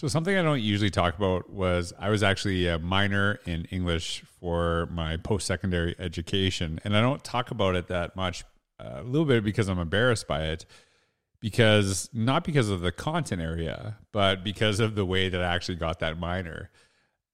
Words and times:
So 0.00 0.08
something 0.08 0.34
I 0.34 0.40
don't 0.40 0.62
usually 0.62 0.88
talk 0.88 1.18
about 1.18 1.50
was 1.50 1.92
I 1.98 2.08
was 2.08 2.22
actually 2.22 2.66
a 2.66 2.78
minor 2.78 3.38
in 3.44 3.66
English 3.66 4.24
for 4.40 4.88
my 4.90 5.18
post-secondary 5.18 5.94
education, 5.98 6.80
and 6.84 6.96
I 6.96 7.02
don't 7.02 7.22
talk 7.22 7.50
about 7.50 7.76
it 7.76 7.88
that 7.88 8.16
much. 8.16 8.42
Uh, 8.78 9.00
a 9.00 9.02
little 9.02 9.26
bit 9.26 9.44
because 9.44 9.68
I'm 9.68 9.78
embarrassed 9.78 10.26
by 10.26 10.44
it, 10.44 10.64
because 11.38 12.08
not 12.14 12.44
because 12.44 12.70
of 12.70 12.80
the 12.80 12.90
content 12.90 13.42
area, 13.42 13.98
but 14.10 14.42
because 14.42 14.80
of 14.80 14.94
the 14.94 15.04
way 15.04 15.28
that 15.28 15.42
I 15.42 15.54
actually 15.54 15.74
got 15.74 15.98
that 15.98 16.18
minor. 16.18 16.70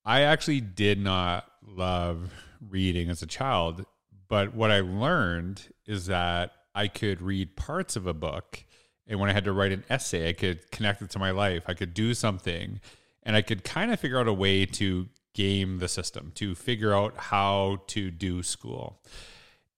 I 0.04 0.22
actually 0.22 0.60
did 0.60 0.98
not 0.98 1.48
love 1.64 2.34
reading 2.68 3.10
as 3.10 3.22
a 3.22 3.28
child, 3.28 3.86
but 4.26 4.56
what 4.56 4.72
I 4.72 4.80
learned 4.80 5.62
is 5.86 6.06
that 6.06 6.50
I 6.74 6.88
could 6.88 7.22
read 7.22 7.54
parts 7.54 7.94
of 7.94 8.08
a 8.08 8.12
book 8.12 8.64
and 9.06 9.20
when 9.20 9.30
I 9.30 9.32
had 9.32 9.44
to 9.44 9.52
write 9.52 9.72
an 9.72 9.84
essay, 9.88 10.28
I 10.28 10.32
could 10.32 10.70
connect 10.70 11.02
it 11.02 11.10
to 11.10 11.18
my 11.18 11.30
life. 11.30 11.64
I 11.66 11.74
could 11.74 11.94
do 11.94 12.14
something 12.14 12.80
and 13.22 13.36
I 13.36 13.42
could 13.42 13.64
kind 13.64 13.92
of 13.92 14.00
figure 14.00 14.18
out 14.18 14.28
a 14.28 14.32
way 14.32 14.66
to 14.66 15.08
game 15.34 15.78
the 15.78 15.88
system, 15.88 16.32
to 16.36 16.54
figure 16.54 16.94
out 16.94 17.16
how 17.16 17.82
to 17.88 18.10
do 18.10 18.42
school. 18.42 19.00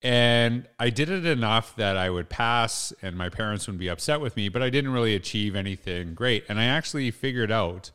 And 0.00 0.68
I 0.78 0.90
did 0.90 1.10
it 1.10 1.26
enough 1.26 1.74
that 1.76 1.96
I 1.96 2.08
would 2.08 2.28
pass 2.28 2.92
and 3.02 3.16
my 3.16 3.28
parents 3.28 3.66
wouldn't 3.66 3.80
be 3.80 3.88
upset 3.88 4.20
with 4.20 4.36
me, 4.36 4.48
but 4.48 4.62
I 4.62 4.70
didn't 4.70 4.92
really 4.92 5.14
achieve 5.14 5.56
anything 5.56 6.14
great. 6.14 6.44
And 6.48 6.60
I 6.60 6.64
actually 6.64 7.10
figured 7.10 7.50
out 7.50 7.90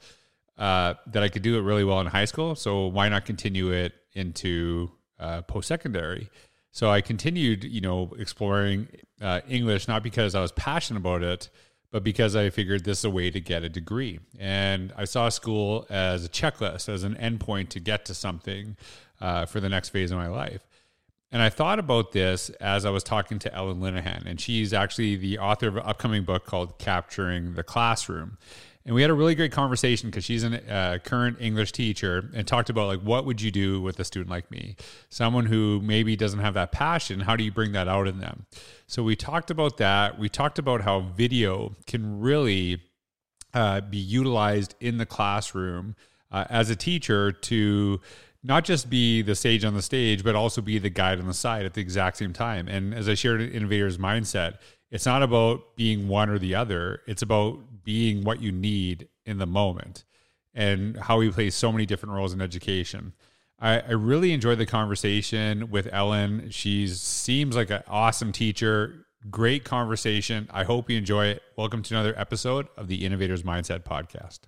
uh, 0.58 0.96
that 1.08 1.24
I 1.24 1.30
could 1.30 1.42
do 1.42 1.58
it 1.58 1.62
really 1.62 1.86
well 1.86 2.02
in 2.02 2.08
high 2.08 2.26
school. 2.26 2.56
So 2.56 2.88
why 2.88 3.08
not 3.10 3.26
continue 3.26 3.72
it 3.72 3.94
into 4.14 4.92
uh, 5.18 5.44
post 5.44 5.70
secondary? 5.70 6.30
So 6.74 6.90
I 6.90 7.02
continued, 7.02 7.64
you 7.64 7.82
know, 7.82 8.12
exploring 8.18 8.88
uh, 9.22 9.42
English, 9.48 9.88
not 9.88 10.02
because 10.02 10.34
I 10.34 10.42
was 10.42 10.52
passionate 10.52 11.00
about 11.00 11.22
it, 11.22 11.50
but 11.92 12.04
because 12.04 12.36
I 12.36 12.50
figured 12.50 12.84
this 12.84 12.98
is 13.00 13.06
a 13.06 13.12
way 13.12 13.30
to 13.30 13.40
get 13.40 13.62
a 13.62 13.70
degree. 13.70 14.20
And 14.40 14.92
I 14.98 15.06
saw 15.06 15.30
school 15.30 15.86
as 15.92 16.26
a 16.26 16.30
checklist, 16.30 16.90
as 16.90 17.04
an 17.04 17.14
endpoint 17.14 17.70
to 17.70 17.80
get 17.80 18.06
to 18.06 18.16
something 18.16 18.76
uh, 19.22 19.46
for 19.46 19.60
the 19.60 19.70
next 19.70 19.90
phase 19.90 20.10
of 20.10 20.18
my 20.18 20.28
life. 20.28 20.68
And 21.32 21.44
I 21.44 21.50
thought 21.50 21.78
about 21.78 22.12
this 22.12 22.50
as 22.60 22.86
I 22.86 22.90
was 22.90 23.04
talking 23.04 23.38
to 23.40 23.54
Ellen 23.54 23.80
Linnihan, 23.80 24.26
and 24.26 24.42
she's 24.42 24.74
actually 24.74 25.16
the 25.16 25.38
author 25.38 25.68
of 25.68 25.78
an 25.78 25.84
upcoming 25.86 26.24
book 26.24 26.48
called 26.48 26.80
Capturing 26.80 27.54
the 27.54 27.64
Classroom 27.64 28.40
and 28.86 28.94
we 28.94 29.02
had 29.02 29.10
a 29.10 29.14
really 29.14 29.36
great 29.36 29.52
conversation 29.52 30.10
because 30.10 30.26
she's 30.26 30.44
a 30.44 30.74
uh, 30.74 30.98
current 31.00 31.38
English 31.40 31.72
teacher 31.72 32.30
and 32.34 32.46
talked 32.46 32.70
about 32.70 32.88
like 32.88 33.00
what 33.00 33.26
would 33.26 33.42
you 33.42 33.50
do 33.50 33.82
with 33.82 34.00
a 34.00 34.04
student 34.04 34.30
like 34.30 34.50
me, 34.52 34.76
someone 35.10 35.46
who 35.46 35.80
maybe 35.82 36.16
doesn't 36.16 36.40
have 36.40 36.54
that 36.56 36.72
passion. 36.72 37.22
How 37.22 37.36
do 37.36 37.44
you 37.44 37.52
bring 37.52 37.72
that 37.74 37.88
out 37.88 38.08
in 38.08 38.20
them? 38.20 38.46
So 38.88 39.02
we 39.02 39.16
talked 39.16 39.50
about 39.52 39.78
that. 39.78 40.20
We 40.20 40.28
talked 40.28 40.60
about 40.60 40.82
how 40.82 41.00
video 41.00 41.76
can 41.88 42.20
really 42.20 42.82
uh, 43.54 43.82
be 43.82 43.98
utilized 43.98 44.76
in 44.82 44.98
the 44.98 45.06
classroom 45.06 45.96
uh, 46.32 46.46
as 46.50 46.70
a 46.70 46.76
teacher 46.76 47.32
to 47.32 48.02
not 48.44 48.66
just 48.66 48.90
be 48.90 49.22
the 49.22 49.36
sage 49.36 49.64
on 49.64 49.74
the 49.74 49.82
stage, 49.82 50.24
but 50.24 50.36
also 50.36 50.62
be 50.62 50.78
the 50.78 50.90
guide 50.90 51.20
on 51.20 51.28
the 51.28 51.34
side 51.34 51.66
at 51.66 51.74
the 51.74 51.82
exact 51.82 52.18
same 52.18 52.34
time. 52.34 52.68
And 52.68 52.94
as 52.94 53.08
I 53.08 53.14
shared 53.14 53.40
in 53.40 53.50
Innovators 53.52 53.98
Mindset, 53.98 54.58
it's 54.94 55.08
not 55.08 55.24
about 55.24 55.76
being 55.76 56.08
one 56.08 56.30
or 56.30 56.38
the 56.38 56.54
other. 56.54 57.02
It's 57.08 57.24
about 57.24 57.84
being 57.84 58.24
what 58.24 58.42
you 58.42 58.52
need 58.52 59.08
in 59.26 59.40
the 59.40 59.48
moment 59.48 60.06
and 60.54 60.96
how 60.96 61.18
we 61.18 61.32
play 61.32 61.50
so 61.50 61.72
many 61.72 61.88
different 61.88 62.14
roles 62.14 62.32
in 62.32 62.42
education. 62.42 63.14
I, 63.60 63.80
I 63.80 63.92
really 63.94 64.34
enjoyed 64.34 64.60
the 64.60 64.68
conversation 64.68 65.72
with 65.72 65.90
Ellen. 65.92 66.52
She 66.52 66.88
seems 66.88 67.56
like 67.56 67.72
an 67.72 67.82
awesome 67.88 68.32
teacher. 68.32 69.08
Great 69.32 69.64
conversation. 69.64 70.48
I 70.54 70.64
hope 70.64 70.92
you 70.92 70.98
enjoy 71.00 71.26
it. 71.26 71.42
Welcome 71.58 71.82
to 71.82 71.96
another 71.96 72.14
episode 72.16 72.68
of 72.78 72.88
the 72.88 73.04
Innovators 73.04 73.42
Mindset 73.42 73.84
Podcast. 73.84 74.42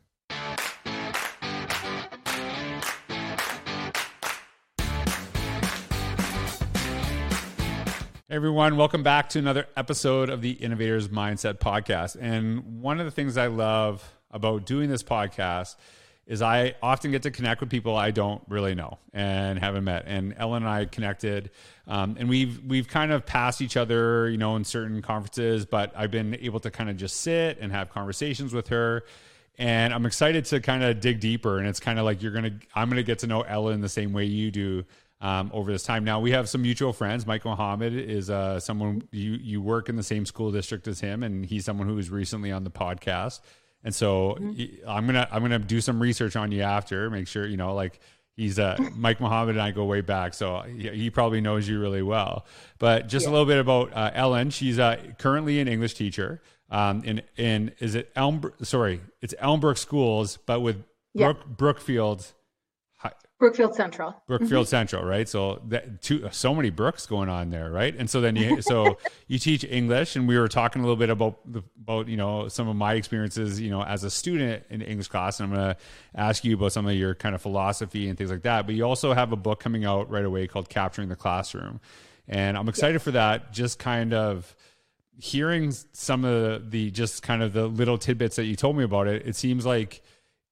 Everyone, 8.28 8.76
welcome 8.76 9.04
back 9.04 9.30
to 9.30 9.38
another 9.38 9.68
episode 9.78 10.32
of 10.32 10.42
the 10.42 10.50
Innovators 10.50 11.10
Mindset 11.10 11.60
Podcast. 11.60 12.18
And 12.20 12.82
one 12.82 13.00
of 13.00 13.06
the 13.06 13.12
things 13.12 13.38
I 13.38 13.48
love 13.48 14.04
about 14.32 14.66
doing 14.66 14.90
this 14.90 15.04
podcast 15.04 15.76
is 16.26 16.42
I 16.42 16.74
often 16.82 17.12
get 17.12 17.22
to 17.24 17.32
connect 17.32 17.62
with 17.62 17.70
people 17.70 17.96
I 17.96 18.10
don't 18.10 18.42
really 18.50 18.74
know 18.74 18.98
and 19.14 19.60
haven't 19.60 19.84
met. 19.84 20.06
And 20.08 20.34
Ellen 20.38 20.64
and 20.64 20.70
I 20.72 20.86
connected, 20.86 21.52
um, 21.86 22.16
and 22.18 22.28
we've 22.28 22.64
we've 22.66 22.88
kind 22.88 23.12
of 23.12 23.28
passed 23.28 23.62
each 23.62 23.78
other, 23.78 24.28
you 24.28 24.38
know, 24.38 24.56
in 24.56 24.64
certain 24.64 25.04
conferences. 25.04 25.68
But 25.68 25.94
I've 25.96 26.10
been 26.10 26.36
able 26.42 26.60
to 26.62 26.72
kind 26.72 26.90
of 26.90 26.98
just 26.98 27.18
sit 27.18 27.60
and 27.62 27.72
have 27.72 27.92
conversations 27.92 28.56
with 28.56 28.70
her. 28.70 29.04
And 29.60 29.94
I'm 29.94 30.06
excited 30.06 30.46
to 30.46 30.60
kind 30.62 30.84
of 30.84 31.00
dig 31.00 31.20
deeper. 31.20 31.60
And 31.60 31.68
it's 31.68 31.80
kind 31.80 32.00
of 32.00 32.06
like 32.06 32.24
you're 32.24 32.34
gonna, 32.34 32.60
I'm 32.74 32.90
gonna 32.90 33.04
get 33.04 33.20
to 33.20 33.28
know 33.28 33.42
Ellen 33.44 33.82
the 33.82 33.88
same 33.88 34.12
way 34.12 34.26
you 34.26 34.50
do 34.50 34.84
um, 35.26 35.50
over 35.56 35.72
this 35.72 35.82
time. 35.82 36.04
Now 36.04 36.20
we 36.20 36.32
have 36.32 36.48
some 36.48 36.62
mutual 36.62 36.94
friends. 36.94 37.26
Mike 37.26 37.46
Mohammed 37.46 37.96
is 37.96 38.30
uh, 38.30 38.60
someone 38.60 39.02
you 39.12 39.32
you 39.42 39.60
work 39.60 39.90
in 39.90 39.96
the 39.96 40.04
same 40.04 40.24
school 40.24 40.52
district 40.52 40.88
as 40.88 41.00
him, 41.00 41.24
and 41.24 41.44
he's 41.44 41.66
someone 41.66 41.88
who 41.88 41.96
was 41.96 42.12
recently 42.12 42.52
on 42.52 42.64
the 42.64 42.70
podcast. 42.70 43.42
And 43.84 43.94
so 43.94 44.38
mm-hmm. 44.40 44.88
I'm 44.88 45.08
gonna 45.08 45.28
I'm 45.32 45.42
gonna 45.42 45.58
do 45.58 45.82
some 45.82 46.00
research 46.00 46.36
on 46.36 46.52
you 46.52 46.62
after, 46.62 47.10
make 47.10 47.28
sure 47.28 47.48
you 47.48 47.58
know 47.58 47.74
like 47.74 48.00
he's 48.36 48.60
uh, 48.60 48.78
Mike 48.96 49.20
Mohammed 49.20 49.56
and 49.56 49.64
I 49.64 49.72
go 49.72 49.84
way 49.86 50.02
back, 50.02 50.36
so 50.36 50.62
he, 50.62 50.90
he 50.90 51.10
probably 51.10 51.42
knows 51.42 51.68
you 51.68 51.80
really 51.80 52.04
well. 52.04 52.46
But 52.78 53.08
just 53.08 53.26
yeah. 53.26 53.32
a 53.32 53.32
little 53.32 53.48
bit 53.48 53.58
about 53.58 53.94
uh, 53.94 54.12
Ellen. 54.14 54.52
She's 54.52 54.78
uh, 54.78 55.02
currently 55.18 55.60
an 55.60 55.68
English 55.68 55.96
teacher. 55.96 56.40
Um, 56.70 57.04
in 57.04 57.24
in 57.36 57.72
is 57.80 57.96
it 57.96 58.12
Elm? 58.16 58.54
Sorry, 58.62 59.02
it's 59.24 59.34
Elmbrook 59.42 59.80
Schools, 59.80 60.38
but 60.46 60.60
with 60.60 60.84
Brook, 61.16 61.38
yeah. 61.40 61.54
Brookfield 61.58 62.32
Brookfield 63.38 63.76
Central. 63.76 64.16
Brookfield 64.28 64.66
mm-hmm. 64.66 64.70
Central, 64.70 65.04
right? 65.04 65.28
So 65.28 65.62
that 65.68 66.02
two, 66.02 66.28
so 66.32 66.56
many 66.56 66.70
Brooks 66.70 67.06
going 67.06 67.28
on 67.28 67.50
there, 67.50 67.70
right? 67.70 67.94
And 67.94 68.10
so 68.10 68.22
then 68.22 68.38
you 68.38 68.62
so 68.62 68.98
you 69.28 69.40
teach 69.40 69.66
English, 69.66 70.16
and 70.16 70.28
we 70.28 70.38
were 70.38 70.48
talking 70.48 70.82
a 70.82 70.86
little 70.86 70.96
bit 70.96 71.10
about 71.10 71.52
the, 71.52 71.62
about 71.82 72.08
you 72.08 72.16
know 72.16 72.48
some 72.48 72.70
of 72.70 72.78
my 72.78 72.94
experiences, 72.94 73.60
you 73.60 73.70
know, 73.70 73.84
as 73.84 74.06
a 74.06 74.10
student 74.10 74.64
in 74.70 74.82
English 74.82 75.10
class, 75.10 75.40
and 75.40 75.50
I'm 75.50 75.56
going 75.56 75.76
to 75.76 75.82
ask 76.16 76.46
you 76.46 76.56
about 76.56 76.72
some 76.72 76.88
of 76.88 76.96
your 76.96 77.14
kind 77.14 77.36
of 77.36 77.42
philosophy 77.42 78.08
and 78.08 78.18
things 78.18 78.32
like 78.32 78.44
that. 78.44 78.66
But 78.66 78.76
you 78.76 78.84
also 78.84 79.14
have 79.14 79.34
a 79.34 79.38
book 79.38 79.60
coming 79.60 79.84
out 79.84 80.10
right 80.10 80.26
away 80.26 80.48
called 80.48 80.70
Capturing 80.70 81.10
the 81.10 81.18
Classroom, 81.18 81.82
and 82.30 82.58
I'm 82.58 82.70
excited 82.70 82.96
yes. 82.96 83.04
for 83.04 83.12
that. 83.12 83.52
Just 83.52 83.80
kind 83.80 84.14
of 84.14 84.56
hearing 85.18 85.72
some 85.92 86.24
of 86.26 86.42
the, 86.42 86.64
the 86.70 86.92
just 86.92 87.22
kind 87.22 87.42
of 87.44 87.52
the 87.52 87.68
little 87.68 87.98
tidbits 87.98 88.38
that 88.38 88.46
you 88.46 88.56
told 88.56 88.78
me 88.78 88.84
about 88.86 89.08
it. 89.08 89.28
It 89.28 89.36
seems 89.36 89.66
like 89.66 90.02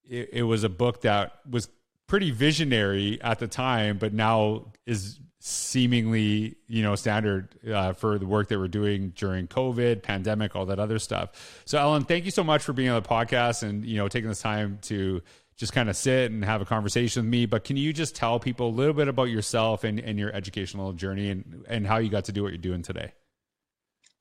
it, 0.03 0.29
it 0.33 0.43
was 0.43 0.63
a 0.63 0.69
book 0.69 1.01
that 1.01 1.39
was 1.49 1.69
pretty 2.13 2.29
visionary 2.29 3.19
at 3.23 3.39
the 3.39 3.47
time, 3.47 3.97
but 3.97 4.13
now 4.13 4.71
is 4.85 5.19
seemingly 5.39 6.55
you 6.67 6.83
know 6.83 6.93
standard 6.93 7.55
uh, 7.67 7.91
for 7.91 8.19
the 8.19 8.25
work 8.27 8.49
that 8.49 8.59
we're 8.59 8.67
doing 8.67 9.09
during 9.15 9.47
covid 9.47 10.03
pandemic 10.03 10.55
all 10.55 10.67
that 10.67 10.77
other 10.77 10.99
stuff. 10.99 11.63
So 11.65 11.79
ellen 11.79 12.03
thank 12.03 12.25
you 12.25 12.29
so 12.29 12.43
much 12.43 12.61
for 12.61 12.71
being 12.71 12.89
on 12.89 13.01
the 13.01 13.09
podcast 13.09 13.63
and 13.63 13.83
you 13.83 13.97
know 13.97 14.07
taking 14.07 14.29
this 14.29 14.43
time 14.43 14.77
to 14.83 15.23
just 15.57 15.73
kind 15.73 15.89
of 15.89 15.97
sit 15.97 16.29
and 16.29 16.45
have 16.45 16.61
a 16.61 16.65
conversation 16.65 17.23
with 17.23 17.31
me. 17.31 17.47
But 17.47 17.63
can 17.63 17.77
you 17.77 17.91
just 17.91 18.15
tell 18.15 18.39
people 18.39 18.67
a 18.67 18.75
little 18.75 18.93
bit 18.93 19.07
about 19.07 19.31
yourself 19.31 19.83
and, 19.83 19.99
and 19.99 20.19
your 20.19 20.31
educational 20.35 20.93
journey 20.93 21.31
and, 21.31 21.65
and 21.67 21.87
how 21.87 21.97
you 21.97 22.09
got 22.09 22.25
to 22.25 22.31
do 22.31 22.43
what 22.43 22.49
you're 22.49 22.59
doing 22.59 22.83
today? 22.83 23.11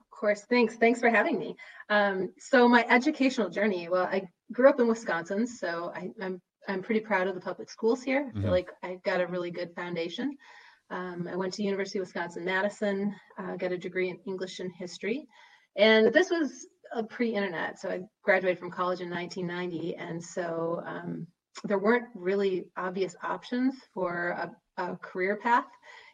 Of 0.00 0.10
course. 0.10 0.46
Thanks. 0.48 0.76
Thanks 0.76 0.98
for 0.98 1.10
having 1.10 1.38
me. 1.38 1.56
Um, 1.90 2.32
so 2.38 2.66
my 2.70 2.86
educational 2.88 3.50
journey 3.50 3.90
well 3.90 4.04
i 4.04 4.22
grew 4.50 4.70
up 4.70 4.80
in 4.80 4.88
wisconsin 4.88 5.46
so 5.46 5.92
I, 5.94 6.08
i'm 6.22 6.40
I'm 6.68 6.82
pretty 6.82 7.00
proud 7.00 7.26
of 7.26 7.34
the 7.34 7.40
public 7.40 7.70
schools 7.70 8.02
here. 8.02 8.26
I 8.28 8.32
feel 8.32 8.42
mm-hmm. 8.42 8.50
like 8.50 8.70
I 8.82 8.98
got 9.04 9.20
a 9.20 9.26
really 9.26 9.50
good 9.50 9.74
foundation. 9.74 10.36
Um, 10.90 11.28
I 11.30 11.36
went 11.36 11.54
to 11.54 11.62
University 11.62 11.98
of 11.98 12.02
Wisconsin 12.04 12.44
Madison, 12.44 13.14
uh, 13.38 13.56
got 13.56 13.72
a 13.72 13.78
degree 13.78 14.10
in 14.10 14.18
English 14.26 14.60
and 14.60 14.70
history, 14.78 15.26
and 15.76 16.12
this 16.12 16.30
was 16.30 16.66
a 16.94 17.02
pre-internet. 17.02 17.80
So 17.80 17.88
I 17.88 18.00
graduated 18.22 18.58
from 18.58 18.70
college 18.70 19.00
in 19.00 19.10
1990, 19.10 19.96
and 19.96 20.22
so 20.22 20.82
um, 20.86 21.26
there 21.64 21.78
weren't 21.78 22.06
really 22.14 22.66
obvious 22.76 23.16
options 23.22 23.74
for 23.94 24.52
a, 24.76 24.82
a 24.82 24.96
career 24.96 25.36
path 25.36 25.66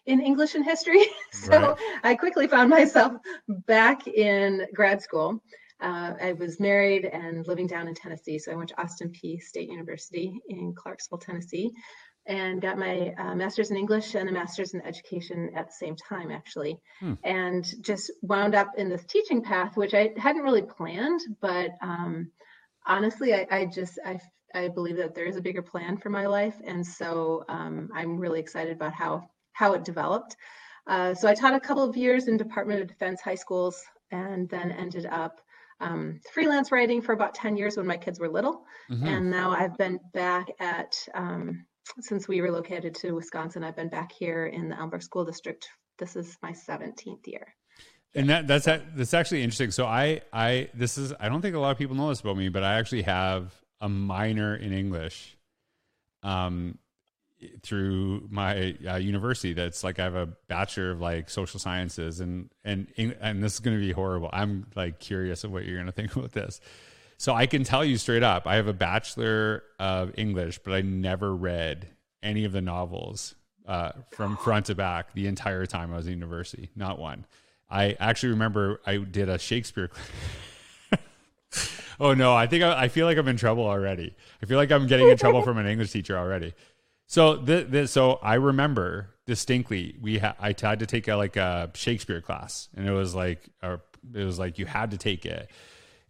in 0.06 0.20
English 0.20 0.54
and 0.54 0.64
history. 0.64 1.04
so 1.32 1.50
right. 1.50 1.76
I 2.04 2.14
quickly 2.14 2.46
found 2.46 2.70
myself 2.70 3.12
back 3.48 4.06
in 4.06 4.66
grad 4.74 5.02
school. 5.02 5.42
Uh, 5.80 6.12
I 6.20 6.32
was 6.32 6.58
married 6.58 7.04
and 7.04 7.46
living 7.46 7.66
down 7.66 7.88
in 7.88 7.94
Tennessee. 7.94 8.38
So 8.38 8.52
I 8.52 8.56
went 8.56 8.70
to 8.70 8.80
Austin 8.80 9.12
Peay 9.12 9.40
State 9.40 9.68
University 9.68 10.40
in 10.48 10.74
Clarksville, 10.74 11.18
Tennessee, 11.18 11.70
and 12.26 12.60
got 12.60 12.78
my 12.78 13.14
uh, 13.18 13.34
master's 13.34 13.70
in 13.70 13.76
English 13.76 14.14
and 14.14 14.28
a 14.28 14.32
master's 14.32 14.74
in 14.74 14.82
education 14.82 15.50
at 15.54 15.66
the 15.66 15.72
same 15.72 15.96
time, 15.96 16.30
actually. 16.30 16.78
Hmm. 17.00 17.14
And 17.24 17.66
just 17.80 18.12
wound 18.22 18.54
up 18.54 18.72
in 18.76 18.88
this 18.88 19.04
teaching 19.04 19.42
path, 19.42 19.76
which 19.76 19.94
I 19.94 20.12
hadn't 20.16 20.42
really 20.42 20.62
planned, 20.62 21.20
but 21.40 21.70
um, 21.80 22.30
honestly, 22.86 23.34
I, 23.34 23.46
I 23.50 23.66
just, 23.66 23.98
I, 24.04 24.20
I 24.54 24.68
believe 24.68 24.96
that 24.96 25.14
there 25.14 25.26
is 25.26 25.36
a 25.36 25.42
bigger 25.42 25.62
plan 25.62 25.96
for 25.96 26.10
my 26.10 26.26
life. 26.26 26.56
And 26.66 26.86
so 26.86 27.44
um, 27.48 27.88
I'm 27.94 28.18
really 28.18 28.40
excited 28.40 28.74
about 28.74 28.92
how, 28.92 29.30
how 29.52 29.72
it 29.72 29.84
developed. 29.84 30.36
Uh, 30.86 31.14
so 31.14 31.28
I 31.28 31.34
taught 31.34 31.54
a 31.54 31.60
couple 31.60 31.84
of 31.84 31.96
years 31.96 32.28
in 32.28 32.36
Department 32.36 32.80
of 32.80 32.88
Defense 32.88 33.20
high 33.20 33.34
schools 33.36 33.80
and 34.10 34.48
then 34.48 34.70
ended 34.70 35.06
up 35.06 35.40
um, 35.80 36.20
freelance 36.32 36.72
writing 36.72 37.00
for 37.02 37.12
about 37.12 37.34
10 37.34 37.56
years 37.56 37.76
when 37.76 37.86
my 37.86 37.96
kids 37.96 38.18
were 38.18 38.28
little. 38.28 38.64
Mm-hmm. 38.90 39.06
And 39.06 39.30
now 39.30 39.50
I've 39.50 39.76
been 39.76 40.00
back 40.12 40.48
at, 40.60 40.96
um, 41.14 41.66
since 42.00 42.28
we 42.28 42.40
relocated 42.40 42.94
to 42.96 43.12
Wisconsin, 43.12 43.64
I've 43.64 43.76
been 43.76 43.88
back 43.88 44.12
here 44.12 44.46
in 44.46 44.68
the 44.68 44.76
Elmbrook 44.76 45.02
School 45.02 45.24
District. 45.24 45.68
This 45.98 46.16
is 46.16 46.36
my 46.42 46.52
17th 46.52 47.26
year. 47.26 47.54
And 48.14 48.30
that 48.30 48.46
that's 48.46 48.64
that's 48.64 49.12
actually 49.12 49.42
interesting. 49.42 49.70
So 49.70 49.84
I 49.84 50.22
I 50.32 50.70
this 50.72 50.96
is 50.96 51.12
I 51.20 51.28
don't 51.28 51.42
think 51.42 51.54
a 51.54 51.58
lot 51.58 51.72
of 51.72 51.78
people 51.78 51.94
know 51.94 52.08
this 52.08 52.20
about 52.20 52.38
me, 52.38 52.48
but 52.48 52.64
I 52.64 52.78
actually 52.78 53.02
have 53.02 53.54
a 53.82 53.88
minor 53.88 54.56
in 54.56 54.72
English. 54.72 55.36
Um, 56.22 56.78
through 57.62 58.26
my 58.30 58.76
uh, 58.88 58.96
university 58.96 59.52
that's 59.52 59.84
like 59.84 59.98
I 59.98 60.04
have 60.04 60.14
a 60.14 60.26
bachelor 60.48 60.90
of 60.90 61.00
like 61.00 61.30
social 61.30 61.60
sciences 61.60 62.20
and 62.20 62.50
and 62.64 62.88
and 62.96 63.42
this 63.42 63.54
is 63.54 63.60
going 63.60 63.76
to 63.76 63.80
be 63.80 63.92
horrible. 63.92 64.30
I'm 64.32 64.66
like 64.74 64.98
curious 64.98 65.44
of 65.44 65.52
what 65.52 65.64
you're 65.64 65.76
going 65.76 65.86
to 65.86 65.92
think 65.92 66.14
about 66.16 66.32
this. 66.32 66.60
So 67.16 67.34
I 67.34 67.46
can 67.46 67.64
tell 67.64 67.84
you 67.84 67.96
straight 67.96 68.22
up, 68.22 68.46
I 68.46 68.56
have 68.56 68.68
a 68.68 68.72
bachelor 68.72 69.64
of 69.80 70.16
English, 70.16 70.60
but 70.60 70.72
I 70.72 70.82
never 70.82 71.34
read 71.34 71.88
any 72.22 72.44
of 72.44 72.52
the 72.52 72.60
novels 72.60 73.34
uh, 73.66 73.92
from 74.12 74.36
front 74.36 74.66
to 74.66 74.74
back 74.74 75.12
the 75.14 75.26
entire 75.26 75.66
time 75.66 75.92
I 75.92 75.96
was 75.96 76.06
in 76.06 76.14
university. 76.14 76.70
Not 76.76 76.98
one. 76.98 77.26
I 77.70 77.96
actually 78.00 78.30
remember 78.30 78.80
I 78.86 78.96
did 78.98 79.28
a 79.28 79.38
Shakespeare. 79.38 79.90
oh 82.00 82.14
no, 82.14 82.34
I 82.34 82.46
think 82.46 82.64
I, 82.64 82.84
I 82.84 82.88
feel 82.88 83.06
like 83.06 83.18
I'm 83.18 83.28
in 83.28 83.36
trouble 83.36 83.64
already. 83.64 84.14
I 84.42 84.46
feel 84.46 84.56
like 84.56 84.70
I'm 84.70 84.86
getting 84.86 85.08
in 85.08 85.16
trouble 85.16 85.42
from 85.42 85.58
an 85.58 85.66
English 85.66 85.90
teacher 85.90 86.16
already. 86.16 86.54
So 87.08 87.36
the, 87.36 87.62
the 87.64 87.88
so 87.88 88.18
I 88.22 88.34
remember 88.34 89.08
distinctly 89.26 89.96
we 90.00 90.18
ha- 90.18 90.36
I 90.38 90.54
had 90.60 90.78
to 90.80 90.86
take 90.86 91.08
a 91.08 91.16
like 91.16 91.36
a 91.36 91.70
Shakespeare 91.74 92.20
class 92.20 92.68
and 92.76 92.86
it 92.86 92.92
was 92.92 93.14
like 93.14 93.48
a, 93.62 93.80
it 94.14 94.24
was 94.24 94.38
like 94.38 94.58
you 94.58 94.66
had 94.66 94.90
to 94.90 94.98
take 94.98 95.24
it 95.24 95.50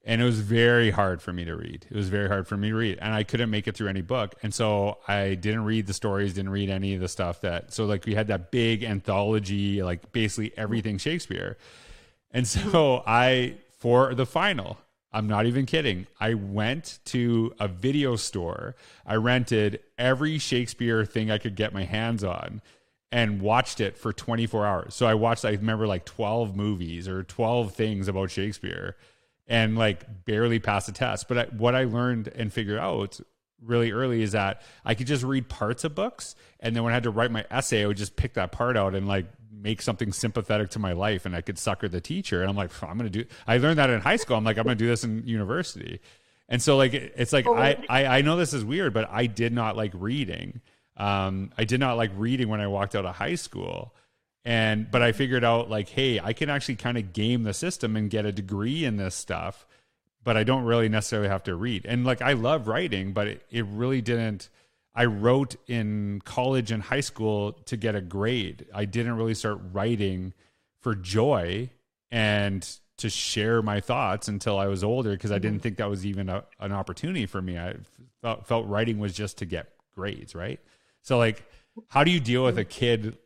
and 0.04 0.20
it 0.20 0.24
was 0.24 0.40
very 0.40 0.90
hard 0.90 1.22
for 1.22 1.32
me 1.32 1.44
to 1.44 1.54
read. 1.54 1.86
It 1.88 1.96
was 1.96 2.08
very 2.08 2.26
hard 2.26 2.48
for 2.48 2.56
me 2.56 2.70
to 2.70 2.74
read 2.74 2.98
and 3.00 3.14
I 3.14 3.22
couldn't 3.22 3.48
make 3.48 3.68
it 3.68 3.76
through 3.76 3.88
any 3.88 4.00
book. 4.02 4.34
And 4.42 4.52
so 4.52 4.98
I 5.06 5.34
didn't 5.36 5.64
read 5.64 5.86
the 5.86 5.92
stories, 5.94 6.34
didn't 6.34 6.50
read 6.50 6.68
any 6.68 6.94
of 6.94 7.00
the 7.00 7.08
stuff 7.08 7.42
that 7.42 7.72
so 7.72 7.86
like 7.86 8.04
we 8.04 8.16
had 8.16 8.26
that 8.26 8.50
big 8.50 8.82
anthology 8.82 9.84
like 9.84 10.10
basically 10.10 10.52
everything 10.58 10.98
Shakespeare. 10.98 11.58
And 12.32 12.46
so 12.46 13.04
I 13.06 13.58
for 13.78 14.16
the 14.16 14.26
final 14.26 14.78
I'm 15.12 15.26
not 15.26 15.46
even 15.46 15.66
kidding. 15.66 16.06
I 16.20 16.34
went 16.34 16.98
to 17.06 17.54
a 17.58 17.66
video 17.66 18.16
store. 18.16 18.76
I 19.06 19.14
rented 19.14 19.80
every 19.96 20.38
Shakespeare 20.38 21.04
thing 21.04 21.30
I 21.30 21.38
could 21.38 21.54
get 21.54 21.72
my 21.72 21.84
hands 21.84 22.22
on 22.22 22.60
and 23.10 23.40
watched 23.40 23.80
it 23.80 23.96
for 23.96 24.12
24 24.12 24.66
hours. 24.66 24.94
So 24.94 25.06
I 25.06 25.14
watched, 25.14 25.44
I 25.44 25.50
remember 25.50 25.86
like 25.86 26.04
12 26.04 26.54
movies 26.54 27.08
or 27.08 27.22
12 27.22 27.72
things 27.72 28.08
about 28.08 28.30
Shakespeare 28.30 28.96
and 29.46 29.78
like 29.78 30.26
barely 30.26 30.58
passed 30.58 30.86
the 30.86 30.92
test. 30.92 31.26
But 31.26 31.38
I, 31.38 31.44
what 31.44 31.74
I 31.74 31.84
learned 31.84 32.28
and 32.28 32.52
figured 32.52 32.78
out 32.78 33.18
really 33.62 33.92
early 33.92 34.22
is 34.22 34.32
that 34.32 34.62
I 34.84 34.94
could 34.94 35.06
just 35.06 35.24
read 35.24 35.48
parts 35.48 35.84
of 35.84 35.94
books. 35.94 36.34
And 36.60 36.76
then 36.76 36.82
when 36.84 36.92
I 36.92 36.96
had 36.96 37.04
to 37.04 37.10
write 37.10 37.30
my 37.30 37.46
essay, 37.50 37.82
I 37.82 37.86
would 37.86 37.96
just 37.96 38.14
pick 38.14 38.34
that 38.34 38.52
part 38.52 38.76
out 38.76 38.94
and 38.94 39.08
like 39.08 39.26
make 39.60 39.82
something 39.82 40.12
sympathetic 40.12 40.70
to 40.70 40.78
my 40.78 40.92
life 40.92 41.26
and 41.26 41.34
I 41.34 41.40
could 41.40 41.58
sucker 41.58 41.88
the 41.88 42.00
teacher. 42.00 42.40
And 42.40 42.50
I'm 42.50 42.56
like, 42.56 42.70
I'm 42.82 42.96
going 42.98 43.10
to 43.10 43.24
do, 43.24 43.28
I 43.46 43.58
learned 43.58 43.78
that 43.78 43.90
in 43.90 44.00
high 44.00 44.16
school. 44.16 44.36
I'm 44.36 44.44
like, 44.44 44.58
I'm 44.58 44.64
going 44.64 44.78
to 44.78 44.84
do 44.84 44.88
this 44.88 45.04
in 45.04 45.26
university. 45.26 46.00
And 46.48 46.62
so 46.62 46.76
like, 46.76 46.94
it's 46.94 47.32
like, 47.32 47.46
I, 47.46 47.84
I, 47.88 48.06
I 48.06 48.20
know 48.22 48.36
this 48.36 48.54
is 48.54 48.64
weird, 48.64 48.94
but 48.94 49.08
I 49.10 49.26
did 49.26 49.52
not 49.52 49.76
like 49.76 49.92
reading. 49.94 50.60
Um, 50.96 51.50
I 51.58 51.64
did 51.64 51.80
not 51.80 51.96
like 51.96 52.10
reading 52.16 52.48
when 52.48 52.60
I 52.60 52.66
walked 52.66 52.94
out 52.94 53.04
of 53.04 53.16
high 53.16 53.34
school. 53.34 53.94
And, 54.44 54.90
but 54.90 55.02
I 55.02 55.12
figured 55.12 55.44
out 55.44 55.68
like, 55.68 55.88
hey, 55.88 56.20
I 56.20 56.32
can 56.32 56.48
actually 56.48 56.76
kind 56.76 56.96
of 56.96 57.12
game 57.12 57.42
the 57.42 57.52
system 57.52 57.96
and 57.96 58.08
get 58.08 58.24
a 58.24 58.32
degree 58.32 58.84
in 58.84 58.96
this 58.96 59.14
stuff, 59.14 59.66
but 60.24 60.36
I 60.36 60.44
don't 60.44 60.64
really 60.64 60.88
necessarily 60.88 61.28
have 61.28 61.42
to 61.44 61.54
read. 61.54 61.84
And 61.84 62.06
like, 62.06 62.22
I 62.22 62.32
love 62.32 62.66
writing, 62.66 63.12
but 63.12 63.28
it, 63.28 63.46
it 63.50 63.66
really 63.66 64.00
didn't, 64.00 64.48
I 64.98 65.04
wrote 65.04 65.54
in 65.68 66.20
college 66.24 66.72
and 66.72 66.82
high 66.82 67.02
school 67.02 67.52
to 67.66 67.76
get 67.76 67.94
a 67.94 68.00
grade. 68.00 68.66
I 68.74 68.84
didn't 68.84 69.12
really 69.12 69.34
start 69.34 69.60
writing 69.72 70.34
for 70.80 70.96
joy 70.96 71.70
and 72.10 72.68
to 72.96 73.08
share 73.08 73.62
my 73.62 73.78
thoughts 73.78 74.26
until 74.26 74.58
I 74.58 74.66
was 74.66 74.82
older 74.82 75.12
because 75.12 75.30
I 75.30 75.38
didn't 75.38 75.58
mm-hmm. 75.58 75.62
think 75.62 75.76
that 75.76 75.88
was 75.88 76.04
even 76.04 76.28
a, 76.28 76.42
an 76.58 76.72
opportunity 76.72 77.26
for 77.26 77.40
me. 77.40 77.56
I 77.56 77.76
felt, 78.22 78.48
felt 78.48 78.66
writing 78.66 78.98
was 78.98 79.14
just 79.14 79.38
to 79.38 79.46
get 79.46 79.68
grades, 79.94 80.34
right? 80.34 80.58
So 81.02 81.16
like, 81.16 81.48
how 81.86 82.02
do 82.02 82.10
you 82.10 82.18
deal 82.18 82.42
with 82.42 82.58
a 82.58 82.64
kid 82.64 83.16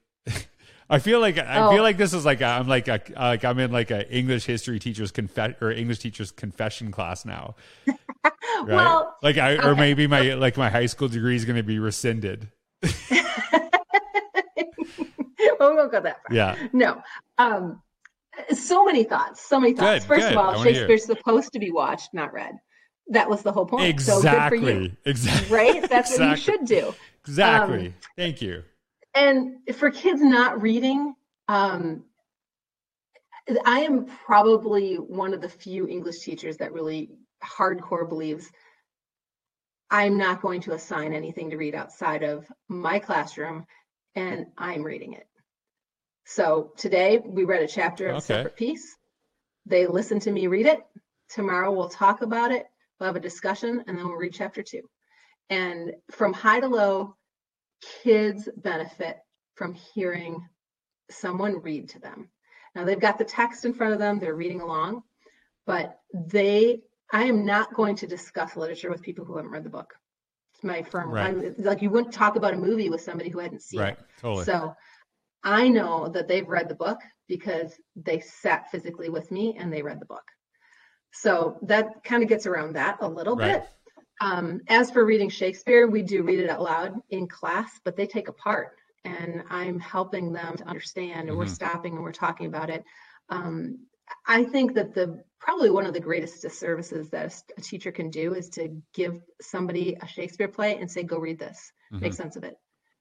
I 0.89 0.99
feel 0.99 1.21
like 1.21 1.39
I 1.39 1.61
oh. 1.61 1.71
feel 1.71 1.83
like 1.83 1.97
this 1.97 2.13
is 2.13 2.25
like 2.25 2.43
i 2.43 2.59
am 2.59 2.69
like 2.69 2.89
a, 2.89 3.01
like 3.17 3.45
I'm 3.45 3.59
in 3.59 3.73
like 3.73 3.91
a 3.91 4.11
English 4.15 4.45
history 4.45 4.79
teacher's 4.79 5.11
confess 5.11 5.55
or 5.61 5.71
English 5.71 6.01
teacher's 6.01 6.31
confession 6.31 6.91
class 6.91 7.25
now. 7.25 7.55
Right? 8.65 8.75
well, 8.75 9.17
like 9.23 9.39
I 9.39 9.57
or 9.57 9.75
maybe 9.75 10.07
my 10.07 10.35
like 10.35 10.57
my 10.57 10.71
high 10.71 10.87
school 10.87 11.09
degree 11.09 11.35
is 11.35 11.45
going 11.45 11.57
to 11.57 11.65
be 11.65 11.81
rescinded. 11.81 12.49
well, 12.83 12.91
we 15.59 15.77
won't 15.77 15.91
go 15.91 16.01
that 16.01 16.19
far. 16.23 16.31
Yeah. 16.31 16.69
No. 16.73 17.03
Um, 17.39 17.83
so 18.51 18.85
many 18.85 19.03
thoughts. 19.03 19.41
So 19.41 19.59
many 19.59 19.75
thoughts. 19.75 20.05
Good, 20.05 20.09
First 20.09 20.29
good. 20.29 20.33
of 20.33 20.39
all, 20.39 20.63
Shakespeare's 20.63 21.07
supposed 21.07 21.53
to 21.55 21.59
be 21.59 21.73
watched, 21.73 22.11
not 22.15 22.33
read. 22.33 22.55
That 23.09 23.29
was 23.29 23.43
the 23.43 23.51
whole 23.51 23.67
point. 23.67 23.89
Exactly. 23.89 24.91
So 24.91 25.11
exactly. 25.11 25.57
Right. 25.57 25.89
That's 25.89 26.13
exactly. 26.13 26.27
what 26.27 26.37
you 26.37 26.43
should 26.43 26.65
do. 26.67 26.95
Exactly. 27.25 27.87
Um, 27.87 27.95
Thank 28.17 28.43
you 28.43 28.63
and 29.15 29.57
for 29.75 29.91
kids 29.91 30.21
not 30.21 30.61
reading 30.63 31.15
um, 31.49 32.05
i 33.67 33.81
am 33.81 34.07
probably 34.07 34.97
one 34.97 35.35
of 35.35 35.41
the 35.41 35.49
few 35.49 35.87
english 35.89 36.21
teachers 36.21 36.57
that 36.57 36.73
really 36.73 37.11
hardcore 37.45 38.09
believes 38.09 38.51
i'm 39.91 40.17
not 40.17 40.41
going 40.41 40.61
to 40.61 40.73
assign 40.73 41.13
anything 41.13 41.51
to 41.51 41.57
read 41.57 41.75
outside 41.75 42.23
of 42.23 42.47
my 42.69 42.99
classroom 42.99 43.67
and 44.15 44.47
i'm 44.59 44.83
reading 44.83 45.15
it. 45.15 45.27
So 46.25 46.73
today 46.77 47.19
we 47.19 47.45
read 47.45 47.63
a 47.63 47.67
chapter 47.67 48.09
of 48.09 48.17
okay. 48.17 48.19
a 48.19 48.21
separate 48.21 48.57
piece 48.57 48.97
they 49.67 49.87
listen 49.87 50.21
to 50.21 50.31
me 50.31 50.47
read 50.47 50.67
it. 50.67 50.81
Tomorrow 51.29 51.73
we'll 51.73 51.89
talk 51.89 52.23
about 52.23 52.53
it. 52.53 52.67
We'll 52.99 53.09
have 53.09 53.17
a 53.17 53.21
discussion 53.21 53.85
and 53.87 53.97
then 53.97 54.07
we'll 54.07 54.17
read 54.17 54.35
chapter 54.35 54.63
two. 54.63 54.83
And 55.51 55.93
from 56.11 56.33
high 56.33 56.61
to 56.61 56.69
low 56.69 57.17
kids 58.03 58.49
benefit 58.57 59.19
from 59.55 59.75
hearing 59.75 60.47
someone 61.11 61.61
read 61.61 61.89
to 61.91 61.99
them. 61.99 62.29
Now 62.75 62.85
they've 62.85 63.01
got 63.01 63.19
the 63.19 63.25
text 63.25 63.65
in 63.65 63.75
front 63.75 63.93
of 63.93 63.99
them, 63.99 64.19
they're 64.19 64.35
reading 64.35 64.61
along, 64.61 65.03
but 65.67 66.01
they, 66.15 66.81
I 67.13 67.25
am 67.25 67.45
not 67.45 67.75
going 67.75 67.97
to 67.97 68.07
discuss 68.07 68.57
literature 68.57 68.91
with 68.91 69.03
people 69.03 69.25
who 69.25 69.37
haven't 69.37 69.51
read 69.51 69.65
the 69.65 69.71
book. 69.71 69.95
It's 70.55 70.65
my 70.65 70.83
firm. 70.83 71.11
Right. 71.11 71.59
Like 71.59 71.83
you 71.83 71.91
wouldn't 71.91 72.15
talk 72.15 72.37
about 72.37 72.55
a 72.55 72.59
movie 72.59 72.89
with 72.89 73.03
somebody 73.03 73.31
who 73.31 73.41
hadn't 73.41 73.63
seen 73.63 73.81
right. 73.81 73.99
it. 73.99 74.05
Totally. 74.21 74.45
So 74.45 74.75
I 75.45 75.69
know 75.69 76.09
that 76.09 76.29
they've 76.29 76.49
read 76.49 76.69
the 76.69 76.75
book 76.75 77.01
because 77.29 77.75
they 77.97 78.21
sat 78.21 78.71
physically 78.71 79.09
with 79.09 79.31
me 79.31 79.57
and 79.59 79.73
they 79.73 79.83
read 79.83 80.01
the 80.01 80.07
book. 80.07 80.25
So 81.13 81.59
that 81.63 82.05
kind 82.05 82.23
of 82.23 82.29
gets 82.29 82.47
around 82.47 82.75
that 82.75 82.99
a 83.01 83.09
little 83.09 83.37
right. 83.37 83.61
bit. 83.61 83.69
Um, 84.21 84.61
as 84.69 84.91
for 84.91 85.05
reading 85.05 85.31
Shakespeare, 85.31 85.87
we 85.87 86.03
do 86.03 86.23
read 86.23 86.39
it 86.39 86.51
out 86.51 86.63
loud 86.63 87.01
in 87.11 87.27
class, 87.27 87.81
but 87.85 87.97
they 87.97 88.07
take 88.07 88.29
a 88.29 88.33
part 88.33 88.77
and 89.05 89.43
I'm 89.51 89.81
helping 89.81 90.33
them 90.33 90.57
to 90.57 90.69
understand 90.69 91.21
and 91.23 91.31
mm-hmm. 91.31 91.39
we're 91.39 91.47
stopping 91.47 91.95
and 91.95 92.03
we're 92.03 92.13
talking 92.13 92.47
about 92.47 92.71
it. 92.71 92.85
Um, 93.31 93.81
I 94.27 94.45
think 94.45 94.75
that 94.75 94.95
the 94.95 95.23
probably 95.41 95.71
one 95.71 95.87
of 95.87 95.95
the 95.95 96.01
greatest 96.01 96.43
disservices 96.43 97.09
that 97.11 97.35
a 97.57 97.61
teacher 97.61 97.91
can 97.91 98.11
do 98.11 98.35
is 98.35 98.49
to 98.51 98.81
give 98.95 99.21
somebody 99.41 99.97
a 100.01 100.07
Shakespeare 100.07 100.49
play 100.49 100.77
and 100.77 100.91
say, 100.91 101.03
go 101.03 101.19
read 101.19 101.39
this, 101.39 101.73
mm-hmm. 101.93 102.03
make 102.03 102.15
sense 102.15 102.37
of 102.37 102.45
it. 102.45 102.57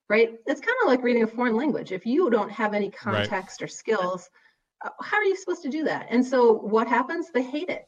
Right? 0.08 0.30
It's 0.46 0.60
kind 0.60 0.76
of 0.82 0.88
like 0.88 1.02
reading 1.02 1.22
a 1.22 1.26
foreign 1.26 1.56
language. 1.56 1.92
If 1.92 2.04
you 2.04 2.28
don't 2.30 2.50
have 2.50 2.74
any 2.74 2.90
context 2.90 3.60
right. 3.60 3.66
or 3.66 3.68
skills, 3.68 4.28
uh, 4.84 4.90
how 5.00 5.16
are 5.18 5.24
you 5.24 5.36
supposed 5.36 5.62
to 5.62 5.70
do 5.70 5.84
that? 5.84 6.08
And 6.10 6.26
so 6.26 6.52
what 6.52 6.88
happens? 6.88 7.30
They 7.32 7.42
hate 7.42 7.68
it 7.68 7.84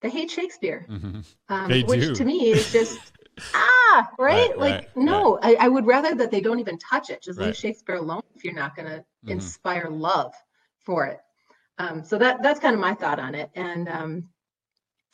they 0.00 0.10
hate 0.10 0.30
Shakespeare, 0.30 0.86
mm-hmm. 0.88 1.20
um, 1.48 1.70
which 1.86 2.00
do. 2.00 2.14
to 2.14 2.24
me 2.24 2.50
is 2.50 2.72
just 2.72 2.98
ah 3.54 4.08
right. 4.18 4.50
right 4.50 4.58
like 4.58 4.74
right, 4.74 4.96
no, 4.96 5.36
right. 5.36 5.56
I, 5.58 5.66
I, 5.66 5.68
would 5.68 5.86
rather 5.86 6.14
that 6.14 6.30
they 6.30 6.40
don't 6.40 6.60
even 6.60 6.78
touch 6.78 7.10
it. 7.10 7.22
Just 7.22 7.38
leave 7.38 7.56
Shakespeare 7.56 7.96
alone 7.96 8.22
if 8.34 8.44
you're 8.44 8.54
not 8.54 8.76
going 8.76 8.88
to 8.88 8.98
mm-hmm. 8.98 9.30
inspire 9.30 9.88
love 9.90 10.34
for 10.84 11.06
it. 11.06 11.18
Um, 11.78 12.04
so 12.04 12.18
that 12.18 12.42
that's 12.42 12.60
kind 12.60 12.74
of 12.74 12.80
my 12.80 12.94
thought 12.94 13.18
on 13.18 13.34
it, 13.34 13.50
and 13.54 13.88
um, 13.88 14.28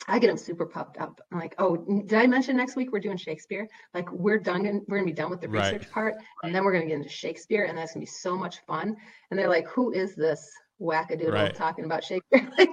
I 0.07 0.19
get 0.19 0.27
them 0.27 0.37
super 0.37 0.65
pumped 0.65 0.97
up. 0.99 1.21
I'm 1.31 1.39
like, 1.39 1.55
oh, 1.57 1.77
did 1.77 2.13
I 2.13 2.27
mention 2.27 2.57
next 2.57 2.75
week 2.75 2.91
we're 2.91 2.99
doing 2.99 3.17
Shakespeare? 3.17 3.67
Like 3.93 4.11
we're 4.11 4.39
done, 4.39 4.65
and 4.65 4.81
we're 4.87 4.97
gonna 4.97 5.05
be 5.05 5.13
done 5.13 5.29
with 5.29 5.41
the 5.41 5.49
research 5.49 5.89
part, 5.91 6.15
and 6.43 6.53
then 6.53 6.63
we're 6.63 6.73
gonna 6.73 6.87
get 6.87 6.95
into 6.95 7.09
Shakespeare, 7.09 7.65
and 7.65 7.77
that's 7.77 7.93
gonna 7.93 8.03
be 8.03 8.07
so 8.07 8.35
much 8.35 8.59
fun. 8.65 8.95
And 9.29 9.39
they're 9.39 9.49
like, 9.49 9.67
who 9.67 9.91
is 9.91 10.15
this 10.15 10.51
wackadoodle 10.81 11.53
talking 11.55 11.85
about 11.85 12.03
Shakespeare 12.03 12.49
like 12.57 12.69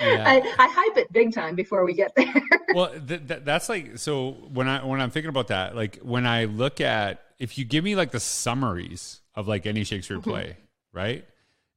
Yeah. 0.00 0.24
I, 0.26 0.64
I, 0.64 0.68
hype 0.68 0.96
it 0.96 1.12
big 1.12 1.32
time 1.34 1.54
before 1.54 1.84
we 1.84 1.92
get 1.92 2.14
there. 2.14 2.32
well, 2.74 2.90
th- 2.90 3.26
th- 3.28 3.40
that's 3.44 3.68
like 3.68 3.98
so 3.98 4.30
when 4.52 4.66
I 4.66 4.84
when 4.84 5.00
I'm 5.00 5.10
thinking 5.10 5.28
about 5.28 5.48
that, 5.48 5.76
like 5.76 5.98
when 5.98 6.26
I 6.26 6.44
look 6.44 6.80
at 6.80 7.22
if 7.38 7.58
you 7.58 7.64
give 7.64 7.82
me 7.82 7.96
like 7.96 8.10
the 8.10 8.20
summaries 8.20 9.20
of 9.34 9.48
like 9.48 9.66
any 9.66 9.84
Shakespeare 9.84 10.18
mm-hmm. 10.18 10.30
play, 10.30 10.56
right? 10.92 11.24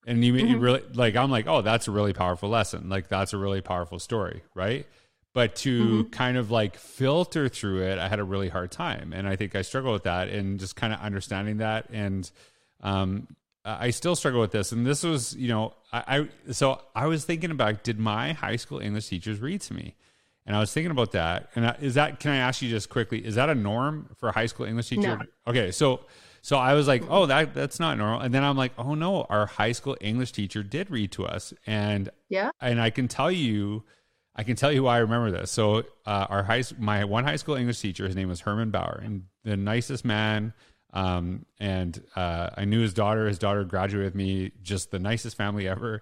And 0.06 0.24
you, 0.24 0.34
mm-hmm. 0.34 0.48
you 0.48 0.58
really 0.58 0.84
like, 0.94 1.16
I'm 1.16 1.32
like, 1.32 1.48
oh, 1.48 1.62
that's 1.62 1.88
a 1.88 1.92
really 1.92 2.14
powerful 2.14 2.50
lesson. 2.50 2.90
Like, 2.90 3.08
that's 3.08 3.34
a 3.34 3.38
really 3.38 3.62
powerful 3.62 4.00
story, 4.00 4.44
right? 4.54 4.86
But 5.34 5.56
to 5.58 5.84
mm-hmm. 5.84 6.10
kind 6.10 6.38
of 6.38 6.52
like 6.52 6.78
filter 6.78 7.48
through 7.50 7.84
it, 7.84 7.98
I 7.98 8.10
had 8.10 8.20
a 8.20 8.24
really 8.24 8.50
hard 8.50 8.72
time. 8.72 9.14
And 9.14 9.28
I 9.28 9.36
think 9.36 9.56
I 9.56 9.62
struggle 9.62 9.94
with 9.94 10.04
that 10.04 10.28
and 10.28 10.60
just 10.60 10.76
kind 10.76 10.94
of 10.94 11.00
understanding 11.00 11.58
that. 11.58 11.90
And 11.92 12.30
um, 12.82 13.28
I 13.66 13.92
still 13.92 14.16
struggle 14.16 14.42
with 14.42 14.52
this. 14.52 14.72
And 14.72 14.86
this 14.86 15.04
was, 15.04 15.36
you 15.36 15.48
know, 15.48 15.74
I, 15.92 16.28
I 16.48 16.52
so 16.52 16.82
I 16.96 17.08
was 17.08 17.24
thinking 17.24 17.52
about 17.52 17.84
did 17.84 18.00
my 18.00 18.34
high 18.34 18.58
school 18.58 18.80
English 18.80 19.08
teachers 19.08 19.40
read 19.40 19.62
to 19.62 19.74
me? 19.74 19.96
And 20.46 20.56
I 20.56 20.60
was 20.60 20.74
thinking 20.74 20.92
about 20.92 21.14
that. 21.14 21.50
And 21.56 21.74
is 21.80 21.94
that, 21.94 22.20
can 22.20 22.32
I 22.32 22.38
ask 22.38 22.62
you 22.62 22.70
just 22.70 22.90
quickly, 22.90 23.26
is 23.26 23.36
that 23.36 23.50
a 23.50 23.56
norm 23.56 24.10
for 24.18 24.28
a 24.28 24.34
high 24.34 24.48
school 24.48 24.66
English 24.66 24.90
teacher? 24.90 25.18
No. 25.18 25.22
Okay. 25.48 25.72
So, 25.72 26.02
so 26.42 26.58
I 26.58 26.74
was 26.74 26.86
like, 26.86 27.04
oh, 27.10 27.26
that 27.28 27.54
that's 27.54 27.80
not 27.80 27.98
normal. 27.98 28.20
And 28.20 28.34
then 28.34 28.44
I'm 28.44 28.58
like, 28.58 28.74
oh 28.78 28.96
no, 28.96 29.24
our 29.30 29.46
high 29.46 29.72
school 29.72 29.96
English 30.02 30.34
teacher 30.34 30.62
did 30.62 30.92
read 30.92 31.14
to 31.14 31.26
us. 31.26 31.54
And 31.66 32.10
yeah. 32.28 32.52
And 32.60 32.82
I 32.82 32.90
can 32.90 33.08
tell 33.08 33.32
you, 33.32 33.84
I 34.36 34.44
can 34.44 34.58
tell 34.58 34.72
you 34.72 34.84
why 34.84 34.96
I 34.96 35.00
remember 35.00 35.32
this. 35.32 35.52
So 35.52 35.84
uh, 36.06 36.28
our 36.30 36.44
high, 36.44 36.64
my 36.78 37.06
one 37.06 37.24
high 37.24 37.38
school 37.38 37.56
English 37.56 37.80
teacher, 37.80 38.06
his 38.06 38.16
name 38.18 38.28
was 38.28 38.42
Herman 38.42 38.72
Bauer, 38.72 39.02
and 39.02 39.24
the 39.46 39.56
nicest 39.56 40.04
man. 40.04 40.54
Um, 40.94 41.46
and 41.60 42.02
uh, 42.16 42.52
I 42.56 42.66
knew 42.66 42.80
his 42.80 42.94
daughter. 42.94 43.28
His 43.28 43.40
daughter 43.40 43.64
graduated 43.64 44.14
with 44.14 44.16
me. 44.16 44.52
Just 44.62 44.92
the 44.92 45.00
nicest 45.00 45.36
family 45.36 45.68
ever 45.68 46.02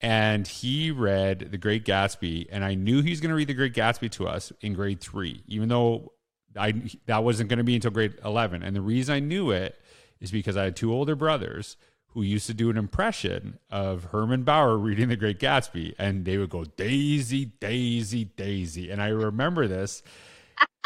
and 0.00 0.46
he 0.46 0.90
read 0.90 1.50
The 1.50 1.58
Great 1.58 1.84
Gatsby, 1.84 2.46
and 2.50 2.64
I 2.64 2.74
knew 2.74 3.02
he 3.02 3.10
was 3.10 3.20
going 3.20 3.30
to 3.30 3.34
read 3.34 3.48
The 3.48 3.54
Great 3.54 3.74
Gatsby 3.74 4.10
to 4.12 4.28
us 4.28 4.52
in 4.60 4.72
grade 4.72 5.00
three, 5.00 5.42
even 5.46 5.68
though 5.68 6.12
I 6.56 6.74
that 7.06 7.22
wasn't 7.22 7.48
going 7.48 7.58
to 7.58 7.64
be 7.64 7.74
until 7.74 7.90
grade 7.90 8.14
eleven. 8.24 8.62
And 8.62 8.74
the 8.74 8.80
reason 8.80 9.14
I 9.14 9.20
knew 9.20 9.50
it 9.50 9.78
is 10.20 10.30
because 10.30 10.56
I 10.56 10.64
had 10.64 10.76
two 10.76 10.92
older 10.92 11.14
brothers 11.14 11.76
who 12.08 12.22
used 12.22 12.46
to 12.46 12.54
do 12.54 12.70
an 12.70 12.76
impression 12.76 13.58
of 13.70 14.04
Herman 14.04 14.42
Bauer 14.42 14.76
reading 14.76 15.08
The 15.08 15.16
Great 15.16 15.38
Gatsby, 15.38 15.94
and 15.98 16.24
they 16.24 16.38
would 16.38 16.50
go 16.50 16.64
Daisy, 16.64 17.44
Daisy, 17.60 18.24
Daisy, 18.24 18.90
and 18.90 19.02
I 19.02 19.08
remember 19.08 19.68
this. 19.68 20.02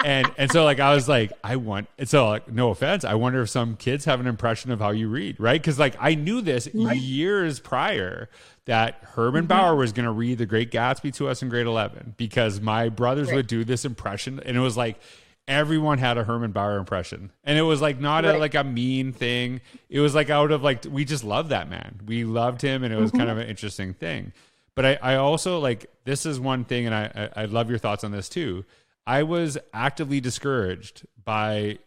And 0.04 0.30
and 0.36 0.50
so 0.50 0.64
like 0.64 0.80
I 0.80 0.94
was 0.94 1.08
like 1.08 1.32
I 1.44 1.56
want 1.56 1.88
and 1.98 2.08
so 2.08 2.28
like 2.28 2.50
no 2.50 2.70
offense 2.70 3.04
I 3.04 3.14
wonder 3.14 3.42
if 3.42 3.50
some 3.50 3.76
kids 3.76 4.04
have 4.06 4.18
an 4.18 4.26
impression 4.26 4.72
of 4.72 4.80
how 4.80 4.90
you 4.90 5.08
read 5.08 5.38
right 5.38 5.60
because 5.60 5.78
like 5.78 5.94
I 6.00 6.16
knew 6.16 6.40
this 6.40 6.68
right. 6.74 6.96
years 6.96 7.60
prior 7.60 8.28
that 8.66 8.98
Herman 9.02 9.42
mm-hmm. 9.42 9.48
Bauer 9.48 9.76
was 9.76 9.92
going 9.92 10.06
to 10.06 10.12
read 10.12 10.38
The 10.38 10.46
Great 10.46 10.70
Gatsby 10.70 11.14
to 11.14 11.28
us 11.28 11.42
in 11.42 11.48
grade 11.48 11.66
11 11.66 12.14
because 12.16 12.60
my 12.60 12.88
brothers 12.88 13.28
right. 13.28 13.36
would 13.36 13.46
do 13.46 13.64
this 13.64 13.84
impression. 13.84 14.40
And 14.44 14.56
it 14.56 14.60
was 14.60 14.76
like, 14.76 14.98
everyone 15.46 15.98
had 15.98 16.16
a 16.16 16.24
Herman 16.24 16.52
Bauer 16.52 16.78
impression. 16.78 17.30
And 17.44 17.58
it 17.58 17.62
was 17.62 17.82
like 17.82 18.00
not 18.00 18.24
right. 18.24 18.34
a, 18.34 18.38
like 18.38 18.54
a 18.54 18.64
mean 18.64 19.12
thing. 19.12 19.60
It 19.90 20.00
was 20.00 20.14
like 20.14 20.30
out 20.30 20.50
of 20.50 20.62
like, 20.62 20.84
we 20.88 21.04
just 21.04 21.24
loved 21.24 21.50
that 21.50 21.68
man. 21.68 22.00
We 22.06 22.24
loved 22.24 22.62
him. 22.62 22.82
And 22.84 22.92
it 22.92 22.96
was 22.96 23.10
mm-hmm. 23.10 23.18
kind 23.18 23.30
of 23.30 23.38
an 23.38 23.48
interesting 23.48 23.92
thing. 23.92 24.32
But 24.74 24.86
I, 24.86 24.98
I 25.02 25.14
also 25.16 25.60
like, 25.60 25.90
this 26.04 26.26
is 26.26 26.40
one 26.40 26.64
thing, 26.64 26.86
and 26.86 26.94
I, 26.94 27.30
I, 27.36 27.42
I 27.42 27.44
love 27.44 27.70
your 27.70 27.78
thoughts 27.78 28.02
on 28.02 28.10
this 28.10 28.28
too. 28.28 28.64
I 29.06 29.22
was 29.22 29.58
actively 29.72 30.20
discouraged 30.20 31.06
by 31.22 31.78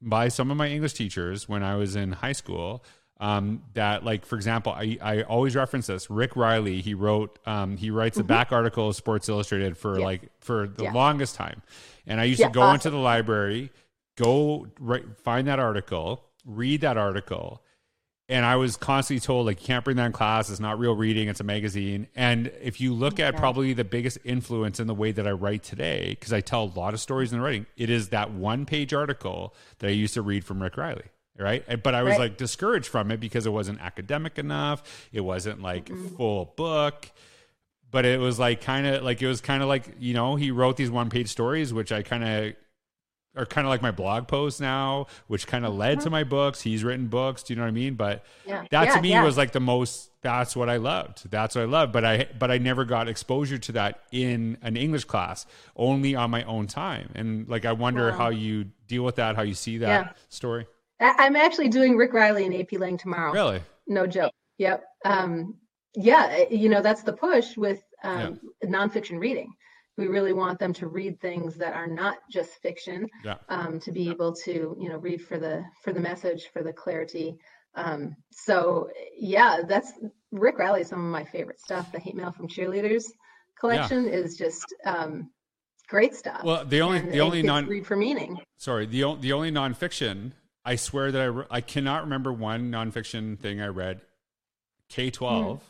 by 0.00 0.28
some 0.28 0.50
of 0.50 0.56
my 0.56 0.68
English 0.68 0.94
teachers 0.94 1.48
when 1.48 1.62
I 1.62 1.76
was 1.76 1.94
in 1.96 2.12
high 2.12 2.32
school 2.32 2.84
um, 3.22 3.62
that 3.74 4.04
like 4.04 4.26
for 4.26 4.34
example 4.34 4.72
I, 4.72 4.98
I 5.00 5.22
always 5.22 5.54
reference 5.54 5.86
this 5.86 6.10
rick 6.10 6.34
reilly 6.34 6.80
he 6.80 6.92
wrote 6.92 7.38
um, 7.46 7.76
he 7.76 7.90
writes 7.90 8.18
mm-hmm. 8.18 8.26
the 8.26 8.34
back 8.34 8.50
article 8.50 8.88
of 8.88 8.96
sports 8.96 9.28
illustrated 9.28 9.78
for 9.78 9.98
yeah. 9.98 10.04
like 10.04 10.22
for 10.40 10.66
the 10.66 10.84
yeah. 10.84 10.92
longest 10.92 11.36
time 11.36 11.62
and 12.04 12.20
i 12.20 12.24
used 12.24 12.40
yeah, 12.40 12.48
to 12.48 12.52
go 12.52 12.62
awesome. 12.62 12.74
into 12.74 12.90
the 12.90 12.96
library 12.96 13.70
go 14.18 14.66
right, 14.80 15.04
find 15.22 15.46
that 15.46 15.60
article 15.60 16.24
read 16.44 16.80
that 16.80 16.98
article 16.98 17.62
and 18.28 18.44
i 18.44 18.56
was 18.56 18.76
constantly 18.76 19.20
told 19.20 19.46
like 19.46 19.60
you 19.60 19.66
can't 19.66 19.84
bring 19.84 19.96
that 19.96 20.06
in 20.06 20.12
class. 20.12 20.50
It's 20.50 20.60
not 20.60 20.78
real 20.78 20.94
reading. 20.94 21.28
It's 21.28 21.40
a 21.40 21.44
magazine. 21.44 22.06
And 22.14 22.52
if 22.60 22.80
you 22.80 22.94
look 22.94 23.20
at 23.20 23.36
probably 23.36 23.72
the 23.72 23.84
biggest 23.84 24.18
influence 24.24 24.80
in 24.80 24.86
the 24.86 24.94
way 24.94 25.12
that 25.12 25.26
i 25.26 25.32
write 25.32 25.62
today 25.62 26.10
because 26.10 26.32
i 26.32 26.40
tell 26.40 26.64
a 26.64 26.72
lot 26.78 26.94
of 26.94 27.00
stories 27.00 27.32
in 27.32 27.38
the 27.38 27.44
writing 27.44 27.66
it 27.76 27.90
is 27.90 28.10
that 28.10 28.32
one 28.32 28.66
page 28.66 28.94
article 28.94 29.54
that 29.78 29.88
i 29.88 29.90
used 29.90 30.14
to 30.14 30.22
read 30.22 30.44
from 30.44 30.62
rick 30.62 30.76
reilly 30.76 31.10
right? 31.38 31.82
But 31.82 31.94
i 31.94 32.02
was 32.02 32.12
right. 32.12 32.20
like 32.20 32.36
discouraged 32.36 32.88
from 32.88 33.10
it 33.10 33.20
because 33.20 33.46
it 33.46 33.50
wasn't 33.50 33.80
academic 33.80 34.38
enough. 34.38 35.08
It 35.12 35.20
wasn't 35.20 35.62
like 35.62 35.86
mm-hmm. 35.86 36.16
full 36.16 36.52
book. 36.56 37.10
But 37.90 38.06
it 38.06 38.18
was 38.18 38.38
like 38.38 38.62
kind 38.62 38.86
of 38.86 39.02
like 39.02 39.20
it 39.20 39.26
was 39.26 39.42
kind 39.42 39.62
of 39.62 39.68
like 39.68 39.96
you 39.98 40.14
know 40.14 40.36
he 40.36 40.50
wrote 40.50 40.76
these 40.78 40.90
one 40.90 41.10
page 41.10 41.28
stories 41.28 41.74
which 41.74 41.92
i 41.92 42.02
kind 42.02 42.24
of 42.24 42.54
are 43.34 43.46
kind 43.46 43.66
of 43.66 43.70
like 43.70 43.82
my 43.82 43.90
blog 43.90 44.28
posts 44.28 44.60
now 44.60 45.06
which 45.26 45.46
kind 45.46 45.64
of 45.64 45.74
led 45.74 45.98
mm-hmm. 45.98 46.04
to 46.04 46.10
my 46.10 46.24
books 46.24 46.60
he's 46.60 46.84
written 46.84 47.06
books 47.06 47.42
do 47.42 47.52
you 47.52 47.56
know 47.56 47.62
what 47.62 47.68
i 47.68 47.72
mean 47.72 47.94
but 47.94 48.24
yeah. 48.46 48.64
that 48.70 48.88
yeah, 48.88 48.94
to 48.94 49.02
me 49.02 49.10
yeah. 49.10 49.24
was 49.24 49.36
like 49.36 49.52
the 49.52 49.60
most 49.60 50.10
that's 50.22 50.54
what 50.54 50.68
i 50.68 50.76
loved 50.76 51.28
that's 51.30 51.54
what 51.54 51.62
i 51.62 51.64
loved 51.64 51.92
but 51.92 52.04
i 52.04 52.26
but 52.38 52.50
i 52.50 52.58
never 52.58 52.84
got 52.84 53.08
exposure 53.08 53.58
to 53.58 53.72
that 53.72 54.00
in 54.12 54.56
an 54.62 54.76
english 54.76 55.04
class 55.04 55.46
only 55.76 56.14
on 56.14 56.30
my 56.30 56.42
own 56.44 56.66
time 56.66 57.10
and 57.14 57.48
like 57.48 57.64
i 57.64 57.72
wonder 57.72 58.10
wow. 58.10 58.16
how 58.16 58.28
you 58.28 58.64
deal 58.86 59.02
with 59.02 59.16
that 59.16 59.36
how 59.36 59.42
you 59.42 59.54
see 59.54 59.78
that 59.78 60.16
story 60.28 60.66
I'm 61.02 61.36
actually 61.36 61.68
doing 61.68 61.96
Rick 61.96 62.12
Reilly 62.12 62.46
and 62.46 62.54
AP 62.54 62.78
Lang 62.78 62.96
tomorrow. 62.96 63.32
Really? 63.32 63.60
No 63.86 64.06
joke. 64.06 64.32
Yep. 64.58 64.84
Um, 65.04 65.56
yeah, 65.94 66.44
you 66.50 66.68
know 66.68 66.80
that's 66.80 67.02
the 67.02 67.12
push 67.12 67.56
with 67.56 67.82
um, 68.02 68.40
nonfiction 68.64 69.18
reading. 69.18 69.52
We 69.98 70.06
really 70.06 70.32
want 70.32 70.58
them 70.58 70.72
to 70.74 70.86
read 70.86 71.20
things 71.20 71.56
that 71.56 71.74
are 71.74 71.86
not 71.86 72.18
just 72.30 72.52
fiction. 72.62 73.08
Yeah. 73.24 73.36
Um, 73.48 73.78
to 73.80 73.92
be 73.92 74.08
able 74.08 74.34
to 74.44 74.76
you 74.80 74.88
know 74.88 74.96
read 74.96 75.22
for 75.22 75.38
the 75.38 75.64
for 75.82 75.92
the 75.92 76.00
message 76.00 76.48
for 76.52 76.62
the 76.62 76.72
clarity. 76.72 77.36
Um, 77.74 78.16
so 78.30 78.88
yeah, 79.18 79.60
that's 79.66 79.92
Rick 80.30 80.58
Reilly. 80.58 80.84
Some 80.84 81.04
of 81.04 81.10
my 81.10 81.24
favorite 81.24 81.60
stuff. 81.60 81.92
The 81.92 82.00
Hate 82.00 82.14
Mail 82.14 82.32
from 82.32 82.48
Cheerleaders 82.48 83.04
collection 83.58 84.04
yeah. 84.04 84.12
is 84.12 84.36
just 84.36 84.74
um, 84.84 85.30
great 85.88 86.14
stuff. 86.14 86.42
Well, 86.44 86.64
the 86.64 86.80
only 86.80 86.98
and 86.98 87.12
the 87.12 87.20
only 87.20 87.42
non 87.42 87.66
read 87.66 87.86
for 87.86 87.96
meaning. 87.96 88.40
Sorry, 88.56 88.86
the 88.86 89.04
only 89.04 89.20
the 89.20 89.32
only 89.32 89.50
nonfiction 89.50 90.32
I 90.64 90.76
swear 90.76 91.10
that 91.12 91.20
I, 91.20 91.26
re- 91.26 91.46
I 91.50 91.60
cannot 91.60 92.02
remember 92.02 92.32
one 92.32 92.70
nonfiction 92.70 93.38
thing 93.38 93.60
I 93.60 93.68
read 93.68 94.00
K 94.88 95.10
12 95.10 95.58
mm. 95.58 95.60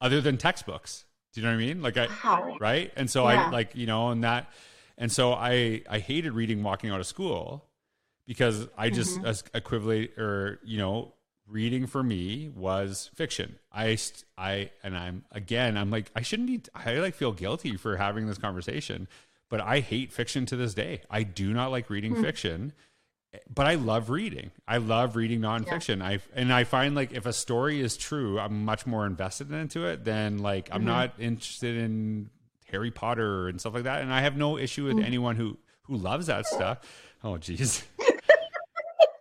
other 0.00 0.20
than 0.20 0.36
textbooks. 0.36 1.04
Do 1.32 1.40
you 1.40 1.46
know 1.46 1.52
what 1.52 1.62
I 1.62 1.66
mean? 1.66 1.82
Like 1.82 1.96
I, 1.96 2.08
wow. 2.24 2.56
right. 2.60 2.92
And 2.96 3.10
so 3.10 3.28
yeah. 3.28 3.46
I 3.46 3.50
like, 3.50 3.74
you 3.74 3.86
know, 3.86 4.10
and 4.10 4.24
that, 4.24 4.50
and 4.98 5.10
so 5.10 5.32
I, 5.32 5.82
I 5.88 5.98
hated 5.98 6.32
reading 6.32 6.62
walking 6.62 6.90
out 6.90 7.00
of 7.00 7.06
school 7.06 7.64
because 8.26 8.68
I 8.76 8.90
just 8.90 9.18
mm-hmm. 9.20 9.56
equivalent 9.56 10.10
or, 10.18 10.60
you 10.64 10.78
know, 10.78 11.14
reading 11.48 11.86
for 11.86 12.02
me 12.02 12.50
was 12.54 13.10
fiction. 13.14 13.58
I, 13.72 13.98
I, 14.36 14.70
and 14.82 14.96
I'm 14.96 15.24
again, 15.32 15.76
I'm 15.76 15.90
like, 15.90 16.10
I 16.14 16.22
shouldn't 16.22 16.48
be, 16.48 16.62
I 16.74 16.94
like 16.94 17.14
feel 17.14 17.32
guilty 17.32 17.76
for 17.76 17.96
having 17.96 18.26
this 18.26 18.38
conversation, 18.38 19.08
but 19.48 19.60
I 19.60 19.80
hate 19.80 20.12
fiction 20.12 20.46
to 20.46 20.56
this 20.56 20.74
day. 20.74 21.02
I 21.10 21.22
do 21.22 21.52
not 21.52 21.70
like 21.70 21.90
reading 21.90 22.14
mm. 22.14 22.22
fiction 22.22 22.72
but 23.52 23.66
I 23.66 23.76
love 23.76 24.10
reading. 24.10 24.50
I 24.68 24.76
love 24.76 25.16
reading 25.16 25.40
nonfiction. 25.40 25.98
Yeah. 25.98 26.06
I 26.06 26.20
and 26.34 26.52
I 26.52 26.64
find 26.64 26.94
like 26.94 27.12
if 27.12 27.26
a 27.26 27.32
story 27.32 27.80
is 27.80 27.96
true, 27.96 28.38
I'm 28.38 28.64
much 28.64 28.86
more 28.86 29.06
invested 29.06 29.50
into 29.52 29.86
it 29.86 30.04
than 30.04 30.38
like 30.38 30.68
I'm 30.70 30.80
mm-hmm. 30.80 30.88
not 30.88 31.14
interested 31.18 31.76
in 31.76 32.30
Harry 32.70 32.90
Potter 32.90 33.48
and 33.48 33.60
stuff 33.60 33.74
like 33.74 33.84
that. 33.84 34.02
And 34.02 34.12
I 34.12 34.20
have 34.20 34.36
no 34.36 34.58
issue 34.58 34.84
with 34.84 34.96
mm-hmm. 34.96 35.04
anyone 35.04 35.36
who 35.36 35.56
who 35.82 35.96
loves 35.96 36.26
that 36.26 36.46
stuff. 36.46 36.78
Oh, 37.24 37.34
jeez. 37.34 37.84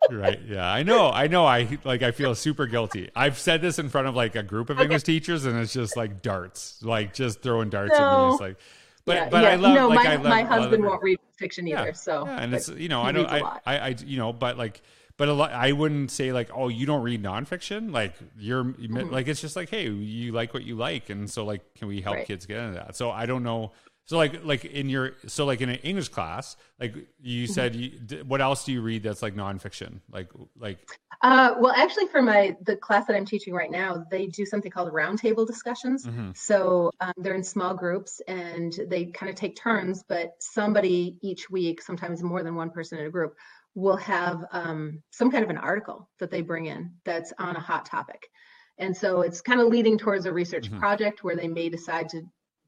right. 0.10 0.40
Yeah, 0.46 0.70
I 0.70 0.84
know. 0.84 1.10
I 1.10 1.28
know. 1.28 1.46
I 1.46 1.78
like. 1.86 2.02
I 2.02 2.12
feel 2.12 2.36
super 2.36 2.66
guilty. 2.66 3.10
I've 3.16 3.38
said 3.38 3.62
this 3.62 3.80
in 3.80 3.88
front 3.90 4.08
of 4.08 4.16
like 4.16 4.36
a 4.36 4.44
group 4.44 4.70
of 4.70 4.82
English 4.82 5.04
teachers, 5.04 5.46
and 5.46 5.58
it's 5.58 5.72
just 5.72 5.96
like 5.96 6.22
darts, 6.22 6.84
like 6.84 7.14
just 7.14 7.42
throwing 7.42 7.70
darts 7.70 7.98
no. 7.98 7.98
at 7.98 8.26
me. 8.26 8.32
It's 8.34 8.42
like 8.42 8.58
but 9.12 9.18
yeah, 9.18 9.30
but 9.30 9.44
yeah. 9.44 9.50
I 9.50 9.56
love 9.56 9.76
no, 9.76 9.88
like 9.88 10.06
my, 10.06 10.12
I 10.12 10.16
love, 10.16 10.24
my 10.24 10.44
husband 10.44 10.84
won't 10.86 11.04
read 11.04 11.20
fiction 11.36 11.68
either. 11.68 11.88
Yeah, 11.88 11.94
so 11.94 12.26
and 12.26 12.54
it's 12.54 12.70
you 12.70 12.90
know 12.90 13.02
I 13.02 13.12
don't 13.12 13.28
I, 13.28 13.40
I, 13.66 13.78
I 13.80 13.96
you 14.06 14.18
know 14.18 14.32
but 14.32 14.58
like 14.58 14.82
but 15.22 15.30
a 15.30 15.34
lot 15.34 15.52
I 15.52 15.72
wouldn't 15.72 16.10
say 16.10 16.32
like 16.32 16.50
oh 16.52 16.68
you 16.68 16.88
don't 16.88 17.04
read 17.04 17.22
nonfiction 17.22 17.92
like 17.92 18.16
you're 18.40 18.64
mm-hmm. 18.64 19.12
like 19.12 19.28
it's 19.28 19.40
just 19.40 19.56
like 19.56 19.70
hey 19.70 19.88
you 19.88 20.32
like 20.32 20.52
what 20.52 20.64
you 20.64 20.76
like 20.76 21.12
and 21.12 21.30
so 21.30 21.46
like 21.46 21.62
can 21.76 21.88
we 21.88 22.02
help 22.02 22.16
right. 22.16 22.26
kids 22.26 22.48
get 22.48 22.58
into 22.58 22.74
that 22.74 22.96
so 22.96 23.12
I 23.12 23.28
don't 23.28 23.44
know 23.44 23.72
so 24.06 24.18
like 24.18 24.44
like 24.44 24.66
in 24.66 24.90
your 24.90 25.14
so 25.28 25.46
like 25.46 25.62
in 25.62 25.70
an 25.70 25.78
English 25.84 26.10
class, 26.10 26.58
like 26.80 26.96
you 27.22 27.46
mm-hmm. 27.46 27.54
said, 27.54 27.76
you, 27.76 27.92
what 28.26 28.42
else 28.42 28.66
do 28.66 28.74
you 28.74 28.82
read 28.82 29.04
that's 29.04 29.22
like 29.22 29.36
nonfiction? 29.36 30.00
Like 30.12 30.28
like. 30.60 30.80
Uh, 31.22 31.54
well, 31.60 31.72
actually, 31.78 32.08
for 32.08 32.22
my 32.22 32.58
the 32.64 32.76
class 32.76 33.06
that 33.06 33.16
I'm 33.16 33.26
teaching 33.26 33.54
right 33.54 33.72
now, 33.72 34.04
they 34.10 34.26
do 34.26 34.46
something 34.46 34.72
called 34.72 34.92
roundtable 34.92 35.46
discussions. 35.48 36.06
Mm-hmm. 36.06 36.32
So 36.34 36.92
um, 37.00 37.14
they're 37.20 37.36
in 37.36 37.44
small 37.44 37.74
groups 37.74 38.22
and 38.28 38.74
they 38.88 39.06
kind 39.06 39.30
of 39.30 39.36
take 39.36 39.56
turns, 39.56 40.04
but 40.04 40.34
somebody 40.40 41.18
each 41.22 41.50
week, 41.50 41.82
sometimes 41.82 42.22
more 42.24 42.44
than 42.44 42.56
one 42.56 42.72
person 42.72 42.98
in 42.98 43.06
a 43.06 43.10
group, 43.10 43.38
will 43.76 43.98
have 43.98 44.44
um, 44.52 45.02
some 45.12 45.32
kind 45.32 45.44
of 45.44 45.50
an 45.50 45.58
article 45.58 46.10
that 46.20 46.32
they 46.32 46.42
bring 46.42 46.66
in 46.66 46.92
that's 47.06 47.34
on 47.40 47.56
a 47.56 47.60
hot 47.60 47.86
topic. 47.86 48.28
And 48.78 48.96
so 48.96 49.22
it's 49.22 49.42
kind 49.42 49.62
of 49.62 49.68
leading 49.68 49.98
towards 49.98 50.26
a 50.26 50.34
research 50.34 50.70
mm-hmm. 50.70 50.80
project 50.80 51.24
where 51.24 51.36
they 51.36 51.48
may 51.48 51.70
decide 51.70 52.10
to 52.10 52.24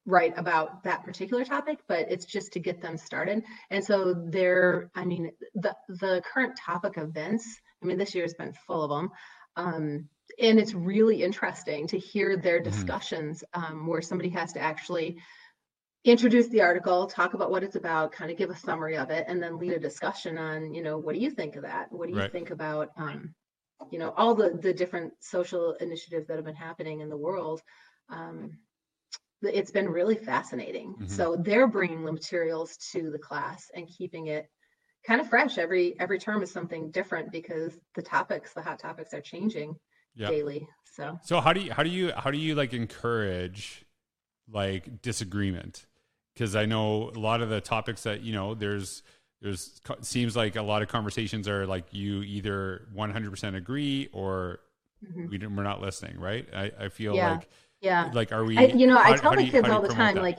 write 0.05 0.33
about 0.37 0.83
that 0.83 1.03
particular 1.03 1.45
topic, 1.45 1.79
but 1.87 2.11
it's 2.11 2.25
just 2.25 2.51
to 2.53 2.59
get 2.59 2.81
them 2.81 2.97
started. 2.97 3.43
And 3.69 3.83
so 3.83 4.13
there, 4.13 4.91
I 4.95 5.05
mean, 5.05 5.31
the 5.55 5.75
the 5.87 6.21
current 6.31 6.57
topic 6.57 6.97
events, 6.97 7.59
I 7.81 7.85
mean, 7.85 7.97
this 7.97 8.13
year 8.13 8.25
has 8.25 8.33
been 8.33 8.53
full 8.67 8.83
of 8.83 8.89
them. 8.89 9.11
Um, 9.55 10.09
and 10.39 10.59
it's 10.59 10.73
really 10.73 11.23
interesting 11.23 11.87
to 11.87 11.97
hear 11.97 12.37
their 12.37 12.59
mm-hmm. 12.59 12.69
discussions 12.69 13.43
um, 13.53 13.87
where 13.87 14.01
somebody 14.01 14.29
has 14.29 14.53
to 14.53 14.59
actually 14.59 15.17
introduce 16.03 16.47
the 16.49 16.61
article, 16.61 17.07
talk 17.07 17.33
about 17.33 17.49
what 17.49 17.63
it's 17.63 17.75
about, 17.75 18.11
kind 18.11 18.29
of 18.29 18.37
give 18.37 18.49
a 18.49 18.55
summary 18.55 18.97
of 18.97 19.09
it, 19.09 19.25
and 19.27 19.41
then 19.41 19.57
lead 19.57 19.73
a 19.73 19.79
discussion 19.79 20.37
on, 20.37 20.73
you 20.73 20.83
know, 20.83 20.97
what 20.97 21.15
do 21.15 21.21
you 21.21 21.29
think 21.29 21.55
of 21.55 21.63
that? 21.63 21.91
What 21.91 22.07
do 22.07 22.13
you 22.13 22.19
right. 22.19 22.31
think 22.31 22.51
about, 22.51 22.89
um, 22.97 23.33
you 23.91 23.99
know, 23.99 24.13
all 24.17 24.35
the 24.35 24.51
the 24.61 24.73
different 24.73 25.13
social 25.19 25.73
initiatives 25.79 26.27
that 26.27 26.35
have 26.35 26.45
been 26.45 26.55
happening 26.55 26.99
in 26.99 27.09
the 27.09 27.17
world? 27.17 27.61
Um, 28.09 28.57
it's 29.41 29.71
been 29.71 29.89
really 29.89 30.15
fascinating. 30.15 30.93
Mm-hmm. 30.93 31.07
So 31.07 31.35
they're 31.37 31.67
bringing 31.67 32.05
the 32.05 32.11
materials 32.11 32.77
to 32.91 33.11
the 33.11 33.19
class 33.19 33.69
and 33.75 33.87
keeping 33.87 34.27
it 34.27 34.47
kind 35.05 35.21
of 35.21 35.29
fresh. 35.29 35.57
Every 35.57 35.99
every 35.99 36.19
term 36.19 36.43
is 36.43 36.51
something 36.51 36.91
different 36.91 37.31
because 37.31 37.73
the 37.95 38.01
topics, 38.01 38.53
the 38.53 38.61
hot 38.61 38.79
topics, 38.79 39.13
are 39.13 39.21
changing 39.21 39.75
yep. 40.15 40.29
daily. 40.29 40.67
So 40.85 41.19
so 41.23 41.41
how 41.41 41.53
do 41.53 41.61
you 41.61 41.73
how 41.73 41.83
do 41.83 41.89
you 41.89 42.11
how 42.15 42.31
do 42.31 42.37
you 42.37 42.55
like 42.55 42.73
encourage 42.73 43.85
like 44.49 45.01
disagreement? 45.01 45.85
Because 46.33 46.55
I 46.55 46.65
know 46.65 47.11
a 47.15 47.19
lot 47.19 47.41
of 47.41 47.49
the 47.49 47.61
topics 47.61 48.03
that 48.03 48.21
you 48.21 48.33
know 48.33 48.53
there's 48.53 49.03
there's 49.41 49.81
seems 50.01 50.35
like 50.35 50.55
a 50.55 50.61
lot 50.61 50.81
of 50.81 50.87
conversations 50.87 51.47
are 51.47 51.65
like 51.67 51.85
you 51.91 52.23
either 52.23 52.87
100% 52.95 53.55
agree 53.55 54.09
or 54.13 54.59
mm-hmm. 55.05 55.27
we 55.29 55.37
we're 55.37 55.63
not 55.63 55.81
listening, 55.81 56.19
right? 56.19 56.47
I, 56.55 56.71
I 56.79 56.89
feel 56.89 57.15
yeah. 57.15 57.31
like 57.33 57.49
yeah, 57.81 58.09
like 58.13 58.31
are 58.31 58.45
we? 58.45 58.57
I, 58.57 58.63
you 58.67 58.87
know, 58.87 58.97
how, 58.97 59.11
I 59.11 59.17
tell 59.17 59.33
my 59.33 59.47
kids 59.47 59.67
all 59.67 59.81
the 59.81 59.89
time, 59.89 60.15
that? 60.15 60.23
like 60.23 60.37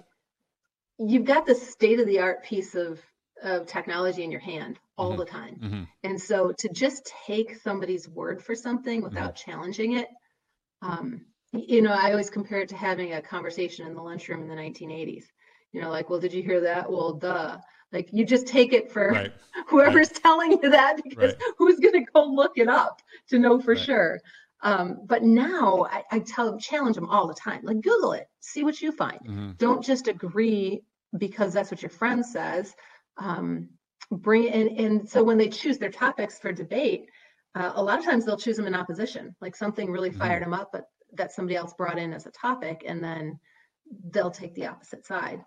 you've 0.98 1.26
got 1.26 1.44
the 1.44 1.54
state 1.54 2.00
of 2.00 2.06
the 2.06 2.20
art 2.20 2.42
piece 2.42 2.74
of 2.74 3.00
of 3.42 3.66
technology 3.66 4.24
in 4.24 4.30
your 4.30 4.40
hand 4.40 4.78
all 4.96 5.10
mm-hmm. 5.10 5.18
the 5.18 5.24
time, 5.26 5.60
mm-hmm. 5.62 5.82
and 6.02 6.20
so 6.20 6.52
to 6.56 6.70
just 6.70 7.12
take 7.26 7.56
somebody's 7.56 8.08
word 8.08 8.42
for 8.42 8.54
something 8.54 9.00
mm-hmm. 9.00 9.08
without 9.08 9.36
challenging 9.36 9.98
it. 9.98 10.08
Um, 10.80 11.26
you 11.52 11.82
know, 11.82 11.92
I 11.92 12.10
always 12.10 12.30
compare 12.30 12.60
it 12.60 12.70
to 12.70 12.76
having 12.76 13.12
a 13.12 13.22
conversation 13.22 13.86
in 13.86 13.94
the 13.94 14.02
lunchroom 14.02 14.42
in 14.42 14.48
the 14.48 14.54
1980s 14.54 15.24
you 15.74 15.80
know 15.80 15.90
like 15.90 16.08
well 16.08 16.20
did 16.20 16.32
you 16.32 16.42
hear 16.42 16.60
that 16.60 16.90
well 16.90 17.12
duh 17.12 17.58
like 17.92 18.08
you 18.12 18.24
just 18.24 18.46
take 18.46 18.72
it 18.72 18.90
for 18.90 19.10
right. 19.10 19.32
whoever's 19.68 20.08
right. 20.10 20.22
telling 20.22 20.52
you 20.52 20.70
that 20.70 20.96
because 21.02 21.34
right. 21.34 21.42
who's 21.58 21.78
going 21.80 21.92
to 21.92 22.12
go 22.12 22.24
look 22.24 22.52
it 22.56 22.68
up 22.68 23.02
to 23.28 23.38
know 23.38 23.60
for 23.60 23.76
sure 23.76 24.20
um, 24.62 25.00
but 25.04 25.22
now 25.22 25.86
I, 25.90 26.02
I, 26.10 26.18
tell 26.20 26.46
them 26.46 26.58
challenge 26.58 26.96
them 26.96 27.10
all 27.10 27.26
the 27.26 27.34
time 27.34 27.60
like 27.64 27.82
google 27.82 28.12
it 28.12 28.28
see 28.40 28.64
what 28.64 28.80
you 28.80 28.92
find 28.92 29.20
mm-hmm. 29.20 29.50
don't 29.58 29.84
just 29.84 30.08
agree 30.08 30.82
because 31.18 31.52
that's 31.52 31.70
what 31.70 31.82
your 31.82 31.90
friend 31.90 32.24
says 32.24 32.74
um, 33.18 33.68
bring 34.10 34.44
it 34.44 34.54
in 34.54 34.68
and 34.78 35.08
so 35.08 35.22
when 35.22 35.38
they 35.38 35.48
choose 35.48 35.78
their 35.78 35.90
topics 35.90 36.38
for 36.38 36.52
debate 36.52 37.06
uh, 37.56 37.72
a 37.74 37.82
lot 37.82 37.98
of 37.98 38.04
times 38.04 38.24
they'll 38.24 38.36
choose 38.36 38.56
them 38.56 38.66
in 38.66 38.74
opposition 38.74 39.34
like 39.40 39.56
something 39.56 39.90
really 39.90 40.10
mm-hmm. 40.10 40.20
fired 40.20 40.42
them 40.42 40.54
up 40.54 40.70
but 40.72 40.84
that 41.12 41.32
somebody 41.32 41.56
else 41.56 41.74
brought 41.74 41.98
in 41.98 42.12
as 42.12 42.26
a 42.26 42.30
topic 42.30 42.84
and 42.86 43.02
then 43.02 43.38
they'll 44.10 44.30
take 44.30 44.54
the 44.54 44.66
opposite 44.66 45.04
side 45.06 45.40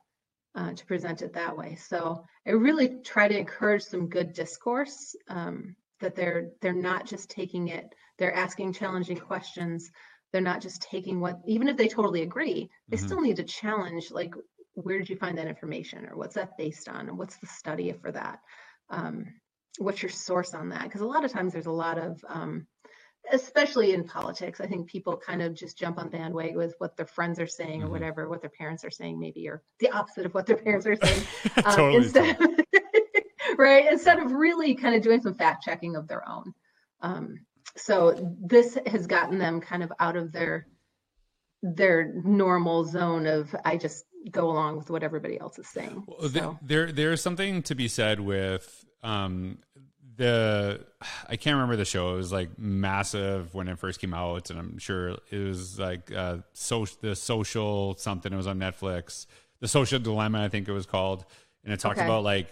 uh, 0.57 0.73
to 0.73 0.85
present 0.85 1.21
it 1.21 1.33
that 1.33 1.55
way. 1.55 1.75
So 1.75 2.25
I 2.47 2.51
really 2.51 2.89
try 3.03 3.27
to 3.27 3.37
encourage 3.37 3.83
some 3.83 4.09
good 4.09 4.33
discourse 4.33 5.15
um, 5.29 5.75
that 6.01 6.15
they're 6.15 6.49
they're 6.61 6.73
not 6.91 7.05
just 7.05 7.29
taking 7.29 7.67
it, 7.69 7.85
they're 8.17 8.35
asking 8.35 8.73
challenging 8.73 9.17
questions. 9.17 9.91
They're 10.33 10.41
not 10.41 10.61
just 10.61 10.81
taking 10.81 11.21
what, 11.21 11.39
even 11.45 11.69
if 11.69 11.77
they 11.77 11.87
totally 11.87 12.21
agree, 12.23 12.69
they 12.89 12.97
mm-hmm. 12.97 13.05
still 13.05 13.21
need 13.21 13.37
to 13.37 13.43
challenge 13.43 14.11
like, 14.11 14.33
where 14.73 14.99
did 14.99 15.09
you 15.09 15.15
find 15.15 15.37
that 15.37 15.47
information, 15.47 16.05
or 16.05 16.17
what's 16.17 16.35
that 16.35 16.57
based 16.57 16.89
on, 16.89 17.07
and 17.07 17.17
what's 17.17 17.37
the 17.37 17.47
study 17.47 17.93
for 17.93 18.11
that? 18.11 18.39
Um, 18.89 19.25
what's 19.79 20.01
your 20.01 20.11
source 20.11 20.53
on 20.53 20.69
that? 20.69 20.83
Because 20.83 21.01
a 21.01 21.05
lot 21.13 21.23
of 21.23 21.31
times 21.31 21.53
there's 21.53 21.67
a 21.67 21.71
lot 21.71 21.97
of 21.97 22.23
um, 22.27 22.67
especially 23.31 23.93
in 23.93 24.03
politics, 24.03 24.61
I 24.61 24.67
think 24.67 24.87
people 24.87 25.17
kind 25.17 25.41
of 25.41 25.53
just 25.53 25.77
jump 25.77 25.97
on 25.99 26.09
bandwagon 26.09 26.57
with 26.57 26.75
what 26.79 26.95
their 26.95 27.05
friends 27.05 27.39
are 27.39 27.47
saying 27.47 27.79
mm-hmm. 27.79 27.89
or 27.89 27.91
whatever, 27.91 28.29
what 28.29 28.41
their 28.41 28.49
parents 28.49 28.83
are 28.83 28.91
saying, 28.91 29.19
maybe, 29.19 29.47
or 29.47 29.63
the 29.79 29.89
opposite 29.91 30.25
of 30.25 30.33
what 30.33 30.45
their 30.45 30.57
parents 30.57 30.85
are 30.85 30.95
saying. 30.95 31.23
Um, 31.57 31.75
totally 31.75 31.95
instead 31.95 32.41
of, 32.41 32.49
right? 33.57 33.91
Instead 33.91 34.19
of 34.19 34.31
really 34.31 34.75
kind 34.75 34.95
of 34.95 35.01
doing 35.01 35.21
some 35.21 35.35
fact 35.35 35.63
checking 35.63 35.95
of 35.95 36.07
their 36.07 36.27
own. 36.27 36.53
Um, 37.01 37.39
so 37.75 38.35
this 38.39 38.77
has 38.85 39.07
gotten 39.07 39.37
them 39.37 39.59
kind 39.61 39.83
of 39.83 39.91
out 39.99 40.15
of 40.15 40.31
their 40.31 40.67
their 41.63 42.13
normal 42.23 42.85
zone 42.85 43.25
of 43.25 43.55
I 43.65 43.77
just 43.77 44.05
go 44.31 44.49
along 44.49 44.77
with 44.77 44.89
what 44.89 45.03
everybody 45.03 45.39
else 45.39 45.57
is 45.57 45.67
saying. 45.67 46.03
Well, 46.07 46.29
so. 46.29 46.59
There, 46.61 46.91
there 46.91 47.11
is 47.11 47.21
something 47.21 47.63
to 47.63 47.75
be 47.75 47.87
said 47.87 48.19
with 48.19 48.85
um, 49.03 49.59
the 50.17 50.85
I 51.29 51.35
can't 51.37 51.55
remember 51.55 51.75
the 51.75 51.85
show. 51.85 52.13
It 52.13 52.17
was 52.17 52.31
like 52.31 52.57
massive 52.59 53.53
when 53.53 53.67
it 53.67 53.79
first 53.79 53.99
came 53.99 54.13
out, 54.13 54.49
and 54.49 54.59
I'm 54.59 54.77
sure 54.77 55.17
it 55.31 55.37
was 55.37 55.79
like 55.79 56.11
uh, 56.11 56.37
so 56.53 56.85
the 57.01 57.15
social 57.15 57.95
something. 57.97 58.31
It 58.31 58.37
was 58.37 58.47
on 58.47 58.59
Netflix. 58.59 59.25
The 59.59 59.67
Social 59.67 59.97
Dilemma, 59.97 60.43
I 60.43 60.49
think 60.49 60.67
it 60.67 60.71
was 60.71 60.85
called, 60.85 61.25
and 61.63 61.73
it 61.73 61.79
talked 61.79 61.97
okay. 61.97 62.05
about 62.05 62.23
like 62.23 62.47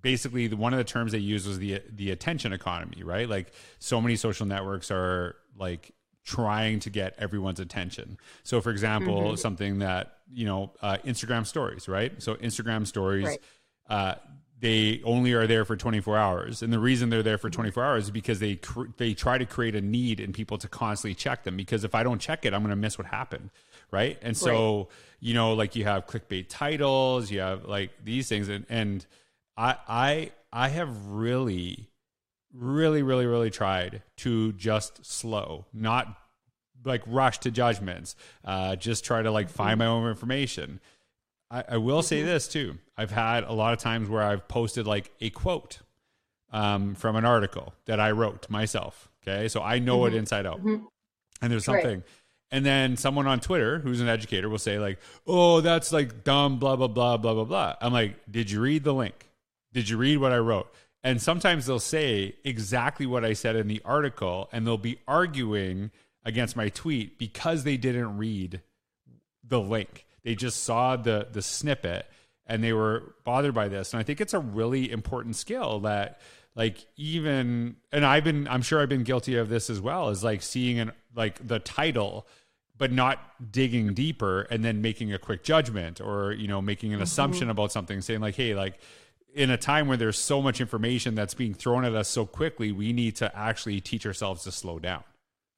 basically 0.00 0.46
the, 0.46 0.56
one 0.56 0.72
of 0.72 0.78
the 0.78 0.84
terms 0.84 1.12
they 1.12 1.18
used 1.18 1.46
was 1.46 1.58
the 1.58 1.82
the 1.90 2.10
attention 2.10 2.52
economy, 2.52 3.02
right? 3.02 3.28
Like 3.28 3.52
so 3.78 4.00
many 4.00 4.16
social 4.16 4.46
networks 4.46 4.90
are 4.90 5.36
like 5.58 5.92
trying 6.24 6.80
to 6.80 6.90
get 6.90 7.14
everyone's 7.18 7.60
attention. 7.60 8.18
So, 8.44 8.60
for 8.60 8.70
example, 8.70 9.22
mm-hmm. 9.22 9.36
something 9.36 9.80
that 9.80 10.18
you 10.32 10.46
know, 10.46 10.72
uh, 10.82 10.98
Instagram 11.04 11.46
stories, 11.46 11.88
right? 11.88 12.12
So 12.22 12.34
Instagram 12.36 12.86
stories. 12.86 13.26
Right. 13.26 13.40
Uh, 13.88 14.14
they 14.60 15.00
only 15.04 15.32
are 15.34 15.46
there 15.46 15.64
for 15.64 15.76
24 15.76 16.16
hours. 16.16 16.62
And 16.62 16.72
the 16.72 16.78
reason 16.78 17.10
they're 17.10 17.22
there 17.22 17.38
for 17.38 17.48
24 17.48 17.84
hours 17.84 18.04
is 18.04 18.10
because 18.10 18.40
they 18.40 18.56
cr- 18.56 18.86
they 18.96 19.14
try 19.14 19.38
to 19.38 19.46
create 19.46 19.74
a 19.74 19.80
need 19.80 20.18
in 20.18 20.32
people 20.32 20.58
to 20.58 20.68
constantly 20.68 21.14
check 21.14 21.44
them 21.44 21.56
because 21.56 21.84
if 21.84 21.94
i 21.94 22.02
don't 22.02 22.18
check 22.18 22.44
it 22.44 22.52
i'm 22.52 22.62
going 22.62 22.70
to 22.70 22.76
miss 22.76 22.98
what 22.98 23.06
happened 23.06 23.50
right? 23.90 24.18
And 24.22 24.36
so 24.36 24.76
right. 24.76 24.86
you 25.20 25.34
know 25.34 25.54
like 25.54 25.76
you 25.76 25.84
have 25.84 26.06
clickbait 26.06 26.46
titles 26.48 27.30
you 27.30 27.40
have 27.40 27.64
like 27.64 27.90
these 28.04 28.28
things 28.28 28.48
and 28.48 28.66
and 28.68 29.06
i 29.56 29.76
i 29.88 30.32
i 30.52 30.68
have 30.68 31.06
really 31.06 31.88
really 32.52 33.02
really 33.02 33.26
really 33.26 33.50
tried 33.50 34.02
to 34.18 34.52
just 34.52 35.04
slow 35.04 35.66
not 35.72 36.16
like 36.84 37.02
rush 37.06 37.38
to 37.38 37.50
judgments 37.50 38.14
uh 38.44 38.76
just 38.76 39.04
try 39.04 39.20
to 39.20 39.30
like 39.30 39.48
find 39.48 39.78
my 39.78 39.86
own 39.86 40.08
information 40.08 40.80
I, 41.50 41.64
I 41.70 41.76
will 41.78 42.02
say 42.02 42.18
mm-hmm. 42.18 42.26
this 42.26 42.48
too. 42.48 42.78
I've 42.96 43.10
had 43.10 43.44
a 43.44 43.52
lot 43.52 43.72
of 43.72 43.78
times 43.78 44.08
where 44.08 44.22
I've 44.22 44.48
posted 44.48 44.86
like 44.86 45.10
a 45.20 45.30
quote 45.30 45.78
um, 46.52 46.94
from 46.94 47.16
an 47.16 47.24
article 47.24 47.74
that 47.86 48.00
I 48.00 48.10
wrote 48.10 48.48
myself. 48.50 49.08
Okay. 49.22 49.48
So 49.48 49.62
I 49.62 49.78
know 49.78 50.00
mm-hmm. 50.00 50.14
it 50.14 50.18
inside 50.18 50.46
out. 50.46 50.58
Mm-hmm. 50.58 50.84
And 51.40 51.52
there's 51.52 51.64
something. 51.64 51.98
Right. 51.98 52.06
And 52.50 52.64
then 52.64 52.96
someone 52.96 53.26
on 53.26 53.40
Twitter 53.40 53.78
who's 53.78 54.00
an 54.00 54.08
educator 54.08 54.48
will 54.48 54.58
say, 54.58 54.78
like, 54.78 54.98
oh, 55.26 55.60
that's 55.60 55.92
like 55.92 56.24
dumb, 56.24 56.58
blah, 56.58 56.76
blah, 56.76 56.88
blah, 56.88 57.18
blah, 57.18 57.34
blah, 57.34 57.44
blah. 57.44 57.76
I'm 57.80 57.92
like, 57.92 58.16
did 58.30 58.50
you 58.50 58.60
read 58.60 58.84
the 58.84 58.94
link? 58.94 59.28
Did 59.72 59.88
you 59.88 59.98
read 59.98 60.16
what 60.16 60.32
I 60.32 60.38
wrote? 60.38 60.72
And 61.04 61.20
sometimes 61.20 61.66
they'll 61.66 61.78
say 61.78 62.36
exactly 62.44 63.06
what 63.06 63.24
I 63.24 63.34
said 63.34 63.54
in 63.54 63.68
the 63.68 63.82
article, 63.84 64.48
and 64.50 64.66
they'll 64.66 64.78
be 64.78 64.98
arguing 65.06 65.90
against 66.24 66.56
my 66.56 66.70
tweet 66.70 67.18
because 67.18 67.64
they 67.64 67.76
didn't 67.76 68.16
read 68.16 68.62
the 69.44 69.60
link. 69.60 70.06
They 70.28 70.34
just 70.34 70.64
saw 70.64 70.94
the 70.94 71.26
the 71.32 71.40
snippet 71.40 72.04
and 72.46 72.62
they 72.62 72.74
were 72.74 73.14
bothered 73.24 73.54
by 73.54 73.68
this. 73.68 73.94
And 73.94 74.00
I 74.00 74.02
think 74.02 74.20
it's 74.20 74.34
a 74.34 74.38
really 74.38 74.92
important 74.92 75.36
skill 75.36 75.80
that 75.80 76.20
like 76.54 76.84
even 76.96 77.76
and 77.92 78.04
I've 78.04 78.24
been 78.24 78.46
I'm 78.46 78.60
sure 78.60 78.82
I've 78.82 78.90
been 78.90 79.04
guilty 79.04 79.36
of 79.36 79.48
this 79.48 79.70
as 79.70 79.80
well 79.80 80.10
is 80.10 80.22
like 80.22 80.42
seeing 80.42 80.80
an 80.80 80.92
like 81.14 81.46
the 81.48 81.60
title 81.60 82.26
but 82.76 82.92
not 82.92 83.50
digging 83.50 83.94
deeper 83.94 84.42
and 84.50 84.62
then 84.62 84.82
making 84.82 85.14
a 85.14 85.18
quick 85.18 85.44
judgment 85.44 85.98
or 85.98 86.32
you 86.32 86.46
know 86.46 86.60
making 86.60 86.92
an 86.92 86.96
mm-hmm. 86.96 87.04
assumption 87.04 87.48
about 87.48 87.72
something 87.72 88.02
saying 88.02 88.20
like 88.20 88.34
hey 88.34 88.54
like 88.54 88.78
in 89.34 89.48
a 89.48 89.56
time 89.56 89.88
where 89.88 89.96
there's 89.96 90.18
so 90.18 90.42
much 90.42 90.60
information 90.60 91.14
that's 91.14 91.32
being 91.32 91.54
thrown 91.54 91.86
at 91.86 91.94
us 91.94 92.06
so 92.06 92.26
quickly 92.26 92.70
we 92.70 92.92
need 92.92 93.16
to 93.16 93.34
actually 93.34 93.80
teach 93.80 94.04
ourselves 94.04 94.44
to 94.44 94.52
slow 94.52 94.78
down 94.78 95.02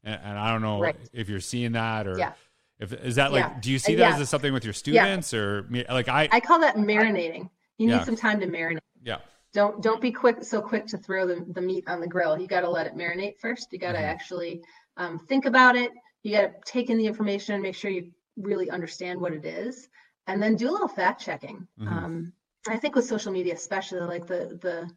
and, 0.04 0.20
and 0.22 0.38
i 0.38 0.52
don't 0.52 0.62
know 0.62 0.80
right. 0.80 0.96
if 1.12 1.28
you're 1.28 1.40
seeing 1.40 1.72
that 1.72 2.06
or 2.06 2.16
yeah. 2.16 2.34
If 2.80 2.94
is 2.94 3.16
that 3.16 3.30
like, 3.30 3.44
yeah. 3.44 3.60
do 3.60 3.70
you 3.70 3.78
see 3.78 3.94
that 3.96 4.16
yeah. 4.16 4.20
as 4.20 4.28
something 4.28 4.52
with 4.52 4.64
your 4.64 4.72
students 4.72 5.32
yeah. 5.32 5.38
or 5.38 5.68
like 5.90 6.08
I? 6.08 6.28
I 6.32 6.40
call 6.40 6.60
that 6.60 6.76
marinating. 6.76 7.50
You 7.76 7.88
need 7.88 8.04
some 8.04 8.16
time 8.16 8.40
to 8.40 8.46
marinate. 8.46 8.78
Yeah. 9.02 9.18
Don't 9.52 9.82
don't 9.82 10.00
be 10.00 10.12
quick 10.12 10.42
so 10.42 10.62
quick 10.62 10.86
to 10.86 10.98
throw 10.98 11.26
the, 11.26 11.44
the 11.54 11.60
meat 11.60 11.84
on 11.86 12.00
the 12.00 12.06
grill. 12.06 12.38
You 12.38 12.46
got 12.46 12.62
to 12.62 12.70
let 12.70 12.86
it 12.86 12.94
marinate 12.94 13.38
first. 13.38 13.68
You 13.72 13.78
got 13.78 13.92
to 13.92 13.98
mm-hmm. 13.98 14.06
actually 14.06 14.62
um, 14.96 15.18
think 15.18 15.44
about 15.44 15.76
it. 15.76 15.90
You 16.22 16.32
got 16.32 16.42
to 16.42 16.52
take 16.64 16.88
in 16.88 16.96
the 16.96 17.06
information 17.06 17.54
and 17.54 17.62
make 17.62 17.74
sure 17.74 17.90
you 17.90 18.10
really 18.36 18.70
understand 18.70 19.20
what 19.20 19.32
it 19.32 19.44
is, 19.44 19.88
and 20.26 20.42
then 20.42 20.56
do 20.56 20.70
a 20.70 20.72
little 20.72 20.88
fact 20.88 21.20
checking. 21.20 21.66
Mm-hmm. 21.78 21.88
Um, 21.88 22.32
I 22.68 22.76
think 22.76 22.94
with 22.94 23.06
social 23.06 23.32
media, 23.32 23.54
especially 23.54 24.00
like 24.00 24.26
the 24.26 24.58
the 24.62 24.90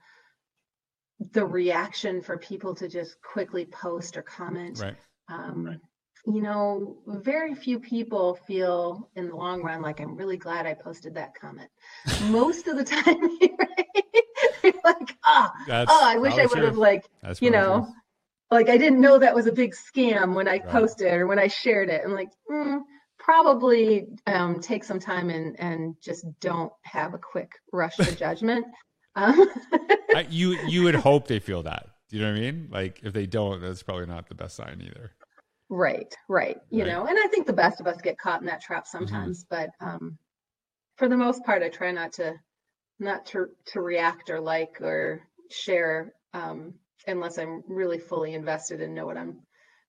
the 1.31 1.45
reaction 1.45 2.21
for 2.21 2.37
people 2.37 2.75
to 2.75 2.87
just 2.87 3.21
quickly 3.21 3.65
post 3.65 4.15
or 4.15 4.21
comment. 4.21 4.79
Right. 4.79 4.95
Um, 5.29 5.65
right 5.65 5.79
you 6.25 6.41
know, 6.41 6.97
very 7.05 7.53
few 7.53 7.79
people 7.79 8.35
feel 8.47 9.09
in 9.15 9.27
the 9.27 9.35
long 9.35 9.61
run 9.61 9.81
like 9.81 9.99
I'm 9.99 10.15
really 10.15 10.37
glad 10.37 10.65
I 10.65 10.73
posted 10.73 11.13
that 11.15 11.35
comment. 11.35 11.69
Most 12.29 12.67
of 12.67 12.77
the 12.77 12.83
time, 12.85 13.21
right? 13.59 14.75
like, 14.83 15.17
oh, 15.25 15.49
oh, 15.69 15.99
I 16.03 16.17
wish 16.17 16.35
I 16.35 16.45
would 16.45 16.63
have 16.63 16.77
like, 16.77 17.05
That's 17.21 17.41
you 17.41 17.51
know, 17.51 17.87
like 18.51 18.69
I 18.69 18.77
didn't 18.77 19.01
know 19.01 19.17
that 19.19 19.35
was 19.35 19.47
a 19.47 19.51
big 19.51 19.73
scam 19.73 20.33
when 20.33 20.47
I 20.47 20.51
right. 20.51 20.67
posted 20.67 21.13
or 21.13 21.27
when 21.27 21.39
I 21.39 21.47
shared 21.47 21.89
it. 21.89 22.01
I'm 22.05 22.13
like, 22.13 22.29
mm, 22.49 22.81
probably 23.19 24.07
um, 24.27 24.61
take 24.61 24.83
some 24.83 24.99
time 24.99 25.29
and 25.29 25.59
and 25.59 25.95
just 26.01 26.25
don't 26.39 26.71
have 26.83 27.13
a 27.13 27.17
quick 27.17 27.51
rush 27.71 27.97
to 27.97 28.15
judgment. 28.17 28.65
Um, 29.15 29.47
I, 30.15 30.25
you 30.29 30.57
you 30.67 30.83
would 30.83 30.95
hope 30.95 31.27
they 31.27 31.39
feel 31.39 31.63
that. 31.63 31.87
Do 32.09 32.17
you 32.17 32.23
know 32.23 32.31
what 32.31 32.37
I 32.37 32.41
mean? 32.41 32.69
Like 32.71 33.01
if 33.03 33.13
they 33.13 33.25
don't, 33.25 33.61
that's 33.61 33.83
probably 33.83 34.05
not 34.05 34.29
the 34.29 34.35
best 34.35 34.55
sign 34.55 34.81
either. 34.81 35.11
Right, 35.69 36.13
right. 36.27 36.57
You 36.69 36.83
right. 36.83 36.91
know, 36.91 37.05
and 37.05 37.17
I 37.17 37.27
think 37.27 37.47
the 37.47 37.53
best 37.53 37.79
of 37.79 37.87
us 37.87 38.01
get 38.01 38.17
caught 38.17 38.41
in 38.41 38.47
that 38.47 38.61
trap 38.61 38.85
mm-hmm. 38.85 38.97
sometimes, 38.97 39.45
mm-hmm. 39.45 39.67
but 39.79 39.85
um, 39.85 40.17
for 40.97 41.07
the 41.07 41.17
most 41.17 41.43
part, 41.43 41.63
I 41.63 41.69
try 41.69 41.91
not 41.91 42.13
to 42.13 42.33
not 42.99 43.25
to 43.27 43.47
to 43.67 43.81
react 43.81 44.29
or 44.29 44.39
like 44.39 44.81
or 44.81 45.27
share 45.49 46.13
um, 46.33 46.73
unless 47.07 47.37
I'm 47.37 47.63
really 47.67 47.99
fully 47.99 48.33
invested 48.33 48.81
and 48.81 48.93
know 48.93 49.05
what 49.05 49.17
I'm 49.17 49.41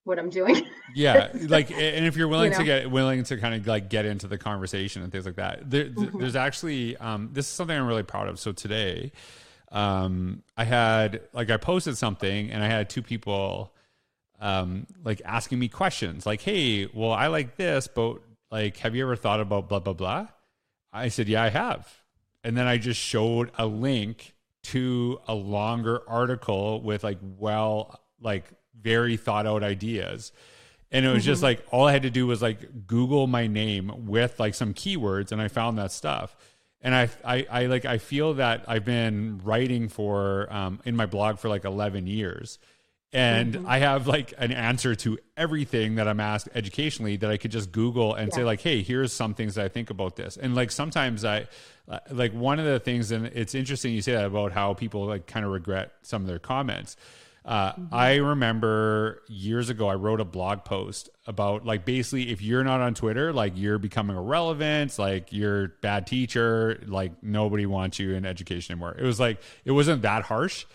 what 0.03 0.19
I'm 0.19 0.29
doing. 0.29 0.65
yeah, 0.95 1.29
like 1.47 1.71
and 1.71 2.05
if 2.05 2.15
you're 2.15 2.27
willing 2.27 2.51
you 2.51 2.57
know? 2.57 2.59
to 2.59 2.65
get 2.65 2.91
willing 2.91 3.23
to 3.23 3.37
kind 3.37 3.55
of 3.55 3.67
like 3.67 3.89
get 3.89 4.05
into 4.05 4.27
the 4.27 4.37
conversation 4.37 5.03
and 5.03 5.11
things 5.11 5.25
like 5.25 5.35
that. 5.35 5.69
There, 5.69 5.85
mm-hmm. 5.85 6.19
There's 6.19 6.35
actually 6.35 6.95
um, 6.97 7.29
this 7.33 7.45
is 7.45 7.51
something 7.51 7.77
I'm 7.77 7.87
really 7.87 8.03
proud 8.03 8.27
of. 8.27 8.39
So 8.39 8.51
today, 8.51 9.11
um, 9.71 10.43
I 10.57 10.63
had 10.63 11.21
like 11.33 11.49
I 11.49 11.57
posted 11.57 11.97
something 11.97 12.51
and 12.51 12.63
I 12.63 12.67
had 12.67 12.89
two 12.89 13.01
people 13.01 13.74
um, 14.39 14.87
like 15.03 15.21
asking 15.25 15.59
me 15.59 15.67
questions 15.67 16.25
like, 16.25 16.41
"Hey, 16.41 16.87
well, 16.93 17.11
I 17.11 17.27
like 17.27 17.55
this, 17.55 17.87
but 17.87 18.17
like, 18.51 18.77
have 18.77 18.95
you 18.95 19.03
ever 19.03 19.15
thought 19.15 19.39
about 19.39 19.69
blah 19.69 19.79
blah 19.79 19.93
blah?" 19.93 20.27
I 20.93 21.09
said, 21.09 21.27
"Yeah, 21.27 21.43
I 21.43 21.49
have," 21.49 22.01
and 22.43 22.57
then 22.57 22.67
I 22.67 22.77
just 22.77 22.99
showed 22.99 23.51
a 23.57 23.65
link 23.65 24.35
to 24.65 25.19
a 25.27 25.35
longer 25.35 26.01
article 26.07 26.81
with 26.81 27.03
like 27.03 27.19
well 27.37 27.99
like 28.19 28.45
very 28.81 29.15
thought 29.15 29.45
out 29.45 29.61
ideas 29.61 30.31
and 30.91 31.05
it 31.05 31.09
was 31.09 31.19
mm-hmm. 31.19 31.25
just 31.25 31.43
like 31.43 31.63
all 31.69 31.87
i 31.87 31.91
had 31.91 32.01
to 32.01 32.09
do 32.09 32.25
was 32.25 32.41
like 32.41 32.87
google 32.87 33.27
my 33.27 33.45
name 33.45 34.07
with 34.07 34.39
like 34.39 34.55
some 34.55 34.73
keywords 34.73 35.31
and 35.31 35.39
i 35.39 35.47
found 35.47 35.77
that 35.77 35.91
stuff 35.91 36.35
and 36.81 36.95
I, 36.95 37.09
I, 37.23 37.47
I 37.51 37.65
like 37.67 37.85
i 37.85 37.99
feel 37.99 38.33
that 38.35 38.65
i've 38.67 38.85
been 38.85 39.39
writing 39.43 39.87
for 39.87 40.51
um, 40.51 40.79
in 40.83 40.95
my 40.95 41.05
blog 41.05 41.37
for 41.37 41.47
like 41.47 41.63
11 41.63 42.07
years 42.07 42.57
and 43.15 43.53
mm-hmm. 43.53 43.67
i 43.67 43.79
have 43.79 44.07
like 44.07 44.33
an 44.37 44.51
answer 44.51 44.93
to 44.93 45.17
everything 45.37 45.95
that 45.95 46.07
i'm 46.07 46.19
asked 46.19 46.49
educationally 46.53 47.15
that 47.17 47.31
i 47.31 47.37
could 47.37 47.51
just 47.51 47.71
google 47.71 48.13
and 48.13 48.29
yeah. 48.29 48.35
say 48.35 48.43
like 48.43 48.61
hey 48.61 48.83
here's 48.83 49.13
some 49.13 49.33
things 49.33 49.55
that 49.55 49.65
i 49.65 49.67
think 49.67 49.89
about 49.89 50.15
this 50.15 50.37
and 50.37 50.53
like 50.53 50.69
sometimes 50.69 51.25
i 51.25 51.47
uh, 51.87 51.99
like 52.09 52.33
one 52.33 52.59
of 52.59 52.65
the 52.65 52.79
things, 52.79 53.11
and 53.11 53.27
it's 53.27 53.53
interesting 53.53 53.93
you 53.93 54.01
say 54.01 54.13
that 54.13 54.25
about 54.25 54.51
how 54.51 54.73
people 54.73 55.05
like 55.05 55.27
kind 55.27 55.45
of 55.45 55.51
regret 55.51 55.91
some 56.01 56.21
of 56.21 56.27
their 56.27 56.39
comments. 56.39 56.97
Uh, 57.43 57.73
mm-hmm. 57.73 57.93
I 57.93 58.15
remember 58.15 59.21
years 59.27 59.69
ago, 59.69 59.87
I 59.87 59.93
wrote 59.93 60.19
a 60.19 60.25
blog 60.25 60.65
post 60.65 61.09
about 61.27 61.63
like 61.63 61.85
basically 61.85 62.31
if 62.31 62.41
you're 62.41 62.63
not 62.63 62.81
on 62.81 62.95
Twitter, 62.95 63.31
like 63.31 63.53
you're 63.55 63.77
becoming 63.77 64.17
irrelevant, 64.17 64.97
like 64.97 65.31
you're 65.31 65.69
bad 65.81 66.07
teacher, 66.07 66.81
like 66.87 67.21
nobody 67.21 67.67
wants 67.67 67.99
you 67.99 68.15
in 68.15 68.25
education 68.25 68.73
anymore. 68.73 68.95
It 68.97 69.03
was 69.03 69.19
like 69.19 69.39
it 69.63 69.71
wasn't 69.71 70.01
that 70.01 70.23
harsh, 70.23 70.65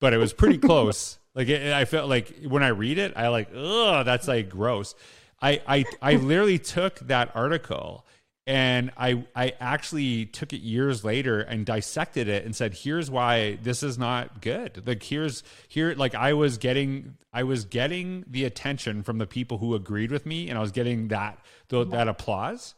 but 0.00 0.12
it 0.12 0.18
was 0.18 0.34
pretty 0.34 0.58
close. 0.68 1.17
Like 1.38 1.48
it, 1.48 1.72
I 1.72 1.84
felt 1.84 2.08
like 2.08 2.42
when 2.48 2.64
I 2.64 2.68
read 2.68 2.98
it, 2.98 3.12
I 3.14 3.28
like, 3.28 3.50
oh, 3.54 4.02
that's 4.02 4.26
like 4.26 4.48
gross. 4.48 4.96
I 5.40 5.62
I 5.68 5.84
I 6.02 6.16
literally 6.16 6.58
took 6.58 6.98
that 7.06 7.30
article 7.36 8.04
and 8.44 8.90
I 8.96 9.24
I 9.36 9.52
actually 9.60 10.26
took 10.26 10.52
it 10.52 10.62
years 10.62 11.04
later 11.04 11.38
and 11.38 11.64
dissected 11.64 12.26
it 12.26 12.44
and 12.44 12.56
said 12.56 12.74
here's 12.74 13.08
why 13.08 13.58
this 13.62 13.84
is 13.84 13.98
not 13.98 14.40
good 14.40 14.82
like 14.84 15.02
here's 15.04 15.44
here 15.68 15.94
like 15.94 16.16
I 16.16 16.32
was 16.32 16.58
getting 16.58 17.18
I 17.32 17.44
was 17.44 17.66
getting 17.66 18.24
the 18.26 18.44
attention 18.44 19.04
from 19.04 19.18
the 19.18 19.26
people 19.26 19.58
who 19.58 19.76
agreed 19.76 20.10
with 20.10 20.26
me 20.26 20.48
and 20.48 20.58
I 20.58 20.60
was 20.60 20.72
getting 20.72 21.08
that 21.08 21.38
the, 21.68 21.84
that 21.84 22.08
applause 22.08 22.74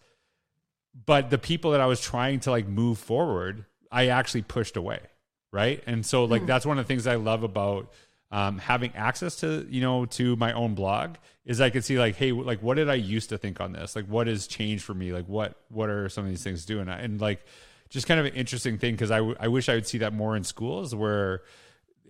but 1.06 1.30
the 1.30 1.38
people 1.38 1.70
that 1.70 1.80
I 1.80 1.86
was 1.86 2.00
trying 2.00 2.40
to 2.40 2.50
like 2.50 2.66
move 2.66 2.98
forward 2.98 3.64
I 3.92 4.08
actually 4.08 4.42
pushed 4.42 4.76
away 4.76 4.98
right 5.52 5.82
and 5.86 6.04
so 6.04 6.24
like 6.24 6.42
mm. 6.42 6.46
that's 6.46 6.66
one 6.66 6.78
of 6.78 6.84
the 6.84 6.88
things 6.88 7.06
I 7.06 7.14
love 7.14 7.42
about 7.44 7.92
um, 8.30 8.58
having 8.58 8.94
access 8.94 9.36
to 9.36 9.66
you 9.68 9.80
know 9.80 10.06
to 10.06 10.36
my 10.36 10.52
own 10.52 10.74
blog 10.74 11.16
is 11.44 11.60
I 11.60 11.70
could 11.70 11.84
see 11.84 11.98
like 11.98 12.16
hey 12.16 12.32
like 12.32 12.62
what 12.62 12.74
did 12.74 12.88
I 12.88 12.94
used 12.94 13.30
to 13.30 13.38
think 13.38 13.60
on 13.60 13.72
this 13.72 13.96
like 13.96 14.06
what 14.06 14.26
has 14.26 14.46
changed 14.46 14.84
for 14.84 14.94
me 14.94 15.12
like 15.12 15.26
what 15.26 15.56
what 15.68 15.88
are 15.88 16.08
some 16.08 16.24
of 16.24 16.30
these 16.30 16.42
things 16.42 16.64
doing 16.64 16.88
and 16.88 17.20
like 17.20 17.44
just 17.88 18.06
kind 18.06 18.20
of 18.20 18.26
an 18.26 18.34
interesting 18.34 18.78
thing 18.78 18.94
because 18.94 19.10
I, 19.10 19.18
w- 19.18 19.36
I 19.38 19.48
wish 19.48 19.68
I 19.68 19.74
would 19.74 19.86
see 19.86 19.98
that 19.98 20.14
more 20.14 20.36
in 20.36 20.44
schools 20.44 20.94
where 20.94 21.42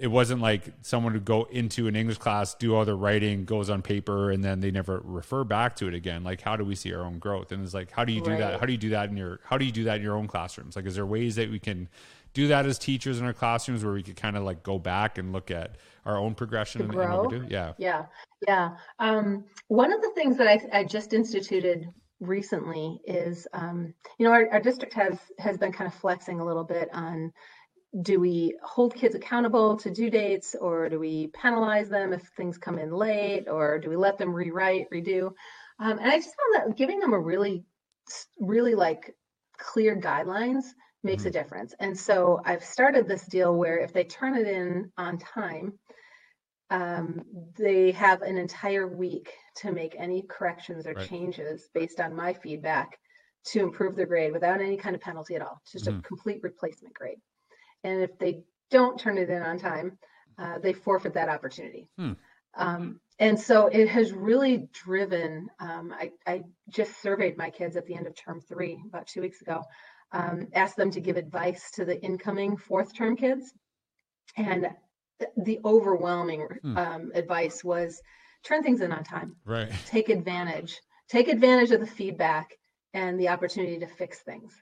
it 0.00 0.08
wasn't 0.08 0.40
like 0.40 0.64
someone 0.80 1.12
would 1.12 1.26
go 1.26 1.44
into 1.44 1.86
an 1.86 1.94
English 1.94 2.16
class, 2.16 2.54
do 2.54 2.74
all 2.74 2.86
their 2.86 2.96
writing, 2.96 3.44
goes 3.44 3.68
on 3.68 3.82
paper, 3.82 4.30
and 4.30 4.42
then 4.42 4.60
they 4.60 4.70
never 4.70 5.02
refer 5.04 5.44
back 5.44 5.76
to 5.76 5.88
it 5.88 5.94
again. 5.94 6.24
Like, 6.24 6.40
how 6.40 6.56
do 6.56 6.64
we 6.64 6.74
see 6.74 6.94
our 6.94 7.02
own 7.02 7.18
growth? 7.18 7.52
And 7.52 7.62
it's 7.62 7.74
like, 7.74 7.90
how 7.90 8.06
do 8.06 8.12
you 8.12 8.22
do 8.22 8.30
right. 8.30 8.38
that? 8.38 8.60
How 8.60 8.64
do 8.64 8.72
you 8.72 8.78
do 8.78 8.90
that 8.90 9.10
in 9.10 9.16
your 9.18 9.40
How 9.44 9.58
do 9.58 9.66
you 9.66 9.72
do 9.72 9.84
that 9.84 9.96
in 9.96 10.02
your 10.02 10.16
own 10.16 10.26
classrooms? 10.26 10.74
Like, 10.74 10.86
is 10.86 10.94
there 10.94 11.04
ways 11.04 11.36
that 11.36 11.50
we 11.50 11.58
can 11.58 11.88
do 12.32 12.48
that 12.48 12.66
as 12.66 12.78
teachers 12.78 13.18
in 13.18 13.26
our 13.26 13.32
classrooms 13.32 13.84
where 13.84 13.92
we 13.92 14.02
could 14.02 14.16
kind 14.16 14.36
of 14.36 14.44
like 14.44 14.62
go 14.62 14.78
back 14.78 15.18
and 15.18 15.32
look 15.32 15.50
at 15.50 15.76
our 16.04 16.16
own 16.16 16.34
progression 16.34 16.82
and, 16.82 16.94
what 16.94 17.30
we 17.30 17.38
do? 17.38 17.46
Yeah. 17.48 17.72
Yeah. 17.78 18.06
Yeah. 18.46 18.76
Um, 18.98 19.44
one 19.68 19.92
of 19.92 20.00
the 20.00 20.10
things 20.14 20.36
that 20.38 20.46
I, 20.46 20.60
I 20.72 20.84
just 20.84 21.12
instituted 21.12 21.86
recently 22.20 23.00
is, 23.04 23.46
um, 23.52 23.92
you 24.18 24.26
know, 24.26 24.32
our, 24.32 24.48
our 24.52 24.60
district 24.60 24.94
has, 24.94 25.18
has 25.38 25.58
been 25.58 25.72
kind 25.72 25.88
of 25.88 25.94
flexing 25.94 26.40
a 26.40 26.44
little 26.44 26.64
bit 26.64 26.88
on 26.92 27.32
do 28.02 28.20
we 28.20 28.56
hold 28.62 28.94
kids 28.94 29.16
accountable 29.16 29.76
to 29.76 29.90
due 29.90 30.10
dates 30.10 30.54
or 30.54 30.88
do 30.88 31.00
we 31.00 31.26
penalize 31.28 31.88
them 31.88 32.12
if 32.12 32.22
things 32.36 32.56
come 32.56 32.78
in 32.78 32.92
late 32.92 33.48
or 33.48 33.80
do 33.80 33.90
we 33.90 33.96
let 33.96 34.16
them 34.16 34.32
rewrite, 34.32 34.88
redo? 34.90 35.32
Um, 35.80 35.98
and 35.98 36.10
I 36.10 36.18
just 36.18 36.34
found 36.36 36.70
that 36.70 36.76
giving 36.76 37.00
them 37.00 37.14
a 37.14 37.18
really, 37.18 37.64
really 38.38 38.76
like 38.76 39.16
clear 39.58 39.96
guidelines 39.96 40.64
makes 41.02 41.22
mm-hmm. 41.22 41.28
a 41.28 41.32
difference. 41.32 41.74
And 41.80 41.98
so 41.98 42.40
I've 42.44 42.64
started 42.64 43.08
this 43.08 43.26
deal 43.26 43.54
where 43.54 43.78
if 43.78 43.92
they 43.92 44.04
turn 44.04 44.36
it 44.36 44.46
in 44.46 44.90
on 44.98 45.18
time, 45.18 45.78
um, 46.70 47.22
they 47.58 47.90
have 47.92 48.22
an 48.22 48.36
entire 48.36 48.86
week 48.86 49.32
to 49.56 49.72
make 49.72 49.96
any 49.98 50.22
corrections 50.28 50.86
or 50.86 50.92
right. 50.92 51.08
changes 51.08 51.68
based 51.74 52.00
on 52.00 52.14
my 52.14 52.32
feedback 52.32 52.98
to 53.46 53.60
improve 53.60 53.96
their 53.96 54.06
grade 54.06 54.32
without 54.32 54.60
any 54.60 54.76
kind 54.76 54.94
of 54.94 55.00
penalty 55.00 55.34
at 55.34 55.42
all. 55.42 55.60
It's 55.62 55.72
just 55.72 55.86
mm-hmm. 55.86 55.98
a 55.98 56.02
complete 56.02 56.40
replacement 56.42 56.94
grade. 56.94 57.18
And 57.82 58.02
if 58.02 58.16
they 58.18 58.42
don't 58.70 58.98
turn 59.00 59.18
it 59.18 59.30
in 59.30 59.42
on 59.42 59.58
time, 59.58 59.98
uh, 60.38 60.58
they 60.58 60.72
forfeit 60.72 61.14
that 61.14 61.28
opportunity. 61.28 61.88
Hmm. 61.98 62.12
Um, 62.56 63.00
and 63.18 63.38
so 63.38 63.66
it 63.66 63.88
has 63.88 64.12
really 64.12 64.68
driven. 64.72 65.48
Um, 65.60 65.94
I, 65.96 66.10
I, 66.26 66.42
just 66.68 67.00
surveyed 67.02 67.36
my 67.36 67.50
kids 67.50 67.76
at 67.76 67.86
the 67.86 67.94
end 67.94 68.06
of 68.06 68.14
term 68.16 68.40
three 68.40 68.82
about 68.88 69.06
two 69.06 69.20
weeks 69.20 69.40
ago, 69.40 69.62
um, 70.12 70.48
asked 70.54 70.76
them 70.76 70.90
to 70.92 71.00
give 71.00 71.16
advice 71.16 71.70
to 71.72 71.84
the 71.84 72.00
incoming 72.02 72.56
fourth 72.56 72.94
term 72.94 73.16
kids. 73.16 73.52
And 74.36 74.68
the 75.36 75.60
overwhelming 75.64 76.46
hmm. 76.62 76.76
um, 76.76 77.12
advice 77.14 77.62
was 77.62 78.00
turn 78.44 78.62
things 78.62 78.80
in 78.80 78.92
on 78.92 79.04
time. 79.04 79.36
Right. 79.44 79.70
Take 79.86 80.08
advantage. 80.08 80.80
Take 81.08 81.28
advantage 81.28 81.72
of 81.72 81.80
the 81.80 81.86
feedback 81.86 82.56
and 82.94 83.18
the 83.18 83.28
opportunity 83.28 83.78
to 83.78 83.86
fix 83.86 84.20
things. 84.20 84.52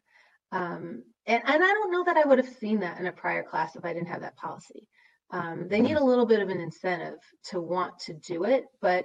Um, 0.51 1.03
and, 1.27 1.43
and 1.45 1.63
I 1.63 1.67
don't 1.67 1.93
know 1.93 2.05
that 2.05 2.17
I 2.17 2.27
would 2.27 2.39
have 2.39 2.49
seen 2.49 2.81
that 2.81 2.99
in 2.99 3.07
a 3.07 3.13
prior 3.13 3.43
class 3.43 3.77
if 3.77 3.85
I 3.85 3.93
didn't 3.93 4.09
have 4.09 4.23
that 4.23 4.37
policy. 4.37 4.89
Um, 5.31 5.69
they 5.69 5.81
need 5.81 5.97
a 5.97 6.05
little 6.05 6.25
bit 6.25 6.41
of 6.41 6.49
an 6.49 6.61
incentive 6.61 7.19
to 7.51 7.61
want 7.61 7.99
to 8.07 8.15
do 8.15 8.45
it, 8.45 8.65
but 8.81 9.05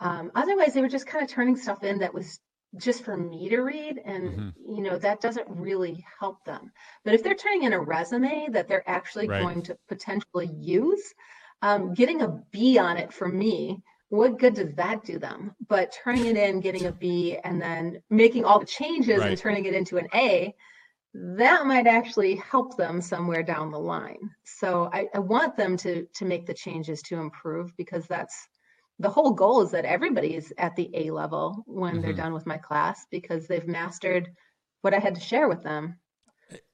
um, 0.00 0.32
otherwise 0.34 0.74
they 0.74 0.80
were 0.80 0.88
just 0.88 1.06
kind 1.06 1.22
of 1.24 1.30
turning 1.30 1.56
stuff 1.56 1.84
in 1.84 2.00
that 2.00 2.12
was 2.12 2.40
just 2.76 3.04
for 3.04 3.16
me 3.16 3.48
to 3.48 3.60
read 3.60 4.00
and 4.04 4.28
mm-hmm. 4.28 4.74
you 4.74 4.82
know 4.82 4.96
that 4.96 5.20
doesn't 5.20 5.46
really 5.48 6.04
help 6.20 6.44
them 6.44 6.70
but 7.04 7.14
if 7.14 7.22
they're 7.22 7.34
turning 7.34 7.64
in 7.64 7.72
a 7.72 7.80
resume 7.80 8.48
that 8.50 8.68
they're 8.68 8.88
actually 8.88 9.26
right. 9.26 9.42
going 9.42 9.62
to 9.62 9.76
potentially 9.88 10.50
use 10.58 11.14
um, 11.62 11.92
getting 11.94 12.22
a 12.22 12.28
b 12.50 12.78
on 12.78 12.96
it 12.96 13.12
for 13.12 13.28
me 13.28 13.82
what 14.08 14.38
good 14.38 14.54
does 14.54 14.72
that 14.74 15.04
do 15.04 15.18
them 15.18 15.54
but 15.68 15.96
turning 16.04 16.26
it 16.26 16.36
in 16.36 16.60
getting 16.60 16.86
a 16.86 16.92
b 16.92 17.38
and 17.42 17.60
then 17.60 18.00
making 18.08 18.44
all 18.44 18.60
the 18.60 18.66
changes 18.66 19.18
right. 19.18 19.30
and 19.30 19.38
turning 19.38 19.64
it 19.64 19.74
into 19.74 19.98
an 19.98 20.06
a 20.14 20.54
that 21.12 21.66
might 21.66 21.88
actually 21.88 22.36
help 22.36 22.76
them 22.76 23.00
somewhere 23.00 23.42
down 23.42 23.72
the 23.72 23.78
line 23.78 24.30
so 24.44 24.88
I, 24.92 25.08
I 25.12 25.18
want 25.18 25.56
them 25.56 25.76
to 25.78 26.06
to 26.14 26.24
make 26.24 26.46
the 26.46 26.54
changes 26.54 27.02
to 27.02 27.16
improve 27.16 27.76
because 27.76 28.06
that's 28.06 28.48
the 29.00 29.10
whole 29.10 29.32
goal 29.32 29.62
is 29.62 29.70
that 29.70 29.84
everybody 29.84 30.34
is 30.36 30.52
at 30.58 30.76
the 30.76 30.90
A 30.94 31.10
level 31.10 31.64
when 31.66 31.94
mm-hmm. 31.94 32.02
they're 32.02 32.12
done 32.12 32.34
with 32.34 32.46
my 32.46 32.58
class 32.58 33.06
because 33.10 33.46
they've 33.46 33.66
mastered 33.66 34.28
what 34.82 34.94
I 34.94 34.98
had 34.98 35.14
to 35.14 35.20
share 35.20 35.48
with 35.48 35.62
them. 35.62 35.98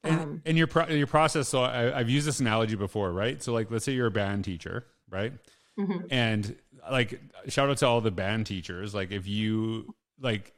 And, 0.03 0.21
um, 0.21 0.43
and 0.45 0.59
your 0.59 0.67
pro- 0.67 0.89
your 0.89 1.07
process. 1.07 1.49
So 1.49 1.63
I, 1.63 1.99
have 1.99 2.11
used 2.11 2.27
this 2.27 2.41
analogy 2.41 2.75
before, 2.75 3.13
right? 3.13 3.43
So 3.43 3.53
like, 3.53 3.71
let's 3.71 3.85
say 3.85 3.93
you're 3.93 4.09
a 4.09 4.11
band 4.11 4.45
teacher, 4.45 4.87
right? 5.09 5.33
Mm-hmm. 5.79 6.07
And 6.11 6.57
like, 6.91 7.21
shout 7.49 7.71
out 7.71 7.77
to 7.79 7.87
all 7.87 8.01
the 8.01 8.11
band 8.11 8.47
teachers. 8.47 8.95
Like, 8.95 9.13
if 9.13 9.27
you 9.29 9.95
like 10.21 10.53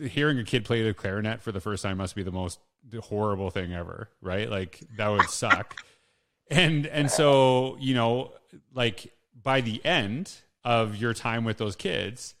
hearing 0.00 0.38
a 0.38 0.44
kid 0.44 0.64
play 0.64 0.82
the 0.82 0.94
clarinet 0.94 1.42
for 1.42 1.52
the 1.52 1.60
first 1.60 1.82
time 1.82 1.98
must 1.98 2.16
be 2.16 2.22
the 2.22 2.32
most 2.32 2.58
horrible 3.02 3.50
thing 3.50 3.72
ever, 3.72 4.10
right? 4.20 4.50
Like 4.50 4.80
that 4.96 5.08
would 5.08 5.28
suck. 5.28 5.76
and 6.50 6.86
and 6.86 7.10
so 7.10 7.76
you 7.78 7.94
know, 7.94 8.32
like 8.72 9.12
by 9.40 9.60
the 9.60 9.84
end 9.84 10.32
of 10.64 10.96
your 10.96 11.14
time 11.14 11.44
with 11.44 11.58
those 11.58 11.76
kids, 11.76 12.34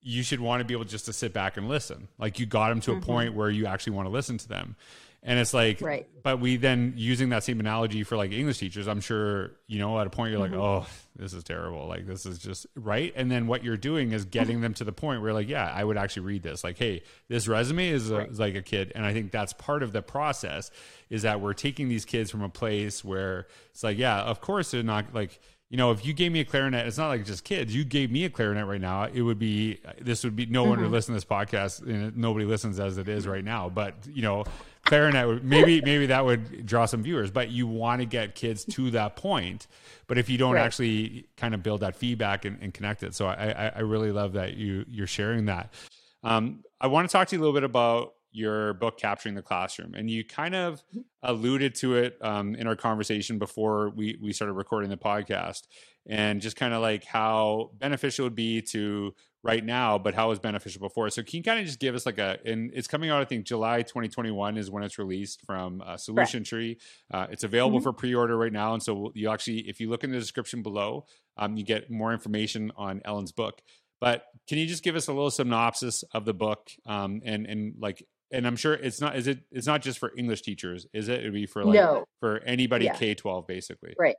you 0.00 0.22
should 0.22 0.40
want 0.40 0.60
to 0.60 0.64
be 0.64 0.74
able 0.74 0.84
just 0.84 1.06
to 1.06 1.12
sit 1.12 1.32
back 1.32 1.56
and 1.56 1.68
listen. 1.68 2.08
Like 2.18 2.38
you 2.38 2.46
got 2.46 2.68
them 2.68 2.80
to 2.82 2.92
mm-hmm. 2.92 3.02
a 3.02 3.06
point 3.06 3.34
where 3.34 3.50
you 3.50 3.66
actually 3.66 3.94
want 3.94 4.06
to 4.06 4.12
listen 4.12 4.38
to 4.38 4.48
them. 4.48 4.76
And 5.22 5.40
it's 5.40 5.52
like, 5.52 5.80
right. 5.80 6.06
but 6.22 6.38
we 6.38 6.56
then 6.56 6.94
using 6.96 7.30
that 7.30 7.42
same 7.42 7.58
analogy 7.58 8.04
for 8.04 8.16
like 8.16 8.30
English 8.30 8.58
teachers, 8.58 8.86
I'm 8.86 9.00
sure, 9.00 9.50
you 9.66 9.80
know, 9.80 9.98
at 9.98 10.06
a 10.06 10.10
point 10.10 10.30
you're 10.30 10.40
mm-hmm. 10.40 10.54
like, 10.54 10.62
oh, 10.62 10.86
this 11.16 11.32
is 11.32 11.42
terrible. 11.42 11.88
Like, 11.88 12.06
this 12.06 12.26
is 12.26 12.38
just 12.38 12.68
right. 12.76 13.12
And 13.16 13.28
then 13.28 13.48
what 13.48 13.64
you're 13.64 13.76
doing 13.76 14.12
is 14.12 14.24
getting 14.24 14.60
them 14.60 14.72
to 14.74 14.84
the 14.84 14.92
point 14.92 15.22
where, 15.22 15.32
like, 15.32 15.48
yeah, 15.48 15.68
I 15.74 15.82
would 15.82 15.96
actually 15.96 16.26
read 16.26 16.44
this. 16.44 16.62
Like, 16.62 16.78
hey, 16.78 17.02
this 17.28 17.48
resume 17.48 17.88
is, 17.88 18.08
a, 18.10 18.18
right. 18.18 18.30
is 18.30 18.38
like 18.38 18.54
a 18.54 18.62
kid. 18.62 18.92
And 18.94 19.04
I 19.04 19.12
think 19.12 19.32
that's 19.32 19.52
part 19.52 19.82
of 19.82 19.90
the 19.90 20.00
process 20.00 20.70
is 21.10 21.22
that 21.22 21.40
we're 21.40 21.54
taking 21.54 21.88
these 21.88 22.04
kids 22.04 22.30
from 22.30 22.42
a 22.42 22.48
place 22.48 23.04
where 23.04 23.48
it's 23.72 23.82
like, 23.82 23.98
yeah, 23.98 24.20
of 24.20 24.40
course 24.40 24.70
they're 24.70 24.84
not 24.84 25.12
like, 25.12 25.40
you 25.76 25.82
know, 25.82 25.90
if 25.90 26.06
you 26.06 26.14
gave 26.14 26.32
me 26.32 26.40
a 26.40 26.44
clarinet, 26.46 26.86
it's 26.86 26.96
not 26.96 27.08
like 27.08 27.26
just 27.26 27.44
kids. 27.44 27.74
You 27.74 27.84
gave 27.84 28.10
me 28.10 28.24
a 28.24 28.30
clarinet 28.30 28.66
right 28.66 28.80
now, 28.80 29.04
it 29.12 29.20
would 29.20 29.38
be 29.38 29.78
this 30.00 30.24
would 30.24 30.34
be 30.34 30.46
no 30.46 30.62
mm-hmm. 30.62 30.70
one 30.70 30.80
would 30.80 30.90
listen 30.90 31.12
to 31.12 31.16
this 31.18 31.26
podcast, 31.26 31.82
and 31.82 32.16
nobody 32.16 32.46
listens 32.46 32.80
as 32.80 32.96
it 32.96 33.10
is 33.10 33.26
right 33.26 33.44
now. 33.44 33.68
But 33.68 33.92
you 34.10 34.22
know, 34.22 34.44
clarinet 34.86 35.26
would 35.26 35.44
maybe 35.44 35.82
maybe 35.82 36.06
that 36.06 36.24
would 36.24 36.64
draw 36.64 36.86
some 36.86 37.02
viewers. 37.02 37.30
But 37.30 37.50
you 37.50 37.66
want 37.66 38.00
to 38.00 38.06
get 38.06 38.34
kids 38.34 38.64
to 38.70 38.90
that 38.92 39.16
point. 39.16 39.66
But 40.06 40.16
if 40.16 40.30
you 40.30 40.38
don't 40.38 40.54
right. 40.54 40.64
actually 40.64 41.26
kind 41.36 41.52
of 41.52 41.62
build 41.62 41.80
that 41.80 41.94
feedback 41.94 42.46
and, 42.46 42.56
and 42.62 42.72
connect 42.72 43.02
it, 43.02 43.14
so 43.14 43.26
I, 43.26 43.70
I 43.76 43.80
really 43.80 44.12
love 44.12 44.32
that 44.32 44.54
you 44.54 44.86
you're 44.88 45.06
sharing 45.06 45.44
that. 45.44 45.74
Um, 46.22 46.64
I 46.80 46.86
want 46.86 47.06
to 47.06 47.12
talk 47.12 47.28
to 47.28 47.36
you 47.36 47.40
a 47.40 47.42
little 47.42 47.52
bit 47.52 47.64
about 47.64 48.14
your 48.36 48.74
book 48.74 48.98
capturing 48.98 49.34
the 49.34 49.40
classroom. 49.40 49.94
And 49.94 50.10
you 50.10 50.22
kind 50.22 50.54
of 50.54 50.82
mm-hmm. 50.90 51.00
alluded 51.22 51.74
to 51.76 51.96
it 51.96 52.18
um, 52.20 52.54
in 52.54 52.66
our 52.66 52.76
conversation 52.76 53.38
before 53.38 53.88
we, 53.96 54.18
we 54.20 54.34
started 54.34 54.52
recording 54.52 54.90
the 54.90 54.98
podcast 54.98 55.62
and 56.06 56.42
just 56.42 56.54
kind 56.54 56.74
of 56.74 56.82
like 56.82 57.04
how 57.04 57.70
beneficial 57.78 58.24
it 58.24 58.26
would 58.26 58.34
be 58.34 58.60
to 58.60 59.14
right 59.42 59.64
now 59.64 59.96
but 59.96 60.14
how 60.14 60.26
it 60.26 60.28
was 60.28 60.38
beneficial 60.38 60.80
before. 60.80 61.08
So 61.08 61.22
can 61.22 61.38
you 61.38 61.42
kind 61.42 61.58
of 61.58 61.64
just 61.64 61.80
give 61.80 61.94
us 61.94 62.04
like 62.04 62.18
a 62.18 62.38
and 62.44 62.70
it's 62.74 62.88
coming 62.88 63.10
out 63.10 63.22
i 63.22 63.24
think 63.24 63.46
july 63.46 63.82
2021 63.82 64.58
is 64.58 64.70
when 64.70 64.82
it's 64.82 64.98
released 64.98 65.40
from 65.46 65.80
uh, 65.80 65.96
solution 65.96 66.44
tree. 66.44 66.78
Uh, 67.10 67.26
it's 67.30 67.44
available 67.44 67.78
mm-hmm. 67.78 67.84
for 67.84 67.92
pre-order 67.92 68.36
right 68.36 68.52
now 68.52 68.74
and 68.74 68.82
so 68.82 69.12
you 69.14 69.30
actually 69.30 69.60
if 69.60 69.80
you 69.80 69.88
look 69.88 70.04
in 70.04 70.10
the 70.10 70.18
description 70.18 70.62
below 70.62 71.06
um, 71.38 71.56
you 71.56 71.64
get 71.64 71.90
more 71.90 72.12
information 72.12 72.70
on 72.76 73.00
ellen's 73.04 73.32
book. 73.32 73.62
But 73.98 74.26
can 74.46 74.58
you 74.58 74.66
just 74.66 74.82
give 74.82 74.94
us 74.94 75.08
a 75.08 75.12
little 75.12 75.30
synopsis 75.30 76.04
of 76.12 76.26
the 76.26 76.34
book 76.34 76.70
um, 76.84 77.22
and 77.24 77.46
and 77.46 77.74
like 77.78 78.04
and 78.30 78.46
I'm 78.46 78.56
sure 78.56 78.74
it's 78.74 79.00
not 79.00 79.16
is 79.16 79.26
it 79.26 79.40
it's 79.50 79.66
not 79.66 79.82
just 79.82 79.98
for 79.98 80.12
English 80.16 80.42
teachers, 80.42 80.86
is 80.92 81.08
it? 81.08 81.20
It'd 81.20 81.32
be 81.32 81.46
for 81.46 81.64
like 81.64 81.74
no. 81.74 82.04
for 82.20 82.40
anybody 82.40 82.90
K 82.94 83.14
twelve 83.14 83.46
basically. 83.46 83.94
Right. 83.98 84.16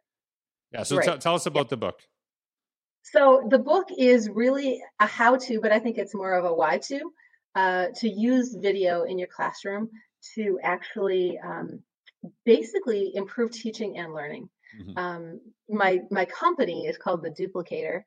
Yeah. 0.72 0.84
So 0.84 0.98
right. 0.98 1.14
T- 1.14 1.18
tell 1.18 1.36
us 1.36 1.46
about 1.46 1.66
yeah. 1.66 1.72
the 1.72 1.78
book. 1.78 2.00
So 3.04 3.48
the 3.50 3.60
book 3.60 3.88
is 3.98 4.30
really 4.30 4.82
a 5.00 5.06
how 5.06 5.38
to, 5.38 5.62
but 5.62 5.72
I 5.72 5.80
think 5.80 5.98
it's 5.98 6.14
more 6.14 6.34
of 6.34 6.44
a 6.44 6.54
why 6.54 6.80
to, 6.90 7.12
uh, 7.56 7.86
to 7.96 8.10
use 8.10 8.54
video 8.54 9.04
in 9.04 9.18
your 9.18 9.30
classroom 9.30 9.90
to 10.36 10.60
actually 10.62 11.40
um, 11.40 11.80
basically 12.44 13.12
improve 13.16 13.52
teaching 13.52 13.98
and 13.98 14.14
learning. 14.14 14.50
Mm-hmm. 14.82 14.98
Um, 14.98 15.40
my 15.70 16.02
my 16.12 16.26
company 16.26 16.86
is 16.86 16.98
called 16.98 17.24
the 17.24 17.30
Duplicator 17.30 18.02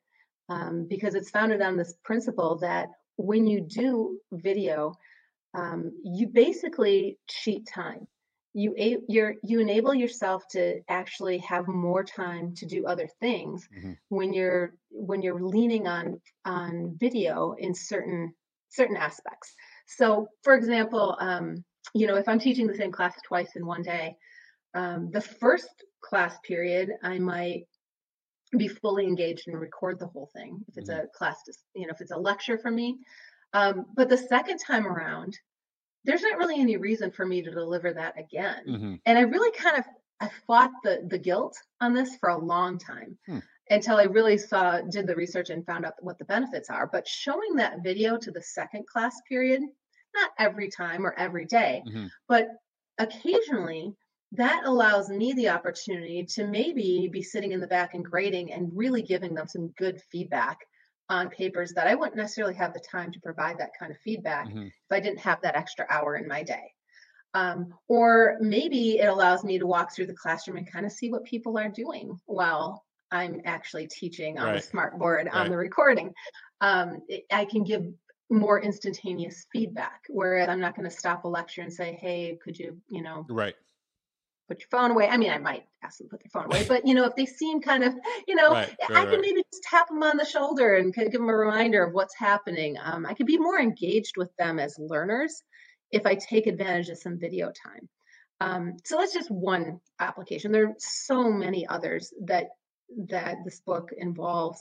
um, 0.49 0.85
because 0.87 1.15
it's 1.15 1.31
founded 1.31 1.61
on 1.61 1.77
this 1.77 1.95
principle 2.03 2.59
that 2.59 2.89
when 3.17 3.47
you 3.47 3.61
do 3.61 4.19
video, 4.31 4.93
um, 5.53 5.91
you 6.03 6.27
basically 6.27 7.17
cheat 7.27 7.67
time. 7.67 8.07
You 8.53 8.73
you 9.07 9.35
you 9.43 9.59
enable 9.59 9.93
yourself 9.93 10.43
to 10.51 10.81
actually 10.89 11.37
have 11.39 11.67
more 11.69 12.03
time 12.03 12.53
to 12.55 12.65
do 12.65 12.85
other 12.85 13.07
things 13.21 13.67
mm-hmm. 13.73 13.93
when 14.09 14.33
you're 14.33 14.73
when 14.89 15.21
you're 15.21 15.41
leaning 15.41 15.87
on 15.87 16.19
on 16.43 16.97
video 16.99 17.55
in 17.57 17.73
certain 17.73 18.33
certain 18.69 18.97
aspects. 18.97 19.53
So, 19.87 20.27
for 20.43 20.53
example, 20.53 21.15
um, 21.19 21.63
you 21.93 22.07
know, 22.07 22.15
if 22.15 22.27
I'm 22.27 22.39
teaching 22.39 22.67
the 22.67 22.75
same 22.75 22.91
class 22.91 23.13
twice 23.25 23.55
in 23.55 23.65
one 23.65 23.83
day, 23.83 24.15
um, 24.73 25.11
the 25.11 25.21
first 25.21 25.69
class 26.01 26.35
period 26.43 26.91
I 27.03 27.19
might 27.19 27.67
be 28.57 28.67
fully 28.67 29.05
engaged 29.05 29.47
and 29.47 29.59
record 29.59 29.97
the 29.99 30.07
whole 30.07 30.29
thing 30.33 30.59
if 30.67 30.77
it's 30.77 30.89
mm-hmm. 30.89 31.05
a 31.05 31.17
class, 31.17 31.37
you 31.73 31.87
know, 31.87 31.93
if 31.93 32.01
it's 32.01 32.11
a 32.11 32.17
lecture 32.17 32.57
for 32.57 32.71
me. 32.71 32.99
Um, 33.53 33.85
but 33.95 34.09
the 34.09 34.17
second 34.17 34.59
time 34.59 34.87
around, 34.87 35.37
there's 36.03 36.21
not 36.21 36.37
really 36.37 36.59
any 36.59 36.77
reason 36.77 37.11
for 37.11 37.25
me 37.25 37.41
to 37.41 37.51
deliver 37.51 37.93
that 37.93 38.17
again. 38.17 38.63
Mm-hmm. 38.67 38.95
And 39.05 39.17
I 39.17 39.21
really 39.21 39.51
kind 39.51 39.77
of 39.77 39.85
I 40.19 40.29
fought 40.47 40.71
the 40.83 41.05
the 41.09 41.17
guilt 41.17 41.57
on 41.79 41.93
this 41.93 42.15
for 42.17 42.29
a 42.29 42.37
long 42.37 42.77
time. 42.77 43.17
Hmm. 43.27 43.39
Until 43.69 43.95
I 43.95 44.03
really 44.03 44.37
saw, 44.37 44.81
did 44.81 45.07
the 45.07 45.15
research 45.15 45.49
and 45.49 45.65
found 45.65 45.85
out 45.85 45.93
what 46.01 46.17
the 46.17 46.25
benefits 46.25 46.69
are. 46.69 46.89
But 46.91 47.07
showing 47.07 47.55
that 47.55 47.81
video 47.81 48.17
to 48.17 48.29
the 48.29 48.41
second 48.41 48.85
class 48.85 49.15
period, 49.29 49.61
not 50.13 50.31
every 50.37 50.69
time 50.69 51.05
or 51.05 51.13
every 51.17 51.45
day, 51.45 51.81
mm-hmm. 51.87 52.07
but 52.27 52.49
occasionally 52.97 53.95
that 54.33 54.63
allows 54.65 55.09
me 55.09 55.33
the 55.33 55.49
opportunity 55.49 56.23
to 56.23 56.47
maybe 56.47 57.09
be 57.11 57.21
sitting 57.21 57.51
in 57.51 57.59
the 57.59 57.67
back 57.67 57.93
and 57.93 58.05
grading 58.05 58.51
and 58.53 58.71
really 58.73 59.01
giving 59.01 59.33
them 59.33 59.47
some 59.47 59.73
good 59.77 60.01
feedback 60.11 60.59
on 61.09 61.29
papers 61.29 61.73
that 61.73 61.87
I 61.87 61.95
wouldn't 61.95 62.15
necessarily 62.15 62.55
have 62.55 62.73
the 62.73 62.79
time 62.79 63.11
to 63.11 63.19
provide 63.19 63.57
that 63.59 63.71
kind 63.77 63.91
of 63.91 63.97
feedback 63.99 64.47
mm-hmm. 64.47 64.67
if 64.67 64.91
I 64.91 64.99
didn't 64.99 65.19
have 65.19 65.41
that 65.41 65.55
extra 65.55 65.85
hour 65.89 66.15
in 66.15 66.27
my 66.27 66.43
day. 66.43 66.71
Um, 67.33 67.73
or 67.87 68.37
maybe 68.41 68.99
it 68.99 69.07
allows 69.07 69.43
me 69.43 69.57
to 69.59 69.67
walk 69.67 69.93
through 69.93 70.07
the 70.07 70.13
classroom 70.13 70.57
and 70.57 70.69
kind 70.69 70.85
of 70.85 70.91
see 70.91 71.09
what 71.09 71.23
people 71.23 71.57
are 71.57 71.69
doing 71.69 72.19
while 72.25 72.83
I'm 73.11 73.41
actually 73.45 73.87
teaching 73.87 74.37
on 74.37 74.47
right. 74.47 74.55
the 74.55 74.61
smart 74.61 74.97
board 74.97 75.27
right. 75.27 75.35
on 75.35 75.49
the 75.49 75.57
recording. 75.57 76.13
Um, 76.59 77.01
it, 77.07 77.25
I 77.31 77.45
can 77.45 77.63
give 77.63 77.85
more 78.29 78.61
instantaneous 78.61 79.45
feedback, 79.51 80.01
whereas 80.09 80.47
I'm 80.47 80.61
not 80.61 80.75
going 80.75 80.89
to 80.89 80.95
stop 80.95 81.25
a 81.25 81.27
lecture 81.27 81.61
and 81.61 81.71
say, 81.71 81.97
"Hey, 81.99 82.37
could 82.41 82.57
you, 82.57 82.77
you 82.87 83.01
know, 83.01 83.25
right, 83.29 83.55
put 84.51 84.59
your 84.59 84.67
phone 84.69 84.91
away. 84.91 85.07
I 85.07 85.15
mean, 85.15 85.31
I 85.31 85.37
might 85.37 85.63
ask 85.81 85.97
them 85.97 86.07
to 86.07 86.11
put 86.11 86.23
their 86.23 86.29
phone 86.31 86.45
away, 86.45 86.65
but 86.67 86.85
you 86.85 86.93
know, 86.93 87.05
if 87.05 87.15
they 87.15 87.25
seem 87.25 87.61
kind 87.61 87.83
of, 87.83 87.93
you 88.27 88.35
know, 88.35 88.51
right, 88.51 88.75
right, 88.89 88.97
I 88.97 89.05
can 89.05 89.21
maybe 89.21 89.43
just 89.51 89.63
tap 89.63 89.87
them 89.87 90.03
on 90.03 90.17
the 90.17 90.25
shoulder 90.25 90.75
and 90.75 90.93
give 90.93 91.13
them 91.13 91.29
a 91.29 91.35
reminder 91.35 91.83
of 91.83 91.93
what's 91.93 92.15
happening. 92.17 92.75
Um, 92.83 93.05
I 93.05 93.13
can 93.13 93.25
be 93.25 93.37
more 93.37 93.59
engaged 93.59 94.17
with 94.17 94.29
them 94.37 94.59
as 94.59 94.75
learners 94.77 95.41
if 95.91 96.05
I 96.05 96.15
take 96.15 96.47
advantage 96.47 96.89
of 96.89 96.97
some 96.97 97.17
video 97.17 97.47
time. 97.47 97.87
Um, 98.41 98.73
so 98.83 98.97
that's 98.97 99.13
just 99.13 99.31
one 99.31 99.79
application. 99.99 100.51
There 100.51 100.67
are 100.67 100.75
so 100.79 101.31
many 101.31 101.65
others 101.65 102.13
that 102.25 102.49
that 103.07 103.37
this 103.45 103.61
book 103.61 103.91
involves. 103.97 104.59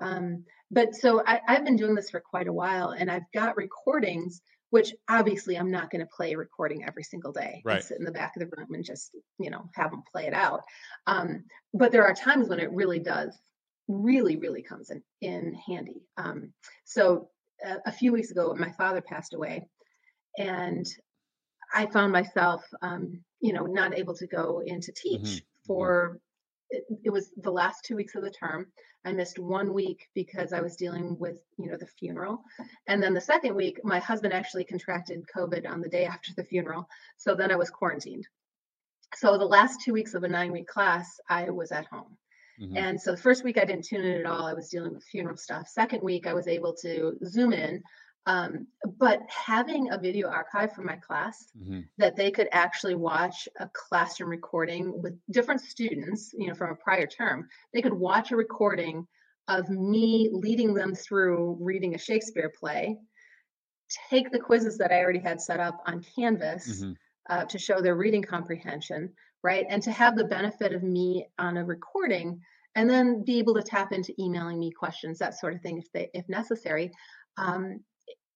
Um, 0.00 0.44
but 0.70 0.94
so 0.94 1.22
I, 1.26 1.40
I've 1.48 1.64
been 1.64 1.76
doing 1.76 1.96
this 1.96 2.10
for 2.10 2.20
quite 2.20 2.46
a 2.46 2.52
while, 2.52 2.90
and 2.90 3.10
I've 3.10 3.30
got 3.34 3.56
recordings 3.56 4.40
which 4.72 4.94
obviously 5.06 5.58
I'm 5.58 5.70
not 5.70 5.90
going 5.90 6.00
to 6.00 6.08
play 6.16 6.32
a 6.32 6.38
recording 6.38 6.82
every 6.82 7.02
single 7.02 7.30
day 7.30 7.60
right. 7.62 7.76
and 7.76 7.84
sit 7.84 7.98
in 7.98 8.06
the 8.06 8.10
back 8.10 8.32
of 8.34 8.40
the 8.40 8.56
room 8.56 8.72
and 8.72 8.82
just, 8.82 9.10
you 9.38 9.50
know, 9.50 9.68
have 9.74 9.90
them 9.90 10.02
play 10.10 10.24
it 10.24 10.32
out. 10.32 10.62
Um, 11.06 11.44
but 11.74 11.92
there 11.92 12.06
are 12.06 12.14
times 12.14 12.48
when 12.48 12.58
it 12.58 12.72
really 12.72 12.98
does, 12.98 13.38
really, 13.86 14.36
really 14.36 14.62
comes 14.62 14.88
in, 14.88 15.02
in 15.20 15.54
handy. 15.66 16.06
Um, 16.16 16.54
so 16.86 17.28
a, 17.62 17.90
a, 17.90 17.92
few 17.92 18.14
weeks 18.14 18.30
ago, 18.30 18.56
my 18.58 18.72
father 18.72 19.02
passed 19.02 19.34
away 19.34 19.68
and 20.38 20.86
I 21.74 21.84
found 21.84 22.10
myself, 22.10 22.64
um, 22.80 23.20
you 23.40 23.52
know, 23.52 23.66
not 23.66 23.98
able 23.98 24.14
to 24.14 24.26
go 24.26 24.62
in 24.64 24.80
to 24.80 24.92
teach 24.92 25.20
mm-hmm. 25.20 25.66
for 25.66 26.18
it, 26.72 26.84
it, 27.04 27.10
was 27.10 27.30
the 27.36 27.50
last 27.50 27.84
two 27.84 27.96
weeks 27.96 28.14
of 28.14 28.22
the 28.22 28.30
term. 28.30 28.66
I 29.04 29.12
missed 29.12 29.38
one 29.38 29.72
week 29.72 30.08
because 30.14 30.52
I 30.52 30.60
was 30.60 30.76
dealing 30.76 31.18
with, 31.18 31.42
you 31.58 31.70
know, 31.70 31.76
the 31.76 31.86
funeral. 31.86 32.42
And 32.86 33.02
then 33.02 33.14
the 33.14 33.20
second 33.20 33.54
week, 33.54 33.80
my 33.84 33.98
husband 33.98 34.32
actually 34.32 34.64
contracted 34.64 35.24
COVID 35.34 35.68
on 35.68 35.80
the 35.80 35.88
day 35.88 36.04
after 36.04 36.32
the 36.36 36.44
funeral. 36.44 36.88
So 37.16 37.34
then 37.34 37.50
I 37.50 37.56
was 37.56 37.70
quarantined. 37.70 38.26
So 39.16 39.36
the 39.36 39.44
last 39.44 39.80
two 39.84 39.92
weeks 39.92 40.14
of 40.14 40.24
a 40.24 40.28
nine 40.28 40.52
week 40.52 40.68
class, 40.68 41.20
I 41.28 41.50
was 41.50 41.72
at 41.72 41.86
home. 41.86 42.16
Mm-hmm. 42.60 42.76
And 42.76 43.00
so 43.00 43.10
the 43.10 43.16
first 43.16 43.44
week 43.44 43.58
I 43.58 43.64
didn't 43.64 43.84
tune 43.84 44.04
in 44.04 44.20
at 44.20 44.26
all. 44.26 44.46
I 44.46 44.54
was 44.54 44.68
dealing 44.68 44.94
with 44.94 45.04
funeral 45.04 45.36
stuff. 45.36 45.68
Second 45.68 46.02
week 46.02 46.26
I 46.26 46.34
was 46.34 46.48
able 46.48 46.74
to 46.82 47.16
zoom 47.24 47.52
in 47.52 47.82
um, 48.26 48.68
but 48.98 49.20
having 49.28 49.90
a 49.90 49.98
video 49.98 50.28
archive 50.28 50.72
for 50.72 50.82
my 50.82 50.96
class 50.96 51.48
mm-hmm. 51.58 51.80
that 51.98 52.14
they 52.14 52.30
could 52.30 52.48
actually 52.52 52.94
watch 52.94 53.48
a 53.58 53.68
classroom 53.72 54.30
recording 54.30 55.02
with 55.02 55.18
different 55.30 55.60
students, 55.60 56.32
you 56.32 56.46
know, 56.46 56.54
from 56.54 56.70
a 56.70 56.76
prior 56.76 57.06
term, 57.06 57.48
they 57.74 57.82
could 57.82 57.92
watch 57.92 58.30
a 58.30 58.36
recording 58.36 59.06
of 59.48 59.68
me 59.68 60.30
leading 60.32 60.72
them 60.72 60.94
through 60.94 61.58
reading 61.60 61.96
a 61.96 61.98
Shakespeare 61.98 62.52
play, 62.60 62.96
take 64.08 64.30
the 64.30 64.38
quizzes 64.38 64.78
that 64.78 64.92
I 64.92 65.00
already 65.00 65.18
had 65.18 65.40
set 65.40 65.58
up 65.58 65.82
on 65.86 66.04
Canvas 66.14 66.82
mm-hmm. 66.82 66.92
uh, 67.28 67.44
to 67.46 67.58
show 67.58 67.80
their 67.80 67.96
reading 67.96 68.22
comprehension, 68.22 69.12
right? 69.42 69.66
And 69.68 69.82
to 69.82 69.90
have 69.90 70.16
the 70.16 70.24
benefit 70.24 70.72
of 70.72 70.84
me 70.84 71.26
on 71.40 71.56
a 71.56 71.64
recording 71.64 72.40
and 72.76 72.88
then 72.88 73.24
be 73.24 73.40
able 73.40 73.54
to 73.54 73.62
tap 73.62 73.92
into 73.92 74.14
emailing 74.20 74.60
me 74.60 74.70
questions, 74.70 75.18
that 75.18 75.38
sort 75.38 75.54
of 75.54 75.60
thing, 75.60 75.78
if 75.78 75.90
they 75.92 76.08
if 76.14 76.28
necessary. 76.28 76.92
Um, 77.36 77.80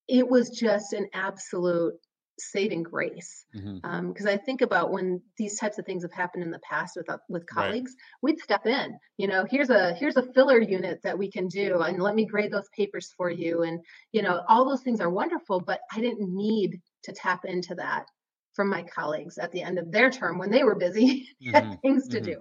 it 0.08 0.28
was 0.28 0.50
just 0.50 0.92
an 0.92 1.08
absolute 1.12 1.94
saving 2.38 2.82
grace 2.82 3.46
because 3.52 3.66
mm-hmm. 3.66 3.86
um, 3.86 4.14
I 4.26 4.36
think 4.36 4.60
about 4.60 4.90
when 4.90 5.22
these 5.38 5.58
types 5.58 5.78
of 5.78 5.86
things 5.86 6.02
have 6.02 6.12
happened 6.12 6.44
in 6.44 6.50
the 6.50 6.58
past 6.58 6.96
with 6.96 7.08
uh, 7.08 7.18
with 7.28 7.46
colleagues, 7.46 7.92
right. 7.92 8.18
we'd 8.22 8.40
step 8.40 8.66
in. 8.66 8.98
You 9.16 9.28
know, 9.28 9.46
here's 9.50 9.70
a 9.70 9.94
here's 9.94 10.16
a 10.16 10.32
filler 10.34 10.60
unit 10.60 11.00
that 11.02 11.18
we 11.18 11.30
can 11.30 11.48
do, 11.48 11.80
and 11.80 12.00
let 12.00 12.14
me 12.14 12.26
grade 12.26 12.52
those 12.52 12.68
papers 12.76 13.12
for 13.16 13.30
you. 13.30 13.62
And 13.62 13.80
you 14.12 14.22
know, 14.22 14.42
all 14.48 14.68
those 14.68 14.82
things 14.82 15.00
are 15.00 15.10
wonderful, 15.10 15.60
but 15.60 15.80
I 15.92 16.00
didn't 16.00 16.34
need 16.34 16.80
to 17.04 17.12
tap 17.12 17.44
into 17.44 17.74
that 17.76 18.06
from 18.54 18.68
my 18.68 18.82
colleagues 18.82 19.38
at 19.38 19.52
the 19.52 19.62
end 19.62 19.78
of 19.78 19.92
their 19.92 20.10
term 20.10 20.38
when 20.38 20.50
they 20.50 20.64
were 20.64 20.74
busy 20.74 21.28
mm-hmm. 21.42 21.74
things 21.82 22.08
to 22.08 22.18
mm-hmm. 22.18 22.32
do. 22.32 22.36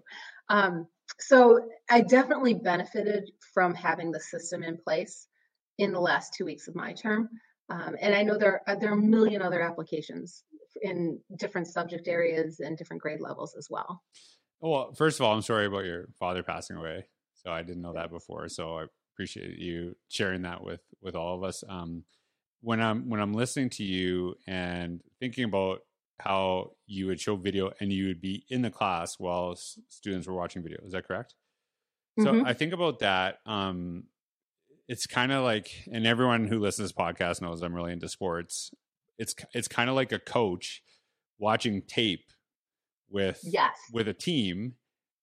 Um, 0.49 0.87
so 1.19 1.59
I 1.89 2.01
definitely 2.01 2.55
benefited 2.55 3.29
from 3.53 3.75
having 3.75 4.11
the 4.11 4.19
system 4.19 4.63
in 4.63 4.77
place 4.77 5.27
in 5.77 5.91
the 5.91 5.99
last 5.99 6.33
two 6.33 6.45
weeks 6.45 6.67
of 6.67 6.75
my 6.75 6.93
term. 6.93 7.29
Um, 7.69 7.95
and 7.99 8.13
I 8.13 8.23
know 8.23 8.37
there 8.37 8.61
are, 8.67 8.75
there 8.75 8.91
are 8.91 8.93
a 8.93 9.01
million 9.01 9.41
other 9.41 9.61
applications 9.61 10.43
in 10.81 11.19
different 11.37 11.67
subject 11.67 12.07
areas 12.07 12.59
and 12.59 12.77
different 12.77 13.01
grade 13.01 13.21
levels 13.21 13.55
as 13.57 13.67
well. 13.69 14.03
Well, 14.61 14.93
first 14.93 15.19
of 15.19 15.25
all, 15.25 15.33
I'm 15.33 15.41
sorry 15.41 15.65
about 15.65 15.85
your 15.85 16.07
father 16.19 16.43
passing 16.43 16.77
away. 16.77 17.07
So 17.33 17.51
I 17.51 17.61
didn't 17.61 17.81
know 17.81 17.93
that 17.93 18.11
before. 18.11 18.49
So 18.49 18.77
I 18.79 18.85
appreciate 19.13 19.57
you 19.57 19.95
sharing 20.09 20.43
that 20.43 20.63
with 20.63 20.81
with 21.01 21.15
all 21.15 21.35
of 21.35 21.43
us. 21.43 21.63
Um, 21.67 22.03
when 22.61 22.81
I'm 22.81 23.09
when 23.09 23.19
I'm 23.19 23.33
listening 23.33 23.69
to 23.71 23.83
you 23.83 24.35
and 24.47 25.01
thinking 25.19 25.43
about 25.43 25.81
how 26.19 26.71
you 26.87 27.07
would 27.07 27.19
show 27.19 27.35
video 27.35 27.71
and 27.79 27.91
you 27.91 28.07
would 28.07 28.21
be 28.21 28.45
in 28.49 28.61
the 28.61 28.71
class 28.71 29.19
while 29.19 29.51
s- 29.51 29.77
students 29.89 30.27
were 30.27 30.33
watching 30.33 30.63
video. 30.63 30.79
Is 30.85 30.93
that 30.93 31.07
correct? 31.07 31.35
Mm-hmm. 32.19 32.39
So 32.39 32.45
I 32.45 32.53
think 32.53 32.73
about 32.73 32.99
that. 32.99 33.39
Um, 33.45 34.05
it's 34.87 35.07
kind 35.07 35.31
of 35.31 35.43
like, 35.43 35.71
and 35.91 36.05
everyone 36.05 36.47
who 36.47 36.59
listens 36.59 36.91
to 36.91 36.95
this 36.95 37.05
podcast 37.05 37.41
knows 37.41 37.61
I'm 37.61 37.73
really 37.73 37.93
into 37.93 38.09
sports. 38.09 38.71
It's 39.17 39.35
it's 39.53 39.67
kind 39.67 39.89
of 39.89 39.95
like 39.95 40.11
a 40.11 40.19
coach 40.19 40.83
watching 41.39 41.81
tape 41.81 42.31
with 43.09 43.39
yes. 43.43 43.75
with 43.93 44.07
a 44.07 44.13
team 44.13 44.73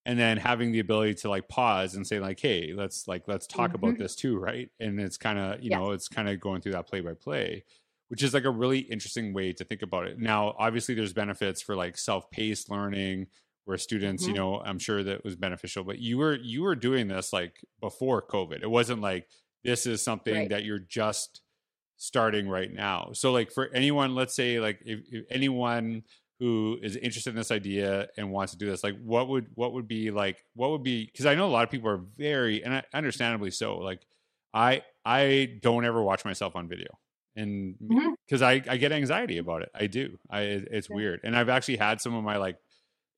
and 0.05 0.19
then 0.19 0.37
having 0.37 0.73
the 0.73 0.81
ability 0.81 1.15
to 1.15 1.29
like 1.29 1.49
pause 1.49 1.95
and 1.95 2.07
say 2.07 2.21
like 2.21 2.39
hey 2.39 2.73
let's 2.75 3.09
like 3.09 3.27
let's 3.27 3.47
talk 3.47 3.73
mm-hmm. 3.73 3.87
about 3.87 3.99
this 3.99 4.15
too 4.15 4.39
right 4.39 4.71
and 4.79 5.01
it's 5.01 5.17
kind 5.17 5.39
of 5.39 5.63
you 5.63 5.71
yes. 5.71 5.79
know 5.79 5.91
it's 5.91 6.09
kind 6.09 6.29
of 6.29 6.39
going 6.39 6.61
through 6.61 6.73
that 6.73 6.87
play 6.87 7.01
by 7.01 7.13
play 7.13 7.65
which 8.13 8.23
is 8.23 8.35
like 8.35 8.45
a 8.45 8.51
really 8.51 8.81
interesting 8.81 9.33
way 9.33 9.55
to 9.55 9.65
think 9.65 9.81
about 9.81 10.07
it. 10.07 10.19
Now, 10.19 10.55
obviously, 10.59 10.95
there's 10.95 11.15
benefits 11.15 11.63
for 11.63 11.75
like 11.75 11.97
self-paced 11.97 12.69
learning 12.69 13.29
where 13.65 13.79
students, 13.79 14.25
mm-hmm. 14.25 14.33
you 14.33 14.39
know, 14.39 14.61
I'm 14.61 14.79
sure 14.79 15.03
that 15.03 15.25
was 15.25 15.35
beneficial. 15.35 15.83
But 15.83 15.99
you 15.99 16.19
were 16.19 16.35
you 16.35 16.61
were 16.61 16.75
doing 16.75 17.09
this 17.09 17.33
like 17.33 17.65
before 17.81 18.21
COVID. 18.21 18.63
It 18.63 18.71
wasn't 18.71 19.01
like 19.01 19.29
this 19.65 19.87
is 19.87 20.03
something 20.03 20.35
right. 20.35 20.49
that 20.51 20.65
you're 20.65 20.79
just 20.79 21.43
starting 21.97 22.49
right 22.49 22.73
now. 22.73 23.11
So, 23.13 23.33
like 23.33 23.53
for 23.53 23.69
anyone, 23.75 24.15
let's 24.15 24.35
say 24.35 24.61
like 24.61 24.81
if, 24.85 25.01
if 25.11 25.25
anyone 25.31 26.03
who 26.43 26.77
is 26.83 26.97
interested 26.97 27.31
in 27.31 27.37
this 27.37 27.53
idea 27.53 28.09
and 28.17 28.33
wants 28.33 28.51
to 28.51 28.59
do 28.59 28.69
this 28.69 28.83
like 28.83 29.01
what 29.05 29.29
would 29.29 29.47
what 29.55 29.73
would 29.73 29.87
be 29.87 30.11
like 30.11 30.45
what 30.57 30.71
would 30.71 30.83
be 30.83 31.07
because 31.07 31.25
i 31.25 31.37
know 31.37 31.47
a 31.47 31.55
lot 31.55 31.63
of 31.63 31.71
people 31.71 31.89
are 31.89 32.01
very 32.19 32.65
and 32.65 32.83
understandably 32.93 33.49
so 33.49 33.79
like 33.79 34.01
i 34.53 34.83
i 35.05 35.57
don't 35.63 35.85
ever 35.85 36.03
watch 36.03 36.25
myself 36.25 36.57
on 36.57 36.67
video 36.67 36.89
and 37.37 37.77
because 38.27 38.41
mm-hmm. 38.41 38.69
I, 38.69 38.73
I 38.73 38.77
get 38.77 38.91
anxiety 38.91 39.39
about 39.39 39.63
it 39.63 39.69
i 39.73 39.87
do 39.87 40.19
i 40.29 40.41
it's 40.41 40.91
yeah. 40.91 40.97
weird 40.97 41.21
and 41.23 41.37
i've 41.37 41.49
actually 41.49 41.77
had 41.77 42.01
some 42.01 42.13
of 42.13 42.25
my 42.25 42.39
like 42.39 42.57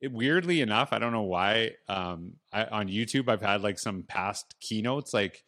it, 0.03 0.13
weirdly 0.13 0.61
enough 0.61 0.93
i 0.93 0.99
don't 0.99 1.13
know 1.13 1.23
why 1.23 1.71
um 1.89 2.35
I, 2.53 2.67
on 2.67 2.89
youtube 2.89 3.31
i've 3.31 3.41
had 3.41 3.63
like 3.63 3.79
some 3.79 4.03
past 4.03 4.55
keynotes 4.61 5.15
like 5.15 5.43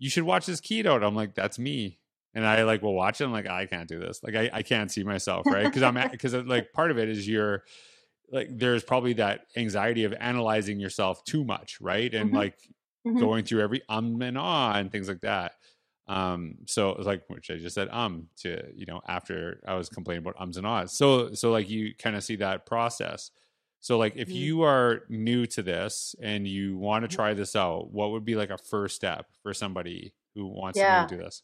you 0.00 0.10
should 0.10 0.24
watch 0.24 0.46
this 0.46 0.60
keynote 0.60 1.04
i'm 1.04 1.14
like 1.14 1.34
that's 1.34 1.58
me 1.58 1.98
and 2.34 2.44
i 2.44 2.64
like 2.64 2.82
will 2.82 2.94
watch 2.94 3.20
it 3.20 3.24
i'm 3.24 3.32
like 3.32 3.46
i 3.46 3.66
can't 3.66 3.88
do 3.88 4.00
this 4.00 4.20
like 4.24 4.34
i, 4.34 4.50
I 4.52 4.62
can't 4.62 4.90
see 4.90 5.04
myself 5.04 5.46
right 5.46 5.64
because 5.64 5.82
i'm 5.82 5.94
because 6.10 6.34
like 6.46 6.72
part 6.72 6.90
of 6.90 6.98
it 6.98 7.08
is 7.08 7.28
you're 7.28 7.62
like 8.32 8.48
there's 8.50 8.82
probably 8.82 9.12
that 9.14 9.46
anxiety 9.56 10.04
of 10.04 10.12
analyzing 10.18 10.80
yourself 10.80 11.22
too 11.22 11.44
much 11.44 11.80
right 11.80 12.12
and 12.12 12.30
mm-hmm. 12.30 12.38
like 12.38 12.58
mm-hmm. 13.06 13.20
going 13.20 13.44
through 13.44 13.60
every 13.60 13.82
um 13.88 14.20
and 14.22 14.36
ah 14.36 14.72
and 14.74 14.90
things 14.90 15.08
like 15.08 15.20
that 15.20 15.52
um, 16.10 16.56
so 16.66 16.90
it 16.90 16.98
was 16.98 17.06
like, 17.06 17.22
which 17.28 17.52
I 17.52 17.56
just 17.58 17.76
said, 17.76 17.88
um, 17.90 18.26
to, 18.38 18.64
you 18.74 18.84
know, 18.84 19.00
after 19.06 19.62
I 19.64 19.74
was 19.74 19.88
complaining 19.88 20.24
about 20.24 20.40
ums 20.40 20.56
and 20.56 20.66
ahs. 20.66 20.92
So, 20.92 21.34
so 21.34 21.52
like 21.52 21.70
you 21.70 21.94
kind 21.94 22.16
of 22.16 22.24
see 22.24 22.34
that 22.36 22.66
process. 22.66 23.30
So 23.80 23.98
like 23.98 24.14
if 24.16 24.28
mm-hmm. 24.28 24.36
you 24.36 24.62
are 24.62 25.02
new 25.08 25.46
to 25.46 25.62
this 25.62 26.14
and 26.20 26.46
you 26.46 26.76
want 26.76 27.02
to 27.02 27.08
mm-hmm. 27.08 27.16
try 27.16 27.34
this 27.34 27.56
out, 27.56 27.90
what 27.90 28.12
would 28.12 28.24
be 28.24 28.36
like 28.36 28.50
a 28.50 28.58
first 28.58 28.96
step 28.96 29.26
for 29.42 29.54
somebody 29.54 30.12
who 30.34 30.46
wants 30.46 30.78
yeah. 30.78 31.06
to 31.06 31.16
do 31.16 31.22
this? 31.22 31.42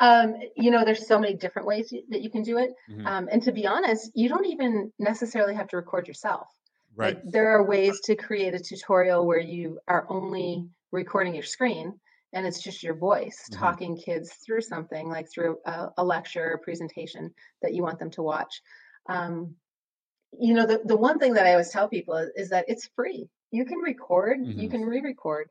Um, 0.00 0.34
you 0.56 0.70
know, 0.70 0.84
there's 0.84 1.06
so 1.06 1.18
many 1.18 1.34
different 1.34 1.66
ways 1.66 1.92
that 2.10 2.20
you 2.20 2.30
can 2.30 2.42
do 2.42 2.58
it. 2.58 2.70
Mm-hmm. 2.90 3.06
Um, 3.06 3.28
and 3.30 3.42
to 3.44 3.52
be 3.52 3.66
honest, 3.66 4.10
you 4.14 4.28
don't 4.28 4.46
even 4.46 4.92
necessarily 4.98 5.54
have 5.54 5.68
to 5.68 5.76
record 5.76 6.08
yourself. 6.08 6.48
Right. 6.96 7.14
Like, 7.14 7.24
there 7.24 7.50
are 7.56 7.66
ways 7.66 8.00
to 8.04 8.16
create 8.16 8.54
a 8.54 8.58
tutorial 8.58 9.26
where 9.26 9.40
you 9.40 9.78
are 9.88 10.06
only 10.08 10.68
recording 10.92 11.34
your 11.34 11.44
screen 11.44 11.98
and 12.32 12.46
it's 12.46 12.62
just 12.62 12.82
your 12.82 12.94
voice 12.94 13.48
mm-hmm. 13.50 13.60
talking 13.60 13.96
kids 13.96 14.32
through 14.44 14.60
something 14.60 15.08
like 15.08 15.26
through 15.32 15.58
a, 15.64 15.88
a, 15.98 16.04
lecture 16.04 16.52
or 16.52 16.58
presentation 16.58 17.32
that 17.62 17.72
you 17.72 17.82
want 17.82 17.98
them 17.98 18.10
to 18.10 18.22
watch 18.22 18.60
um, 19.08 19.54
you 20.40 20.54
know 20.54 20.66
the, 20.66 20.80
the 20.84 20.96
one 20.96 21.18
thing 21.18 21.34
that 21.34 21.46
i 21.46 21.52
always 21.52 21.70
tell 21.70 21.88
people 21.88 22.16
is, 22.16 22.30
is 22.36 22.48
that 22.50 22.64
it's 22.68 22.88
free 22.94 23.28
you 23.50 23.64
can 23.64 23.78
record 23.78 24.38
mm-hmm. 24.38 24.58
you 24.58 24.68
can 24.68 24.82
re-record 24.82 25.48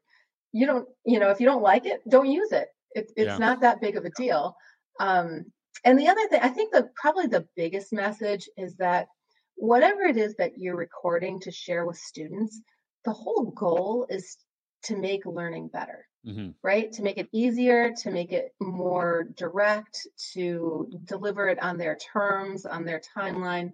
you 0.51 0.65
don't 0.65 0.87
you 1.05 1.19
know 1.19 1.29
if 1.29 1.39
you 1.39 1.45
don't 1.45 1.61
like 1.61 1.85
it 1.85 2.01
don't 2.09 2.31
use 2.31 2.51
it, 2.51 2.67
it 2.93 3.11
it's 3.15 3.27
yeah. 3.27 3.37
not 3.37 3.61
that 3.61 3.81
big 3.81 3.97
of 3.97 4.05
a 4.05 4.11
deal 4.11 4.55
um, 4.99 5.45
and 5.83 5.97
the 5.97 6.07
other 6.07 6.27
thing 6.27 6.39
i 6.41 6.49
think 6.49 6.71
the 6.71 6.89
probably 6.95 7.27
the 7.27 7.47
biggest 7.55 7.93
message 7.93 8.49
is 8.57 8.75
that 8.75 9.07
whatever 9.55 10.01
it 10.01 10.17
is 10.17 10.35
that 10.35 10.57
you're 10.57 10.75
recording 10.75 11.39
to 11.39 11.51
share 11.51 11.85
with 11.85 11.97
students 11.97 12.61
the 13.05 13.13
whole 13.13 13.51
goal 13.51 14.05
is 14.09 14.37
to 14.83 14.97
make 14.97 15.25
learning 15.25 15.67
better 15.67 16.05
mm-hmm. 16.25 16.49
right? 16.61 16.91
To 16.93 17.03
make 17.03 17.17
it 17.17 17.29
easier, 17.31 17.91
to 18.01 18.11
make 18.11 18.31
it 18.31 18.53
more 18.59 19.27
direct, 19.35 20.07
to 20.33 20.89
deliver 21.05 21.47
it 21.49 21.61
on 21.61 21.77
their 21.77 21.97
terms, 21.97 22.65
on 22.65 22.85
their 22.85 23.01
timeline. 23.15 23.71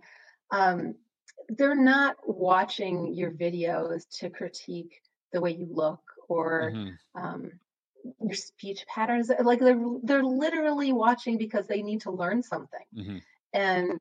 Um, 0.52 0.96
they're 1.50 1.76
not 1.76 2.16
watching 2.26 3.14
your 3.14 3.32
videos 3.32 4.04
to 4.20 4.30
critique 4.30 5.02
the 5.34 5.42
way 5.42 5.52
you 5.52 5.68
look 5.72 6.02
or 6.28 6.72
mm-hmm. 6.74 7.22
um, 7.22 7.52
your 8.22 8.36
speech 8.36 8.86
patterns. 8.88 9.32
Like 9.44 9.60
they're 9.60 9.82
they're 10.04 10.24
literally 10.24 10.94
watching 10.94 11.38
because 11.38 11.68
they 11.68 11.82
need 11.82 12.02
to 12.02 12.12
learn 12.12 12.44
something. 12.44 12.86
Mm-hmm. 12.96 13.18
And 13.54 14.00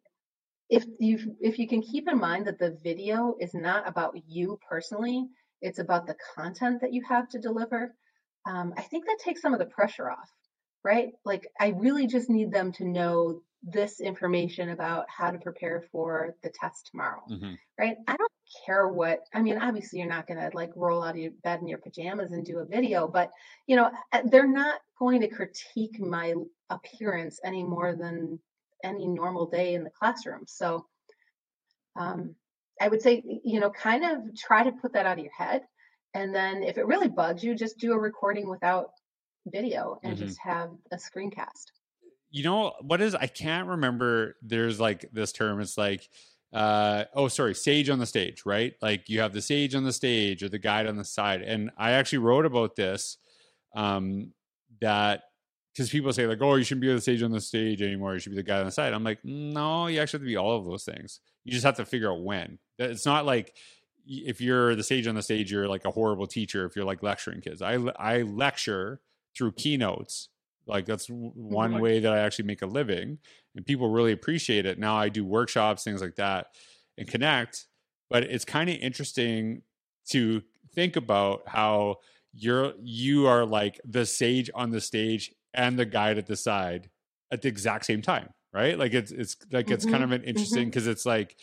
if 0.69 0.85
you 0.99 1.37
if 1.41 1.59
you 1.59 1.67
can 1.67 1.81
keep 1.81 2.09
in 2.09 2.19
mind 2.19 2.47
that 2.47 2.59
the 2.59 2.79
video 2.83 3.37
is 3.41 3.55
not 3.55 3.89
about 3.89 4.15
you 4.27 4.59
personally, 4.69 5.27
it's 5.63 5.79
about 5.79 6.07
the 6.07 6.17
content 6.35 6.81
that 6.83 6.93
you 6.93 7.03
have 7.09 7.29
to 7.31 7.39
deliver 7.39 7.95
um, 8.49 8.73
I 8.77 8.83
think 8.83 9.05
that 9.07 9.19
takes 9.23 9.43
some 9.43 9.53
of 9.53 9.59
the 9.59 9.67
pressure 9.67 10.11
off, 10.11 10.31
right? 10.83 11.13
Like, 11.25 11.49
I 11.61 11.69
really 11.69 12.07
just 12.07 12.31
need 12.31 12.51
them 12.51 12.73
to 12.73 12.85
know 12.85 13.43
this 13.62 14.01
information 14.01 14.71
about 14.71 15.07
how 15.09 15.31
to 15.31 15.38
prepare 15.38 15.85
for 15.90 16.37
the 16.42 16.51
test 16.51 16.88
tomorrow, 16.90 17.23
mm-hmm. 17.31 17.55
right? 17.79 17.97
I 18.07 18.16
don't 18.16 18.33
care 18.64 18.88
what, 18.88 19.21
I 19.35 19.42
mean, 19.42 19.59
obviously, 19.59 19.99
you're 19.99 20.09
not 20.09 20.27
going 20.27 20.38
to 20.38 20.57
like 20.57 20.71
roll 20.77 21.03
out 21.03 21.16
of 21.16 21.16
your 21.16 21.33
bed 21.42 21.61
in 21.61 21.68
your 21.68 21.79
pajamas 21.79 22.33
and 22.33 22.44
do 22.44 22.59
a 22.59 22.64
video, 22.64 23.09
but, 23.09 23.31
you 23.66 23.77
know, 23.77 23.90
they're 24.27 24.47
not 24.47 24.81
going 24.99 25.21
to 25.23 25.29
critique 25.29 26.01
my 26.01 26.35
appearance 26.71 27.40
any 27.44 27.64
more 27.64 27.94
than 27.94 28.38
any 28.85 29.07
normal 29.07 29.47
day 29.47 29.75
in 29.75 29.85
the 29.85 29.90
classroom. 29.90 30.44
So, 30.47 30.87
um, 31.97 32.37
I 32.81 32.87
would 32.87 33.03
say, 33.03 33.23
you 33.44 33.59
know, 33.59 33.71
kind 33.71 34.05
of 34.05 34.37
try 34.37 34.62
to 34.62 34.71
put 34.71 34.92
that 34.92 35.05
out 35.05 35.18
of 35.18 35.25
your 35.25 35.33
head 35.33 35.62
and 36.14 36.35
then 36.35 36.62
if 36.62 36.79
it 36.79 36.87
really 36.87 37.09
bugs 37.09 37.44
you, 37.44 37.55
just 37.55 37.79
do 37.79 37.92
a 37.92 37.99
recording 37.99 38.49
without 38.49 38.90
video 39.47 39.99
and 40.03 40.16
mm-hmm. 40.16 40.27
just 40.27 40.38
have 40.40 40.71
a 40.90 40.97
screencast. 40.97 41.66
You 42.31 42.45
know 42.45 42.75
what 42.81 43.01
is 43.01 43.14
I 43.14 43.27
can't 43.27 43.69
remember 43.69 44.37
there's 44.43 44.79
like 44.79 45.09
this 45.12 45.33
term 45.33 45.61
it's 45.61 45.79
like 45.79 46.09
uh 46.53 47.05
oh 47.14 47.29
sorry 47.29 47.55
sage 47.55 47.91
on 47.91 47.99
the 47.99 48.07
stage 48.07 48.45
right 48.47 48.73
like 48.81 49.07
you 49.11 49.21
have 49.21 49.35
the 49.35 49.43
sage 49.43 49.75
on 49.75 49.85
the 49.85 49.93
stage 49.93 50.43
or 50.43 50.49
the 50.49 50.59
guide 50.59 50.87
on 50.87 50.97
the 50.97 51.05
side 51.05 51.43
and 51.43 51.71
i 51.77 51.91
actually 51.91 52.17
wrote 52.17 52.47
about 52.47 52.75
this 52.75 53.19
um 53.77 54.33
that 54.81 55.25
because 55.75 55.91
people 55.91 56.11
say 56.11 56.27
like 56.27 56.41
oh 56.41 56.55
you 56.55 56.64
shouldn't 56.64 56.81
be 56.81 56.91
the 56.91 57.03
sage 57.03 57.23
on 57.23 57.33
the 57.33 57.41
stage 57.41 57.83
anymore 57.83 58.14
you 58.14 58.19
should 58.19 58.33
be 58.33 58.37
the 58.37 58.43
guy 58.43 58.61
on 58.61 58.64
the 58.64 58.71
side 58.71 58.95
i'm 58.95 59.05
like 59.05 59.18
no 59.24 59.89
you 59.89 60.01
actually 60.01 60.20
have 60.20 60.24
to 60.24 60.31
be 60.31 60.39
all 60.39 60.57
of 60.57 60.64
those 60.64 60.85
things 60.85 61.20
you 61.45 61.53
just 61.53 61.66
have 61.66 61.76
to 61.76 61.85
figure 61.85 62.11
out 62.11 62.22
when 62.22 62.59
it's 62.79 63.05
not 63.05 63.26
like 63.26 63.55
if 64.09 64.41
you're 64.41 64.74
the 64.74 64.83
sage 64.83 65.07
on 65.07 65.14
the 65.14 65.22
stage, 65.22 65.53
you're 65.53 65.68
like 65.68 65.85
a 65.85 65.91
horrible 65.91 66.26
teacher. 66.26 66.64
If 66.64 66.74
you're 66.74 66.85
like 66.85 67.03
lecturing 67.03 67.41
kids, 67.41 67.61
I 67.61 67.74
I 67.99 68.22
lecture 68.22 69.01
through 69.37 69.53
keynotes. 69.53 70.31
Like 70.69 70.87
that's 70.87 71.09
one 71.09 71.79
mm-hmm. 71.79 71.81
way 71.81 72.01
that 72.01 72.12
I 72.12 72.19
actually 72.21 72.45
make 72.47 72.62
a 72.62 72.66
living, 72.66 73.19
and 73.57 73.66
people 73.66 73.89
really 73.91 74.12
appreciate 74.12 74.66
it. 74.66 74.79
Now 74.79 74.97
I 74.97 75.09
do 75.09 75.25
workshops, 75.25 75.83
things 75.85 76.03
like 76.03 76.16
that, 76.16 76.49
and 76.97 77.09
connect. 77.09 77.69
But 78.11 78.25
it's 78.25 78.45
kind 78.45 78.71
of 78.71 78.77
interesting 78.77 79.62
to 80.11 80.43
think 80.75 80.97
about 80.97 81.49
how 81.49 81.97
you're 82.33 82.75
you 82.83 83.27
are 83.27 83.45
like 83.47 83.81
the 83.85 84.07
sage 84.07 84.51
on 84.55 84.71
the 84.71 84.81
stage 84.81 85.35
and 85.55 85.79
the 85.79 85.87
guide 85.87 86.19
at 86.19 86.27
the 86.27 86.37
side 86.37 86.91
at 87.31 87.43
the 87.43 87.49
exact 87.49 87.85
same 87.87 88.03
time 88.03 88.33
right? 88.51 88.79
Like 88.79 88.95
it's 88.95 89.11
it's 89.12 89.37
like 89.53 89.71
it's 89.71 89.85
Mhm, 89.85 89.85
kind 89.85 90.03
of 90.03 90.11
an 90.11 90.25
interesting 90.25 90.69
mhm. 90.69 90.71
because 90.71 90.87
it's 90.87 91.05
like 91.05 91.39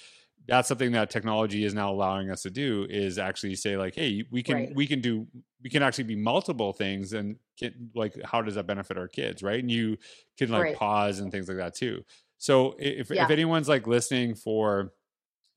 that's 0.48 0.68
something 0.68 0.92
that 0.92 1.10
technology 1.10 1.64
is 1.66 1.74
now 1.74 1.92
allowing 1.92 2.30
us 2.30 2.44
to 2.44 2.50
do 2.52 2.86
is 2.90 3.18
actually 3.18 3.56
say 3.56 3.78
like, 3.78 3.96
hey, 3.96 4.26
we 4.32 4.44
can 4.44 4.58
Right. 4.58 4.76
we 4.76 4.88
can 4.88 5.02
do 5.02 5.28
we 5.64 5.70
can 5.70 5.84
actually 5.84 6.04
be 6.06 6.16
multiple 6.16 6.74
things 6.74 7.14
and 7.14 7.38
can, 7.58 7.92
like 7.96 8.16
how 8.24 8.42
does 8.42 8.56
that 8.56 8.68
benefit 8.68 8.98
our 8.98 9.08
kids, 9.08 9.42
right? 9.44 9.60
And 9.60 9.72
you 9.72 9.98
can 10.38 10.50
like 10.52 10.62
Right. 10.62 10.74
pause 10.74 11.20
and 11.20 11.32
things 11.32 11.48
like 11.48 11.58
that 11.58 11.76
too. 11.76 12.04
So 12.38 12.76
if 12.80 13.12
Yeah. 13.12 13.24
if 13.24 13.30
anyone's 13.30 13.68
like 13.70 13.88
listening 13.88 14.36
for 14.36 14.94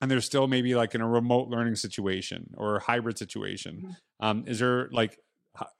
and 0.01 0.11
they're 0.11 0.21
still 0.21 0.47
maybe 0.47 0.75
like 0.75 0.95
in 0.95 1.01
a 1.01 1.09
remote 1.09 1.49
learning 1.49 1.77
situation 1.77 2.51
or 2.57 2.77
a 2.77 2.81
hybrid 2.83 3.19
situation, 3.19 3.85
Mhm. 3.85 3.97
um, 4.21 4.45
is 4.47 4.59
there 4.61 4.89
like 4.91 5.19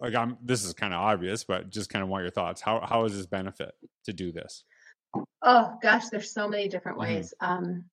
like 0.01 0.15
I'm 0.15 0.39
this 0.43 0.65
is 0.65 0.75
kind 0.75 0.93
of 0.95 1.01
obvious, 1.01 1.45
but 1.45 1.71
just 1.71 1.91
kind 1.91 2.03
of 2.03 2.09
want 2.09 2.23
your 2.25 2.33
thoughts. 2.33 2.61
How 2.61 2.81
how 2.87 3.05
is 3.05 3.17
this 3.17 3.27
benefit 3.27 3.73
to 4.05 4.13
do 4.13 4.33
this? 4.33 4.65
Oh 5.43 5.79
gosh, 5.83 6.09
there's 6.09 6.31
so 6.33 6.49
many 6.49 6.69
different 6.69 6.99
Mhm. 6.99 6.99
ways. 6.99 7.35
Um, 7.41 7.85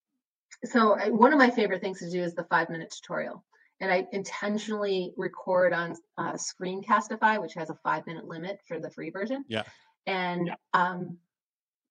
so 0.66 0.98
I, 0.98 1.10
one 1.10 1.34
of 1.34 1.40
my 1.40 1.50
favorite 1.50 1.82
things 1.82 2.00
to 2.00 2.10
do 2.10 2.22
is 2.22 2.34
the 2.36 2.44
five 2.46 2.70
minute 2.70 2.94
tutorial. 2.96 3.44
And 3.82 3.92
I 3.92 4.08
intentionally 4.14 5.14
record 5.18 5.74
on 5.74 5.96
uh, 6.18 6.34
Screencastify, 6.34 7.42
which 7.42 7.56
has 7.56 7.70
a 7.70 7.76
five 7.84 8.08
minute 8.08 8.26
limit 8.26 8.62
for 8.68 8.80
the 8.80 8.90
free 8.90 9.10
version. 9.10 9.44
Yeah. 9.50 9.64
And 10.08 10.56
um, 10.74 11.18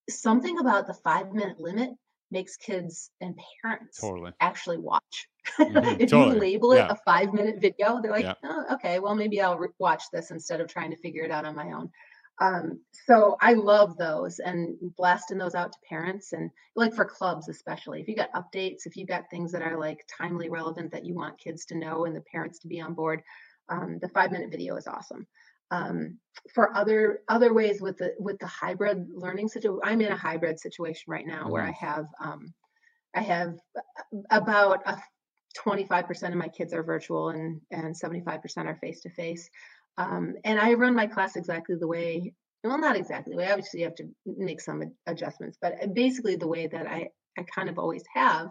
something 0.08 0.58
about 0.58 0.86
the 0.86 0.94
five 0.94 1.32
minute 1.32 1.60
limit 1.60 1.90
makes 2.30 2.56
kids 2.56 3.10
and 3.20 3.38
parents 3.62 4.00
Totally. 4.00 4.32
actually 4.40 4.78
watch. 4.78 5.28
Mhm, 5.58 5.96
if 6.00 6.10
totally, 6.10 6.34
you 6.34 6.40
label 6.40 6.72
it 6.72 6.76
yeah. 6.76 6.88
a 6.90 6.96
five 7.04 7.32
minute 7.32 7.60
video, 7.60 8.00
they're 8.00 8.10
like, 8.10 8.24
Yeah. 8.24 8.34
oh, 8.44 8.64
okay, 8.74 8.98
well, 8.98 9.14
maybe 9.14 9.40
I'll 9.40 9.58
re- 9.58 9.68
watch 9.78 10.04
this 10.12 10.30
instead 10.30 10.60
of 10.60 10.68
trying 10.68 10.90
to 10.90 10.96
figure 10.96 11.22
it 11.22 11.30
out 11.30 11.44
on 11.44 11.54
my 11.54 11.72
own. 11.72 11.90
Um, 12.40 12.80
so 13.06 13.36
I 13.40 13.52
love 13.52 13.96
those 13.96 14.40
and 14.40 14.76
blasting 14.96 15.38
those 15.38 15.54
out 15.54 15.72
to 15.72 15.78
parents 15.88 16.32
and 16.32 16.50
like 16.74 16.94
for 16.94 17.04
clubs, 17.04 17.48
especially 17.48 18.00
if 18.00 18.08
you 18.08 18.16
got 18.16 18.32
updates, 18.32 18.86
if 18.86 18.96
you 18.96 19.06
got 19.06 19.30
things 19.30 19.52
that 19.52 19.62
are 19.62 19.78
like 19.78 20.04
timely 20.18 20.48
relevant 20.48 20.90
that 20.92 21.04
you 21.04 21.14
want 21.14 21.38
kids 21.38 21.64
to 21.66 21.78
know 21.78 22.06
and 22.06 22.16
the 22.16 22.22
parents 22.22 22.58
to 22.60 22.68
be 22.68 22.80
on 22.80 22.94
board, 22.94 23.22
um, 23.68 23.98
the 24.02 24.08
five 24.08 24.32
minute 24.32 24.50
video 24.50 24.76
is 24.76 24.86
awesome. 24.86 25.26
Um, 25.70 26.18
for 26.54 26.76
other 26.76 27.20
other 27.28 27.54
ways 27.54 27.80
with 27.80 27.98
the 27.98 28.14
with 28.18 28.38
the 28.38 28.46
hybrid 28.46 29.06
learning 29.14 29.48
situation, 29.48 29.80
I'm 29.82 30.00
in 30.00 30.12
a 30.12 30.16
hybrid 30.16 30.60
situation 30.60 31.04
right 31.08 31.26
now 31.26 31.48
where 31.48 31.62
I 31.62 31.72
have 31.72 32.06
um, 32.22 32.52
I 33.14 33.20
have 33.20 33.58
about 34.30 34.82
a 34.86 34.98
25% 35.56 36.28
of 36.28 36.34
my 36.34 36.48
kids 36.48 36.74
are 36.74 36.82
virtual 36.82 37.30
and 37.30 37.60
and 37.70 37.94
75% 37.94 38.66
are 38.66 38.76
face 38.76 39.00
to 39.02 39.10
face. 39.10 39.48
Um, 39.96 40.34
and 40.44 40.58
I 40.58 40.74
run 40.74 40.94
my 40.94 41.06
class 41.06 41.36
exactly 41.36 41.76
the 41.76 41.86
way, 41.88 42.34
well, 42.64 42.78
not 42.78 42.96
exactly 42.96 43.32
the 43.32 43.38
way. 43.38 43.50
Obviously, 43.50 43.80
you 43.80 43.86
have 43.86 43.94
to 43.96 44.08
make 44.26 44.60
some 44.60 44.82
adjustments, 45.06 45.58
but 45.60 45.82
uh, 45.82 45.86
basically 45.88 46.36
the 46.36 46.48
way 46.48 46.66
that 46.66 46.86
I 46.86 47.10
I 47.38 47.42
kind 47.54 47.68
of 47.68 47.78
always 47.78 48.04
have. 48.14 48.48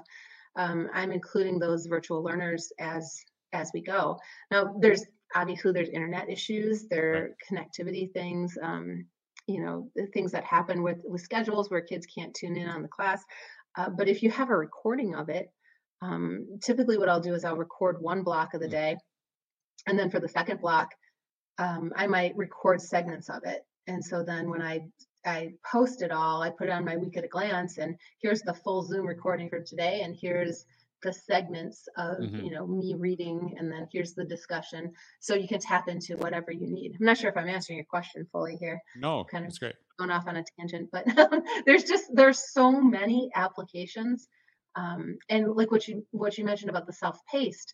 Um, 0.55 0.89
I'm 0.93 1.11
including 1.11 1.59
those 1.59 1.87
virtual 1.87 2.23
learners 2.23 2.71
as 2.79 3.19
as 3.53 3.71
we 3.73 3.81
go. 3.81 4.19
Now, 4.51 4.75
there's 4.79 5.03
obviously 5.35 5.71
there's 5.71 5.89
internet 5.89 6.29
issues, 6.29 6.87
there 6.89 7.13
are 7.15 7.29
connectivity 7.49 8.11
things. 8.13 8.57
Um, 8.61 9.05
you 9.47 9.61
know, 9.63 9.89
the 9.95 10.07
things 10.07 10.31
that 10.31 10.43
happen 10.45 10.83
with 10.83 10.99
with 11.03 11.21
schedules 11.21 11.69
where 11.69 11.81
kids 11.81 12.05
can't 12.05 12.33
tune 12.33 12.55
in 12.57 12.69
on 12.69 12.81
the 12.81 12.87
class. 12.87 13.23
Uh, 13.77 13.89
but 13.89 14.07
if 14.07 14.21
you 14.23 14.29
have 14.31 14.49
a 14.49 14.57
recording 14.57 15.15
of 15.15 15.29
it, 15.29 15.47
um, 16.01 16.59
typically 16.63 16.97
what 16.97 17.09
I'll 17.09 17.19
do 17.19 17.33
is 17.33 17.43
I'll 17.43 17.57
record 17.57 18.01
one 18.01 18.23
block 18.23 18.53
of 18.53 18.61
the 18.61 18.67
Mm. 18.67 18.71
day, 18.71 18.97
and 19.87 19.97
then 19.99 20.09
for 20.11 20.19
the 20.19 20.29
second 20.29 20.61
block, 20.61 20.89
um, 21.57 21.91
I 21.95 22.07
might 22.07 22.35
record 22.35 22.81
segments 22.81 23.29
of 23.29 23.43
it. 23.45 23.65
And 23.87 24.03
so 24.03 24.23
then 24.23 24.49
when 24.49 24.61
I 24.61 24.81
I 25.25 25.53
post 25.69 26.01
it 26.01 26.11
all, 26.11 26.41
I 26.41 26.49
put 26.49 26.67
it 26.67 26.71
on 26.71 26.83
my 26.83 26.97
week 26.97 27.15
at 27.15 27.23
a 27.23 27.29
glance, 27.29 27.77
and 27.77 27.95
here's 28.21 28.41
the 28.41 28.53
full 28.53 28.83
Zoom 28.83 29.05
recording 29.05 29.49
for 29.49 29.61
today, 29.61 30.01
and 30.01 30.13
here's 30.15 30.65
the 31.01 31.13
segments 31.13 31.87
of 31.97 32.17
Mhm. 32.17 32.43
you 32.45 32.51
know 32.51 32.65
me 32.67 32.95
reading, 32.95 33.55
and 33.57 33.71
then 33.71 33.87
here's 33.91 34.13
the 34.13 34.25
discussion, 34.25 34.93
so 35.19 35.33
you 35.35 35.47
can 35.47 35.59
tap 35.59 35.87
into 35.87 36.17
whatever 36.17 36.51
you 36.51 36.67
need. 36.67 36.95
I'm 36.99 37.05
not 37.05 37.17
sure 37.17 37.29
if 37.29 37.37
I'm 37.37 37.47
answering 37.49 37.77
your 37.77 37.85
question 37.85 38.25
fully 38.31 38.55
here 38.57 38.81
No, 38.95 39.23
kind 39.25 39.45
of 39.45 39.49
that's 39.49 39.59
great. 39.59 39.75
going 39.97 40.11
off 40.11 40.27
on 40.27 40.37
a 40.37 40.43
tangent, 40.57 40.89
but 40.91 41.05
there's 41.65 41.83
just 41.85 42.13
there's 42.13 42.51
so 42.51 42.71
many 42.71 43.31
applications, 43.35 44.27
um, 44.75 45.17
and 45.29 45.53
like 45.55 45.71
what 45.71 45.87
you 45.87 46.05
what 46.11 46.37
you 46.37 46.43
mentioned 46.45 46.69
about 46.69 46.85
the 46.85 46.93
self-paced 46.93 47.73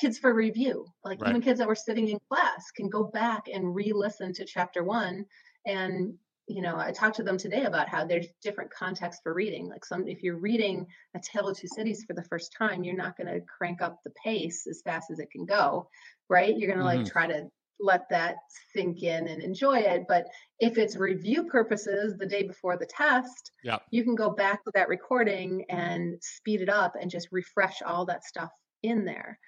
kids 0.00 0.18
for 0.18 0.32
review, 0.34 0.86
like 1.04 1.20
Right. 1.20 1.26
even 1.26 1.42
kids 1.42 1.58
that 1.58 1.68
were 1.68 1.74
sitting 1.74 2.08
in 2.08 2.18
class 2.30 2.70
can 2.72 2.88
go 2.88 3.04
back 3.04 3.48
and 3.52 3.74
re-listen 3.74 4.32
to 4.34 4.44
chapter 4.44 4.82
one, 4.84 5.26
and 5.66 6.18
you 6.48 6.60
know 6.62 6.76
I 6.76 6.92
talked 6.92 7.16
to 7.16 7.22
them 7.22 7.38
today 7.38 7.64
about 7.64 7.88
how 7.88 8.04
there's 8.06 8.26
different 8.42 8.72
contexts 8.72 9.22
for 9.22 9.32
reading. 9.34 9.68
Like 9.68 9.84
some, 9.84 10.08
if 10.08 10.22
you're 10.22 10.38
reading 10.38 10.86
A 11.14 11.20
Tale 11.20 11.48
of 11.48 11.56
Two 11.58 11.68
Cities 11.68 12.04
for 12.06 12.14
the 12.14 12.24
first 12.24 12.52
time, 12.56 12.84
you're 12.84 12.96
not 12.96 13.16
going 13.16 13.28
to 13.32 13.40
crank 13.46 13.80
up 13.82 13.98
the 14.04 14.12
pace 14.24 14.66
as 14.66 14.82
fast 14.84 15.10
as 15.10 15.18
it 15.18 15.30
can 15.30 15.44
go, 15.46 15.88
right? 16.28 16.56
You're 16.56 16.68
going 16.68 16.78
to 16.78 16.84
Mhm. 16.84 16.84
like 16.84 17.04
try 17.04 17.26
to 17.26 17.48
let 17.80 18.08
that 18.10 18.36
sink 18.72 19.02
in 19.02 19.26
and 19.28 19.42
enjoy 19.42 19.78
it. 19.78 20.04
But 20.08 20.26
if 20.60 20.78
it's 20.78 20.96
review 20.96 21.44
purposes 21.44 22.16
the 22.16 22.26
day 22.26 22.44
before 22.44 22.76
the 22.78 22.86
test, 22.86 23.50
Yeah. 23.62 23.78
you 23.90 24.04
can 24.04 24.14
go 24.14 24.30
back 24.30 24.62
to 24.64 24.70
that 24.74 24.88
recording 24.88 25.64
and 25.68 26.22
speed 26.22 26.60
it 26.60 26.68
up 26.68 26.94
and 27.00 27.10
just 27.10 27.28
refresh 27.32 27.82
all 27.82 28.06
that 28.06 28.24
stuff 28.24 28.50
in 28.82 29.04
there. 29.04 29.38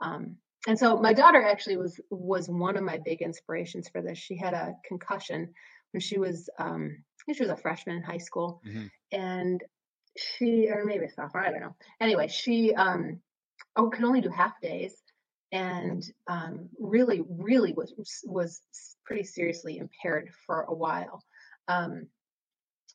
Um, 0.00 0.36
and 0.66 0.78
so 0.78 0.98
my 0.98 1.12
daughter 1.12 1.42
actually 1.42 1.76
was 1.76 2.00
was 2.10 2.48
one 2.48 2.76
of 2.76 2.82
my 2.84 2.98
big 3.04 3.20
inspirations 3.22 3.88
for 3.88 4.00
this. 4.00 4.18
She 4.18 4.36
had 4.36 4.54
a 4.54 4.74
concussion 4.86 5.52
when 5.92 6.00
she 6.00 6.18
was 6.18 6.48
um, 6.58 6.96
I 6.98 7.22
think 7.26 7.36
she 7.38 7.44
was 7.44 7.52
a 7.52 7.56
freshman 7.56 7.96
in 7.96 8.02
high 8.02 8.18
school, 8.18 8.62
Mhm. 8.66 8.90
and 9.12 9.62
she 10.16 10.68
or 10.70 10.84
maybe 10.84 11.06
a 11.06 11.10
sophomore, 11.10 11.44
I 11.44 11.50
don't 11.50 11.60
know. 11.60 11.76
Anyway, 12.00 12.28
she 12.28 12.74
um, 12.74 13.20
oh 13.76 13.90
could 13.90 14.04
only 14.04 14.20
do 14.20 14.30
half 14.30 14.60
days, 14.60 15.02
and 15.52 16.02
um, 16.26 16.68
really, 16.78 17.22
really 17.28 17.72
was 17.74 17.94
was 18.24 18.62
pretty 19.04 19.24
seriously 19.24 19.78
impaired 19.78 20.30
for 20.46 20.62
a 20.62 20.74
while. 20.74 21.22
Um, 21.68 22.08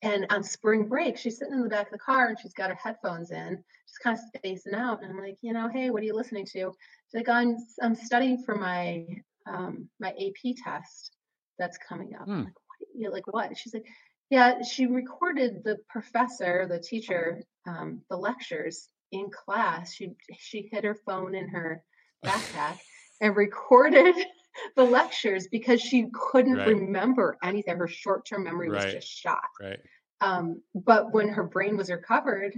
and 0.02 0.28
on 0.30 0.44
spring 0.44 0.88
break, 0.88 1.18
she's 1.18 1.38
sitting 1.38 1.54
in 1.54 1.64
the 1.64 1.70
back 1.70 1.88
of 1.88 1.92
the 1.92 2.00
car 2.00 2.28
and 2.28 2.40
she's 2.40 2.54
got 2.54 2.70
her 2.70 2.76
headphones 2.82 3.32
in, 3.32 3.64
kind 4.04 4.18
of 4.18 4.24
spacing 4.36 4.74
out. 4.74 5.02
And 5.04 5.12
I'm 5.12 5.20
like, 5.20 5.38
you 5.42 5.54
know, 5.54 5.70
hey, 5.70 5.90
what 5.90 6.02
are 6.02 6.06
you 6.06 6.16
listening 6.16 6.46
to? 6.54 6.60
She's 6.60 7.14
like, 7.14 7.30
I'm 7.30 7.58
I'm 7.82 7.96
studying 7.96 8.44
for 8.44 8.56
my 8.56 9.06
um, 9.48 9.90
my 10.00 10.10
AP 10.10 10.56
test 10.64 11.12
that's 11.58 11.78
coming 11.78 12.16
up. 12.16 12.26
Hmm. 12.26 12.44
Like, 12.44 12.54
what? 12.54 12.88
You 12.96 13.12
like 13.12 13.28
what? 13.28 13.58
She's 13.58 13.74
like, 13.74 13.86
yeah, 14.30 14.62
she 14.62 14.86
recorded 14.86 15.64
the 15.64 15.78
professor, 15.90 16.68
the 16.70 16.80
teacher, 16.80 17.42
um, 17.68 18.02
the 18.10 18.18
lectures 18.18 18.90
in 19.12 19.30
class. 19.32 19.94
She 19.94 20.12
she 20.38 20.70
hid 20.72 20.84
her 20.84 20.96
phone 21.06 21.36
in 21.36 21.48
her 21.50 21.84
backpack 22.26 22.78
and 23.22 23.36
recorded 23.36 24.16
the 24.76 24.84
lectures 24.84 25.48
because 25.48 25.82
she 25.82 26.08
couldn't 26.14 26.58
Right. 26.58 26.68
remember 26.68 27.38
anything. 27.44 27.78
Her 27.78 27.88
short 27.88 28.26
term 28.26 28.44
memory 28.44 28.70
was 28.70 28.86
just 28.86 29.08
shot. 29.08 29.40
Right. 29.62 29.80
Um, 30.22 30.62
but 30.76 31.14
when 31.14 31.30
her 31.30 31.44
brain 31.44 31.78
was 31.78 31.90
recovered, 31.90 32.54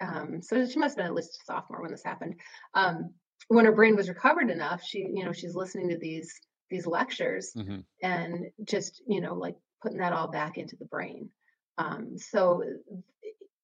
um, 0.00 0.42
so 0.42 0.64
she 0.66 0.78
must 0.78 0.92
have 0.92 0.98
been 0.98 1.06
at 1.06 1.14
least 1.14 1.40
a 1.42 1.44
sophomore 1.44 1.82
when 1.82 1.90
this 1.90 2.04
happened. 2.04 2.40
Um, 2.74 3.14
when 3.48 3.64
her 3.64 3.72
brain 3.72 3.96
was 3.96 4.08
recovered 4.08 4.50
enough, 4.50 4.82
she, 4.82 4.98
you 5.00 5.24
know, 5.24 5.32
she's 5.32 5.54
listening 5.54 5.88
to 5.90 5.98
these 5.98 6.32
these 6.70 6.86
lectures 6.86 7.56
hmm 7.56 7.80
and 8.02 8.46
just, 8.64 9.02
you 9.06 9.20
know, 9.20 9.34
like 9.34 9.56
putting 9.82 9.98
that 9.98 10.12
all 10.12 10.28
back 10.28 10.58
into 10.58 10.76
the 10.76 10.84
brain. 10.84 11.30
Um, 11.78 12.18
so 12.18 12.62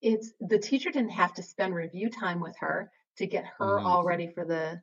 it's 0.00 0.32
the 0.40 0.58
teacher 0.58 0.90
didn't 0.90 1.10
have 1.10 1.34
to 1.34 1.42
spend 1.42 1.74
review 1.74 2.10
time 2.10 2.40
with 2.40 2.56
her 2.58 2.90
to 3.16 3.26
get 3.26 3.44
her 3.58 3.80
Mhm. 3.80 3.84
all 3.84 4.04
ready 4.04 4.28
for 4.32 4.44
the 4.44 4.80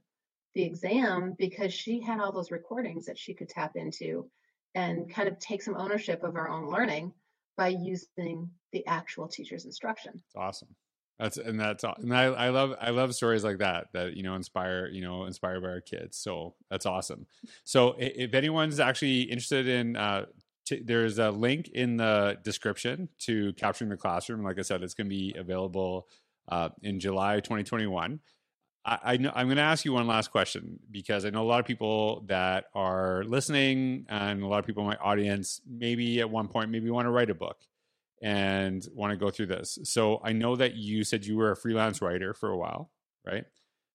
the 0.55 0.63
exam 0.63 1.35
because 1.37 1.73
she 1.73 2.01
had 2.01 2.19
all 2.21 2.31
those 2.31 2.51
recordings 2.51 3.05
that 3.07 3.19
she 3.19 3.33
could 3.33 3.49
tap 3.49 3.75
into 3.75 4.31
and 4.75 5.13
kind 5.13 5.27
of 5.27 5.39
take 5.39 5.61
some 5.63 5.75
ownership 5.77 6.23
of 6.23 6.33
her 6.35 6.49
own 6.49 6.69
learning 6.69 7.13
by 7.57 7.69
using 7.69 8.51
the 8.71 8.85
actual 8.87 9.27
teacher's 9.27 9.65
instruction. 9.65 10.23
It's 10.27 10.35
awesome. 10.35 10.75
That's 11.21 11.37
and 11.37 11.59
that's 11.59 11.83
and 11.83 12.15
I, 12.15 12.23
I 12.23 12.49
love 12.49 12.73
I 12.81 12.89
love 12.89 13.13
stories 13.13 13.43
like 13.43 13.59
that 13.59 13.89
that 13.93 14.17
you 14.17 14.23
know 14.23 14.33
inspire 14.33 14.87
you 14.87 15.01
know 15.01 15.25
inspired 15.25 15.61
by 15.61 15.69
our 15.69 15.79
kids. 15.79 16.17
So 16.17 16.55
that's 16.71 16.87
awesome. 16.87 17.27
So 17.63 17.95
if 17.99 18.33
anyone's 18.33 18.79
actually 18.79 19.21
interested 19.21 19.67
in, 19.67 19.95
uh, 19.95 20.25
t- 20.65 20.81
there's 20.83 21.19
a 21.19 21.29
link 21.29 21.67
in 21.67 21.97
the 21.97 22.39
description 22.43 23.07
to 23.19 23.53
capturing 23.53 23.91
the 23.91 23.97
classroom. 23.97 24.43
Like 24.43 24.57
I 24.57 24.63
said, 24.63 24.81
it's 24.81 24.95
going 24.95 25.11
to 25.11 25.15
be 25.15 25.35
available 25.37 26.07
uh, 26.49 26.69
in 26.81 26.99
July 26.99 27.35
2021. 27.35 28.19
I, 28.83 28.97
I 29.03 29.17
know, 29.17 29.31
I'm 29.35 29.45
going 29.45 29.57
to 29.57 29.61
ask 29.61 29.85
you 29.85 29.93
one 29.93 30.07
last 30.07 30.31
question 30.31 30.79
because 30.89 31.23
I 31.23 31.29
know 31.29 31.43
a 31.43 31.45
lot 31.45 31.59
of 31.59 31.67
people 31.67 32.23
that 32.29 32.65
are 32.73 33.23
listening 33.25 34.07
and 34.09 34.41
a 34.41 34.47
lot 34.47 34.57
of 34.57 34.65
people 34.65 34.81
in 34.81 34.89
my 34.89 34.97
audience 34.97 35.61
maybe 35.69 36.19
at 36.19 36.31
one 36.31 36.47
point 36.47 36.71
maybe 36.71 36.89
want 36.89 37.05
to 37.05 37.11
write 37.11 37.29
a 37.29 37.35
book 37.35 37.57
and 38.21 38.85
want 38.93 39.11
to 39.11 39.17
go 39.17 39.29
through 39.31 39.47
this. 39.47 39.79
So 39.83 40.21
I 40.23 40.31
know 40.33 40.55
that 40.55 40.75
you 40.75 41.03
said 41.03 41.25
you 41.25 41.37
were 41.37 41.51
a 41.51 41.55
freelance 41.55 42.01
writer 42.01 42.33
for 42.33 42.49
a 42.49 42.57
while, 42.57 42.91
right? 43.25 43.45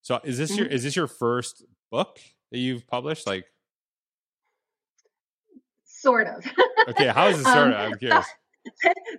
So 0.03 0.20
is 0.24 0.39
this 0.39 0.57
your 0.57 0.66
is 0.66 0.83
this 0.85 0.97
your 0.97 1.07
first 1.07 1.64
book 1.91 2.18
that 2.53 2.59
you've 2.59 2.87
published? 2.87 3.27
Like, 3.27 3.45
Sort 5.85 6.27
of. 6.29 6.45
okay, 6.89 7.09
how 7.09 7.29
is 7.29 7.41
it 7.41 7.45
sort 7.45 7.57
Um, 7.68 7.72
of? 7.72 7.93
I'm 7.93 7.95
curious. 7.99 8.27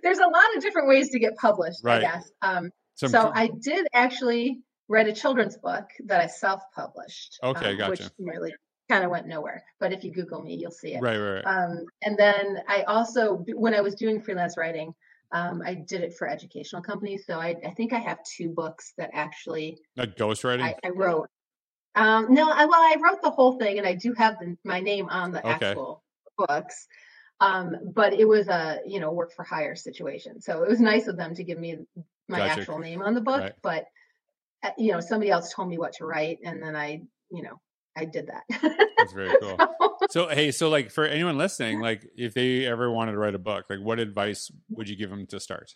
there's 0.02 0.18
a 0.18 0.26
lot 0.26 0.44
of 0.56 0.62
different 0.62 0.88
ways 0.88 1.10
to 1.10 1.18
get 1.18 1.36
published, 1.36 1.80
Right. 1.82 1.98
I 1.98 2.00
guess. 2.00 2.30
Um, 2.42 2.70
Some 2.94 3.10
so 3.10 3.26
cr- 3.30 3.32
I 3.38 3.50
did 3.62 3.86
actually 3.92 4.60
write 4.88 5.06
a 5.08 5.12
children's 5.12 5.56
book 5.58 5.84
that 6.06 6.20
I 6.20 6.26
self-published. 6.26 7.38
Okay, 7.42 7.72
um, 7.72 7.76
gotcha. 7.78 7.90
Which 8.04 8.10
really 8.18 8.54
kind 8.88 9.04
of 9.04 9.10
went 9.10 9.26
nowhere. 9.26 9.64
But 9.80 9.92
if 9.92 10.04
you 10.04 10.12
Google 10.12 10.42
me, 10.42 10.54
you'll 10.54 10.70
see 10.70 10.94
it. 10.94 11.02
right, 11.02 11.16
right, 11.16 11.44
right. 11.44 11.46
Um, 11.46 11.84
and 12.02 12.16
then 12.16 12.58
I 12.68 12.82
also, 12.82 13.44
when 13.54 13.74
I 13.74 13.80
was 13.80 13.94
doing 13.94 14.20
freelance 14.20 14.56
writing, 14.56 14.94
um, 15.32 15.62
I 15.64 15.74
did 15.74 16.02
it 16.02 16.14
for 16.14 16.28
educational 16.28 16.82
companies. 16.82 17.24
So 17.26 17.38
I, 17.38 17.54
I 17.64 17.70
think 17.70 17.92
I 17.92 17.98
have 17.98 18.18
two 18.24 18.50
books 18.50 18.94
that 18.96 19.10
actually 19.12 19.78
like 19.96 20.16
ghostwriting. 20.16 20.62
I, 20.62 20.74
I 20.84 20.88
wrote. 20.90 21.28
Um, 21.94 22.32
no, 22.32 22.50
I, 22.50 22.64
well, 22.64 22.80
I 22.80 22.96
wrote 23.02 23.22
the 23.22 23.30
whole 23.30 23.58
thing, 23.58 23.78
and 23.78 23.86
I 23.86 23.94
do 23.94 24.14
have 24.14 24.38
the, 24.38 24.56
my 24.64 24.80
name 24.80 25.08
on 25.08 25.32
the 25.32 25.46
Okay. 25.46 25.66
actual 25.66 26.02
books. 26.36 26.86
Um, 27.40 27.76
but 27.94 28.14
it 28.14 28.26
was 28.26 28.48
a 28.48 28.80
you 28.86 29.00
know 29.00 29.12
work 29.12 29.32
for 29.32 29.44
hire 29.44 29.76
situation, 29.76 30.40
so 30.40 30.62
it 30.62 30.68
was 30.68 30.80
nice 30.80 31.06
of 31.06 31.16
them 31.16 31.34
to 31.34 31.44
give 31.44 31.58
me 31.58 31.78
my 32.28 32.38
Gotcha. 32.38 32.60
actual 32.60 32.78
name 32.78 33.02
on 33.02 33.14
the 33.14 33.20
book. 33.20 33.42
Right. 33.42 33.54
But 33.62 33.84
uh, 34.64 34.70
you 34.78 34.92
know, 34.92 35.00
somebody 35.00 35.30
else 35.30 35.52
told 35.52 35.68
me 35.68 35.78
what 35.78 35.92
to 35.94 36.06
write, 36.06 36.38
and 36.44 36.62
then 36.62 36.74
I, 36.74 37.02
you 37.30 37.42
know, 37.42 37.60
I 37.98 38.04
did 38.04 38.28
that. 38.28 38.44
That's 38.98 39.12
very 39.12 39.34
cool. 39.40 39.58
So 40.10 40.26
hey, 40.28 40.52
so 40.52 40.70
like 40.70 40.90
for 40.90 41.04
anyone 41.04 41.36
listening, 41.36 41.80
like 41.80 42.08
if 42.16 42.32
they 42.32 42.64
ever 42.64 42.90
wanted 42.90 43.12
to 43.12 43.18
write 43.18 43.34
a 43.34 43.38
book, 43.38 43.66
like 43.68 43.80
what 43.80 43.98
advice 44.00 44.50
would 44.70 44.88
you 44.88 44.96
give 44.96 45.10
them 45.10 45.26
to 45.26 45.38
start? 45.38 45.74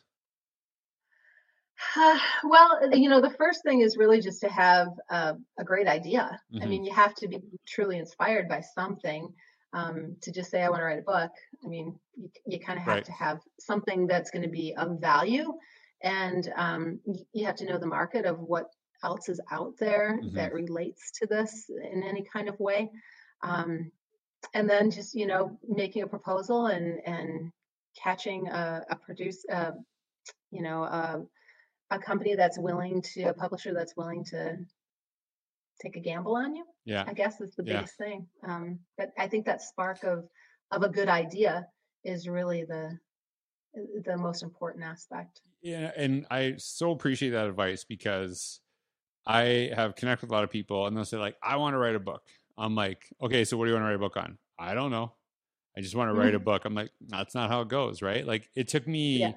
well, 2.45 2.79
you 2.93 3.09
know, 3.09 3.21
the 3.21 3.35
first 3.37 3.63
thing 3.63 3.81
is 3.81 3.97
really 3.97 4.21
just 4.21 4.41
to 4.41 4.49
have 4.49 4.89
a, 5.11 5.35
a 5.59 5.65
great 5.65 5.87
idea. 5.87 6.41
I 6.61 6.65
Mhm. 6.65 6.69
mean, 6.69 6.85
you 6.85 6.95
have 6.95 7.15
to 7.17 7.29
be 7.29 7.41
truly 7.67 7.99
inspired 7.99 8.49
by 8.49 8.61
something 8.61 9.35
um, 9.73 10.17
to 10.23 10.33
just 10.33 10.51
say, 10.51 10.63
I 10.63 10.69
want 10.69 10.81
to 10.81 10.85
write 10.85 10.99
a 10.99 11.03
book. 11.03 11.33
I 11.65 11.69
mean, 11.69 11.99
you, 12.17 12.31
you 12.47 12.61
kind 12.61 12.79
of 12.79 12.85
have 12.85 12.97
Right. 12.97 13.05
to 13.05 13.13
have 13.13 13.41
something 13.61 14.07
that's 14.07 14.31
going 14.31 14.43
to 14.43 14.49
be 14.49 14.75
of 14.77 15.01
value. 15.01 15.53
And 16.03 16.51
um, 16.57 17.01
you 17.33 17.47
have 17.47 17.57
to 17.57 17.67
know 17.67 17.79
the 17.79 17.87
market 17.87 18.25
of 18.25 18.39
what 18.41 18.67
else 19.03 19.29
is 19.29 19.41
out 19.51 19.77
there 19.79 20.19
Mhm. 20.23 20.33
that 20.35 20.53
relates 20.53 21.11
to 21.21 21.27
this 21.27 21.69
in 21.71 22.03
any 22.03 22.23
kind 22.25 22.49
of 22.49 22.59
way. 22.61 22.91
Um, 23.43 23.91
and 24.55 24.69
then 24.69 24.91
just, 24.91 25.15
you 25.15 25.27
know, 25.27 25.59
making 25.69 26.03
a 26.03 26.07
proposal 26.09 26.67
and, 26.67 27.01
and 27.07 27.53
catching 27.97 28.49
a, 28.49 28.85
a 28.91 28.97
produce, 28.97 29.45
uh, 29.51 29.73
you 30.51 30.63
know, 30.63 30.85
a, 30.85 31.25
a 31.91 31.99
company 31.99 32.35
that's 32.35 32.59
willing 32.59 33.03
to, 33.03 33.25
a 33.25 33.35
publisher 33.35 33.75
that's 33.75 33.97
willing 33.97 34.25
to 34.25 34.59
take 35.81 35.97
a 35.97 36.01
gamble 36.01 36.37
on 36.37 36.55
you. 36.55 36.65
Yeah. 36.85 37.05
I 37.07 37.13
guess 37.15 37.41
is 37.41 37.55
the 37.57 37.65
Yeah. 37.65 37.79
biggest 37.79 37.97
thing. 37.97 38.29
Um, 38.43 38.81
but 38.97 39.11
I 39.19 39.29
think 39.29 39.47
that 39.47 39.63
spark 39.63 40.05
of 40.05 40.29
of 40.71 40.83
a 40.83 40.89
good 40.89 41.09
idea 41.09 41.69
is 42.05 42.29
really 42.29 42.65
the 42.65 42.99
the 44.05 44.17
most 44.17 44.43
important 44.43 44.85
aspect. 44.85 45.41
Yeah, 45.63 45.93
and 45.97 46.27
I 46.31 46.57
so 46.59 46.91
appreciate 46.93 47.31
that 47.31 47.47
advice 47.49 47.85
because 47.85 48.61
I 49.27 49.71
have 49.75 49.95
connected 49.95 50.27
with 50.27 50.31
a 50.31 50.35
lot 50.35 50.45
of 50.45 50.51
people 50.51 50.87
and 50.87 50.97
they'll 50.97 51.05
say 51.05 51.17
like, 51.19 51.37
I 51.43 51.57
want 51.57 51.75
to 51.75 51.79
write 51.79 51.95
a 51.95 52.01
book. 52.01 52.23
I'm 52.59 52.75
like, 52.75 53.09
okay, 53.21 53.45
so 53.45 53.57
what 53.57 53.65
do 53.67 53.71
you 53.71 53.75
want 53.75 53.85
to 53.85 53.89
write 53.89 53.97
a 53.97 53.99
book 53.99 54.17
on? 54.17 54.39
I 54.59 54.75
don't 54.75 54.91
know. 54.91 55.15
I 55.77 55.81
just 55.81 55.95
want 55.95 56.09
to 56.11 56.15
write 56.15 56.35
a 56.35 56.41
book. 56.41 56.65
I'm 56.65 56.75
like, 56.75 56.93
that's 57.01 57.35
not 57.35 57.51
how 57.51 57.63
it 57.63 57.69
goes, 57.69 58.03
right? 58.03 58.27
Like 58.27 58.51
it 58.55 58.69
took 58.69 58.87
me 58.87 59.19
Yeah. 59.21 59.33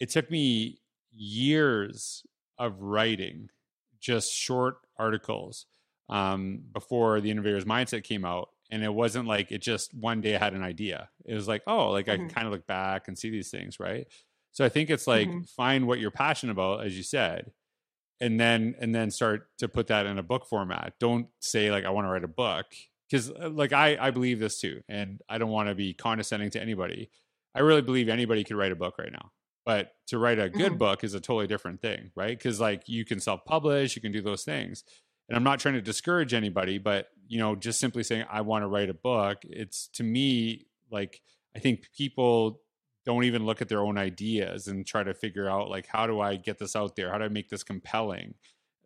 it 0.00 0.10
took 0.10 0.30
me 0.30 0.80
years 1.12 2.24
of 2.58 2.80
writing 2.80 3.50
just 4.00 4.32
short 4.32 4.78
articles 4.98 5.66
um, 6.08 6.64
before 6.72 7.20
the 7.20 7.30
innovators 7.30 7.64
mindset 7.64 8.02
came 8.04 8.24
out 8.24 8.50
and 8.70 8.82
it 8.82 8.92
wasn't 8.92 9.26
like 9.26 9.52
it 9.52 9.60
just 9.62 9.92
one 9.94 10.20
day 10.20 10.34
i 10.36 10.38
had 10.38 10.54
an 10.54 10.62
idea 10.62 11.10
it 11.24 11.34
was 11.34 11.48
like 11.48 11.62
oh 11.66 11.90
like 11.90 12.08
i 12.08 12.16
can 12.16 12.28
kind 12.28 12.46
of 12.46 12.52
look 12.52 12.66
back 12.66 13.08
and 13.08 13.18
see 13.18 13.30
these 13.30 13.50
things 13.50 13.78
right 13.80 14.06
so 14.52 14.64
i 14.64 14.68
think 14.68 14.90
it's 14.90 15.06
like 15.06 15.28
Mhm. 15.28 15.48
find 15.50 15.86
what 15.86 15.98
you're 16.00 16.10
passionate 16.10 16.52
about 16.52 16.84
as 16.84 16.96
you 16.96 17.02
said 17.02 17.52
and 18.20 18.38
then 18.38 18.74
and 18.80 18.94
then 18.94 19.10
start 19.10 19.48
to 19.58 19.68
put 19.68 19.86
that 19.88 20.06
in 20.06 20.18
a 20.18 20.22
book 20.22 20.46
format. 20.46 20.94
Don't 21.00 21.26
say 21.40 21.70
like 21.70 21.84
i 21.84 21.90
want 21.90 22.06
to 22.06 22.10
write 22.10 22.24
a 22.24 22.28
book 22.28 22.66
because 23.08 23.30
like 23.30 23.72
i 23.72 23.96
i 24.00 24.10
believe 24.10 24.38
this 24.38 24.60
too 24.60 24.82
and 24.88 25.20
i 25.28 25.38
don't 25.38 25.50
want 25.50 25.68
to 25.68 25.74
be 25.74 25.92
condescending 25.94 26.50
to 26.50 26.60
anybody. 26.60 27.10
I 27.54 27.60
really 27.60 27.82
believe 27.82 28.08
anybody 28.08 28.44
could 28.44 28.56
write 28.56 28.72
a 28.72 28.76
book 28.76 28.98
right 28.98 29.12
now 29.12 29.32
but 29.66 29.92
to 30.06 30.18
write 30.18 30.38
a 30.38 30.48
good 30.48 30.72
Mhm. 30.72 30.78
book 30.78 31.04
is 31.04 31.14
a 31.14 31.20
totally 31.20 31.46
different 31.46 31.80
thing 31.82 32.10
right? 32.14 32.36
Because 32.36 32.60
like 32.60 32.88
you 32.88 33.04
can 33.04 33.20
self-publish 33.20 33.96
you 33.96 34.02
can 34.02 34.12
do 34.12 34.22
those 34.22 34.44
things 34.44 34.84
and 35.28 35.36
i'm 35.36 35.44
not 35.44 35.58
trying 35.60 35.74
to 35.74 35.82
discourage 35.82 36.32
anybody 36.34 36.78
but 36.78 37.08
you 37.28 37.38
know 37.38 37.54
just 37.56 37.78
simply 37.80 38.02
saying 38.02 38.24
i 38.30 38.40
want 38.40 38.62
to 38.62 38.68
write 38.68 38.90
a 38.90 38.94
book 38.94 39.38
it's 39.44 39.88
to 39.88 40.02
me 40.02 40.66
like 40.90 41.20
i 41.54 41.58
think 41.58 41.88
people 41.96 42.60
don't 43.06 43.24
even 43.24 43.46
look 43.46 43.62
at 43.62 43.68
their 43.68 43.80
own 43.80 43.96
ideas 43.98 44.66
and 44.68 44.86
try 44.86 45.02
to 45.02 45.14
figure 45.14 45.48
out 45.48 45.70
like 45.70 45.86
how 45.86 46.06
do 46.06 46.20
i 46.20 46.36
get 46.36 46.58
this 46.58 46.76
out 46.76 46.96
there? 46.96 47.10
How 47.10 47.18
do 47.18 47.24
i 47.24 47.28
make 47.28 47.48
this 47.48 47.62
compelling? 47.62 48.34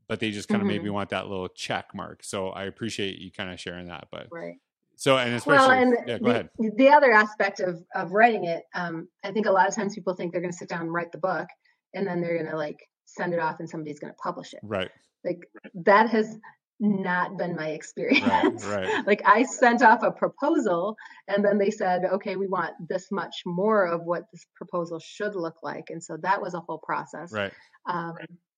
But 0.07 0.21
they 0.21 0.31
just 0.31 0.49
kind 0.49 0.61
of 0.61 0.69
maybe 0.69 0.91
want 0.91 1.11
that 1.11 1.29
little 1.29 1.49
check 1.49 1.87
mark 1.95 2.23
so 2.23 2.49
i 2.51 2.65
appreciate 2.65 3.19
you 3.19 3.33
kind 3.33 3.51
of 3.51 3.59
sharing 3.59 3.87
that 3.89 4.09
but 4.13 4.27
Right. 4.31 4.57
so 4.97 5.17
and 5.17 5.35
especially 5.35 5.67
Well, 5.69 5.71
and 5.83 5.97
yeah 6.07 6.19
go 6.19 6.25
the, 6.27 6.31
ahead. 6.31 6.49
the 6.77 6.89
other 6.91 7.11
aspect 7.13 7.61
of 7.61 7.83
of 7.95 8.13
writing 8.13 8.45
it, 8.45 8.65
um, 8.75 9.09
I 9.25 9.33
think 9.33 9.47
a 9.47 9.51
lot 9.51 9.67
of 9.67 9.75
times 9.75 9.95
people 9.95 10.15
think 10.15 10.31
they're 10.33 10.43
going 10.43 10.53
to 10.53 10.57
sit 10.59 10.69
down 10.69 10.83
and 10.83 10.93
write 10.93 11.11
the 11.11 11.19
book, 11.19 11.49
and 11.95 12.07
then 12.07 12.21
they're 12.21 12.37
going 12.39 12.51
to 12.51 12.57
like 12.57 12.79
send 13.07 13.33
it 13.33 13.41
off, 13.41 13.57
and 13.61 13.69
somebody's 13.69 13.99
going 13.99 14.13
to 14.13 14.17
publish 14.23 14.53
it. 14.53 14.61
right. 14.63 14.91
Like 15.25 15.41
that 15.87 16.11
has 16.11 16.37
not 16.85 17.39
been 17.39 17.57
my 17.57 17.71
experience. 17.71 18.65
right. 18.65 18.91
like 19.07 19.23
I 19.27 19.45
sent 19.45 19.83
off 19.83 20.03
a 20.05 20.13
proposal 20.13 20.97
and 21.29 21.45
then 21.45 21.59
they 21.59 21.71
said, 21.71 22.03
okay, 22.15 22.37
we 22.37 22.49
want 22.49 22.75
this 22.89 23.09
much 23.13 23.43
more 23.47 23.87
of 23.87 24.03
what 24.05 24.25
this 24.33 24.47
proposal 24.57 25.01
should 25.01 25.37
look 25.37 25.57
like. 25.63 25.87
And 25.91 26.03
so 26.05 26.19
that 26.23 26.43
was 26.43 26.55
a 26.55 26.61
whole 26.61 26.81
process. 26.85 27.33
right 27.33 27.53
Um, 27.89 28.15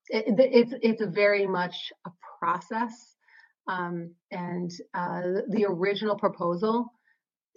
it, 0.08 0.26
it- 0.40 0.52
it's, 0.54 0.74
it's 0.82 1.14
very 1.14 1.46
much 1.46 1.92
a 2.06 2.10
process. 2.40 3.16
Um, 3.68 4.14
and 4.32 4.70
uh, 4.94 5.22
the 5.50 5.66
original 5.68 6.16
proposal 6.16 6.92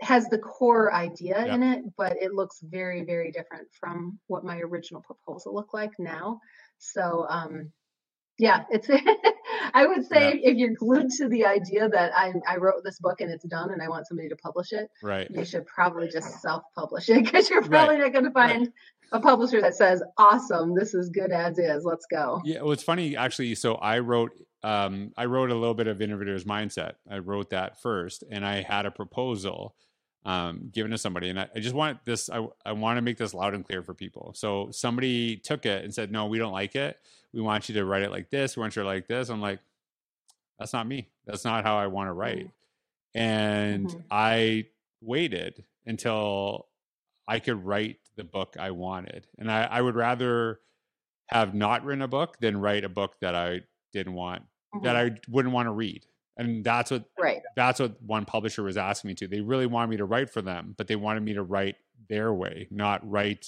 has 0.02 0.28
the 0.30 0.40
core 0.40 0.94
idea 0.94 1.46
Yeah. 1.46 1.56
in 1.56 1.64
it, 1.64 1.84
but 1.98 2.18
it 2.22 2.34
looks 2.34 2.60
very, 2.64 3.04
very 3.04 3.32
different 3.32 3.68
from 3.80 4.20
what 4.28 4.46
my 4.46 4.60
original 4.60 5.02
proposal 5.02 5.56
looked 5.56 5.74
like 5.74 5.92
now. 6.00 6.40
So, 6.80 7.28
um, 7.30 7.72
yeah, 8.40 8.66
it's. 8.72 8.90
I 9.74 9.86
would 9.86 10.06
say 10.06 10.34
if 10.44 10.58
you're 10.58 10.74
glued 10.76 11.10
to 11.18 11.28
the 11.28 11.46
idea 11.46 11.90
that 11.90 12.12
I, 12.16 12.34
I 12.48 12.58
wrote 12.58 12.84
this 12.84 13.00
book 13.00 13.22
and 13.22 13.32
it's 13.32 13.46
done 13.46 13.72
and 13.72 13.82
I 13.82 13.88
want 13.88 14.08
somebody 14.08 14.30
to 14.30 14.36
publish 14.36 14.72
it, 14.72 14.90
right 15.04 15.28
you 15.32 15.46
should 15.46 15.66
probably 15.66 16.08
just 16.10 16.42
self-publish 16.42 17.10
it 17.10 17.24
because 17.24 17.50
you're 17.50 17.62
Right. 17.62 17.70
probably 17.70 17.98
not 17.98 18.12
going 18.14 18.26
to 18.26 18.32
Right. 18.32 18.52
find 18.56 18.74
a 19.12 19.20
publisher 19.20 19.60
that 19.62 19.76
says, 19.76 20.04
"Awesome, 20.18 20.76
this 20.76 20.94
is 20.94 21.10
good 21.10 21.32
as 21.32 21.58
is. 21.58 21.84
Let's 21.84 22.06
go." 22.06 22.42
Yeah, 22.46 22.62
well, 22.62 22.72
it's 22.72 22.84
funny 22.84 23.16
actually. 23.18 23.56
So 23.56 23.76
I 23.76 24.00
wrote, 24.00 24.32
um, 24.64 25.12
I 25.18 25.26
wrote 25.26 25.50
a 25.50 25.56
little 25.56 25.74
bit 25.74 25.88
of 25.88 26.02
innovators 26.02 26.44
mindset. 26.46 26.94
I 27.10 27.18
wrote 27.20 27.50
that 27.50 27.82
first, 27.82 28.24
and 28.30 28.46
I 28.46 28.62
had 28.62 28.86
a 28.86 28.92
proposal 28.92 29.76
um, 30.26 30.70
given 30.74 30.92
to 30.92 30.98
somebody, 30.98 31.30
and 31.30 31.40
I, 31.40 31.48
I 31.56 31.60
just 31.60 31.76
want 31.76 32.04
this. 32.06 32.30
I 32.30 32.46
I 32.66 32.74
want 32.74 32.98
to 32.98 33.02
make 33.02 33.18
this 33.18 33.34
loud 33.34 33.54
and 33.54 33.66
clear 33.66 33.82
for 33.82 33.94
people. 33.94 34.34
So 34.36 34.70
somebody 34.72 35.38
took 35.38 35.66
it 35.66 35.84
and 35.84 35.94
said, 35.94 36.12
"No, 36.12 36.26
we 36.28 36.38
don't 36.38 36.52
like 36.54 36.76
it. 36.76 37.00
We 37.34 37.42
want 37.42 37.70
you 37.70 37.76
to 37.76 37.86
write 37.86 38.04
it 38.04 38.12
like 38.12 38.30
this. 38.30 38.56
We 38.58 38.62
want 38.62 38.76
you 38.76 38.82
to 38.84 38.88
like 38.88 39.08
this." 39.08 39.30
I'm 39.30 39.42
like, 39.42 39.60
"That's 40.58 40.74
not 40.74 40.88
me. 40.88 41.08
That's 41.26 41.46
not 41.46 41.64
how 41.64 41.78
I 41.78 41.88
want 41.88 42.10
to 42.10 42.14
write." 42.14 42.50
And 43.16 43.88
Mhm. 43.88 44.04
I 44.12 44.68
waited 45.02 45.64
until 45.86 46.68
I 47.28 47.40
could 47.40 47.64
write 47.66 47.98
the 48.16 48.24
book 48.24 48.56
I 48.60 48.72
wanted, 48.72 49.28
and 49.38 49.52
I, 49.52 49.64
I 49.64 49.82
would 49.82 49.96
rather 49.96 50.60
have 51.28 51.54
not 51.54 51.84
written 51.86 52.02
a 52.02 52.08
book 52.08 52.40
than 52.40 52.58
write 52.60 52.84
a 52.84 52.90
book 52.90 53.20
that 53.22 53.36
I 53.36 53.62
didn't 53.94 54.14
want 54.14 54.44
that 54.84 54.96
Mhm. 54.96 55.16
I 55.16 55.20
wouldn't 55.32 55.54
want 55.54 55.68
to 55.68 55.72
read. 55.72 56.06
And 56.40 56.64
that's 56.64 56.90
what 56.90 57.04
right. 57.20 57.42
that's 57.56 57.80
what 57.80 58.02
one 58.02 58.26
publisher 58.26 58.64
was 58.64 58.78
asking 58.78 59.10
me 59.10 59.16
to. 59.16 59.28
They 59.28 59.42
really 59.42 59.68
wanted 59.68 59.90
me 59.92 59.98
to 59.98 60.06
write 60.06 60.30
for 60.30 60.42
them, 60.42 60.74
but 60.78 60.88
they 60.88 60.96
wanted 60.96 61.22
me 61.24 61.34
to 61.34 61.44
write 61.44 61.76
their 62.08 62.34
way, 62.34 62.68
not 62.72 63.08
write 63.08 63.46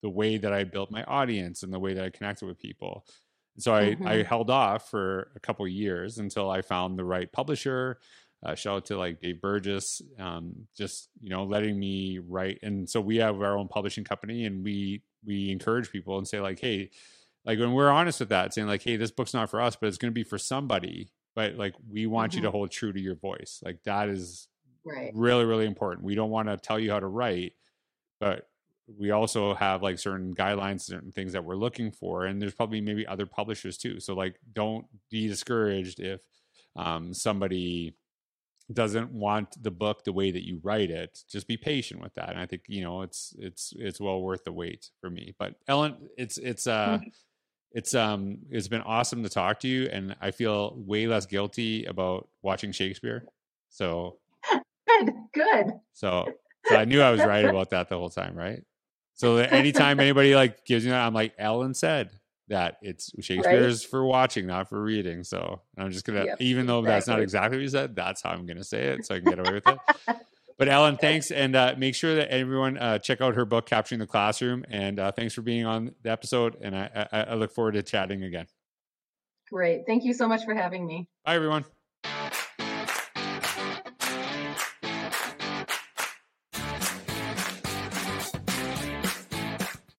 the, 0.00 0.08
way 0.08 0.38
that 0.38 0.52
I 0.52 0.64
built 0.64 0.90
my 0.90 1.04
audience 1.04 1.62
and 1.62 1.72
the 1.72 1.78
way 1.78 1.94
that 1.94 2.04
I 2.04 2.10
connected 2.10 2.46
with 2.46 2.58
people. 2.58 3.04
So 3.58 3.74
I, 3.74 3.82
I 3.82 3.92
Mhm. 3.94 4.24
held 4.26 4.50
off 4.50 4.88
for 4.90 5.30
a 5.36 5.40
couple 5.40 5.68
years 5.68 6.18
until 6.18 6.50
I 6.50 6.62
found 6.62 6.98
the 6.98 7.04
right 7.04 7.30
publisher. 7.30 7.98
Uh, 8.44 8.54
shout 8.54 8.76
out 8.76 8.84
to 8.86 8.96
like 8.96 9.20
Dave 9.20 9.40
Burgess, 9.40 10.00
um, 10.18 10.66
just 10.76 11.10
you 11.20 11.28
know 11.28 11.44
letting 11.44 11.78
me 11.78 12.18
write. 12.18 12.58
And 12.62 12.88
so 12.88 13.00
we 13.00 13.16
have 13.18 13.40
our 13.42 13.56
own 13.58 13.68
publishing 13.68 14.04
company, 14.04 14.46
and 14.46 14.64
we 14.64 15.02
we 15.24 15.50
encourage 15.50 15.90
people 15.92 16.18
and 16.18 16.26
say 16.26 16.40
like, 16.40 16.58
hey, 16.60 16.90
like 17.44 17.58
when 17.58 17.72
we're 17.72 17.90
honest 17.90 18.20
with 18.20 18.30
that, 18.30 18.54
saying 18.54 18.66
like, 18.68 18.82
hey, 18.82 18.96
this 18.96 19.10
book's 19.12 19.34
not 19.34 19.50
for 19.50 19.60
us, 19.60 19.76
but 19.76 19.86
it's 19.88 19.98
going 19.98 20.10
to 20.10 20.14
be 20.14 20.24
for 20.24 20.38
somebody. 20.38 21.10
But 21.34 21.56
like 21.56 21.74
we 21.90 22.06
want 22.06 22.34
you 22.34 22.42
to 22.42 22.50
hold 22.50 22.70
true 22.70 22.92
to 22.92 23.00
your 23.00 23.16
voice. 23.16 23.60
Like 23.64 23.82
that 23.84 24.08
is 24.08 24.48
Right. 24.84 25.12
really 25.14 25.44
really 25.44 25.66
important 25.66 26.04
we 26.04 26.16
don't 26.16 26.30
want 26.30 26.48
to 26.48 26.56
tell 26.56 26.76
you 26.76 26.90
how 26.90 26.98
to 26.98 27.06
write 27.06 27.52
but 28.18 28.48
we 28.98 29.12
also 29.12 29.54
have 29.54 29.80
like 29.80 29.96
certain 29.96 30.34
guidelines 30.34 30.80
certain 30.80 31.12
things 31.12 31.34
that 31.34 31.44
we're 31.44 31.54
looking 31.54 31.92
for 31.92 32.24
and 32.24 32.42
there's 32.42 32.52
probably 32.52 32.80
maybe 32.80 33.06
other 33.06 33.24
publishers 33.24 33.78
too 33.78 34.00
so 34.00 34.12
like 34.12 34.40
don't 34.54 34.84
be 35.08 35.28
discouraged 35.28 36.00
if 36.00 36.20
um, 36.74 37.14
somebody 37.14 37.94
doesn't 38.72 39.12
want 39.12 39.62
the 39.62 39.70
book 39.70 40.04
the 40.04 40.12
way 40.12 40.30
that 40.30 40.46
you 40.46 40.60
write 40.62 40.90
it, 40.90 41.18
just 41.30 41.46
be 41.46 41.56
patient 41.56 42.00
with 42.00 42.14
that. 42.14 42.30
And 42.30 42.38
I 42.38 42.46
think 42.46 42.62
you 42.68 42.82
know 42.82 43.02
it's 43.02 43.34
it's 43.38 43.72
it's 43.76 44.00
well 44.00 44.22
worth 44.22 44.44
the 44.44 44.52
wait 44.52 44.90
for 45.00 45.10
me. 45.10 45.34
But 45.38 45.54
Ellen, 45.68 45.96
it's 46.16 46.38
it's 46.38 46.66
uh 46.66 46.98
mm-hmm. 46.98 47.08
it's 47.74 47.94
um 47.94 48.38
it's 48.50 48.68
been 48.68 48.82
awesome 48.82 49.22
to 49.22 49.28
talk 49.28 49.60
to 49.60 49.68
you, 49.68 49.88
and 49.90 50.16
I 50.20 50.30
feel 50.30 50.74
way 50.76 51.06
less 51.06 51.26
guilty 51.26 51.84
about 51.84 52.28
watching 52.42 52.72
Shakespeare. 52.72 53.26
So 53.70 54.18
good, 54.88 55.12
good. 55.32 55.66
So 55.92 56.26
so 56.66 56.76
I 56.76 56.84
knew 56.84 57.00
I 57.00 57.10
was 57.10 57.24
right 57.24 57.44
about 57.44 57.70
that 57.70 57.88
the 57.88 57.98
whole 57.98 58.10
time, 58.10 58.34
right? 58.34 58.62
So 59.14 59.36
anytime 59.36 60.00
anybody 60.00 60.34
like 60.34 60.64
gives 60.64 60.84
me 60.84 60.90
that, 60.90 61.06
I'm 61.06 61.14
like, 61.14 61.34
Ellen 61.38 61.74
said 61.74 62.10
that 62.48 62.76
it's 62.82 63.10
Shakespeare 63.20 63.66
is 63.66 63.84
right? 63.84 63.90
for 63.90 64.04
watching, 64.04 64.46
not 64.46 64.68
for 64.68 64.82
reading. 64.82 65.24
So 65.24 65.62
I'm 65.78 65.90
just 65.90 66.04
gonna, 66.04 66.24
yep, 66.24 66.40
even 66.40 66.66
though 66.66 66.80
exactly. 66.80 66.94
that's 66.94 67.08
not 67.08 67.20
exactly 67.20 67.58
what 67.58 67.62
you 67.62 67.68
said, 67.68 67.96
that's 67.96 68.22
how 68.22 68.30
I'm 68.30 68.46
gonna 68.46 68.64
say 68.64 68.88
it, 68.88 69.06
so 69.06 69.14
I 69.14 69.20
can 69.20 69.28
get 69.28 69.38
away 69.38 69.54
with 69.54 69.68
it. 69.68 69.78
but 70.62 70.72
Ellen, 70.72 70.96
thanks, 70.96 71.32
and 71.32 71.56
uh, 71.56 71.74
make 71.76 71.96
sure 71.96 72.14
that 72.14 72.28
everyone 72.30 72.78
uh, 72.78 72.96
check 72.96 73.20
out 73.20 73.34
her 73.34 73.44
book, 73.44 73.66
Capturing 73.66 73.98
the 73.98 74.06
Classroom, 74.06 74.64
and 74.70 75.00
uh, 75.00 75.10
thanks 75.10 75.34
for 75.34 75.42
being 75.42 75.66
on 75.66 75.92
the 76.02 76.10
episode. 76.12 76.56
And 76.60 76.76
I, 76.76 77.08
I, 77.10 77.20
I 77.22 77.34
look 77.34 77.52
forward 77.52 77.72
to 77.72 77.82
chatting 77.82 78.22
again. 78.22 78.46
Great, 79.50 79.82
thank 79.88 80.04
you 80.04 80.14
so 80.14 80.28
much 80.28 80.44
for 80.44 80.54
having 80.54 80.86
me. 80.86 81.08
Bye, 81.24 81.34
everyone. 81.34 81.64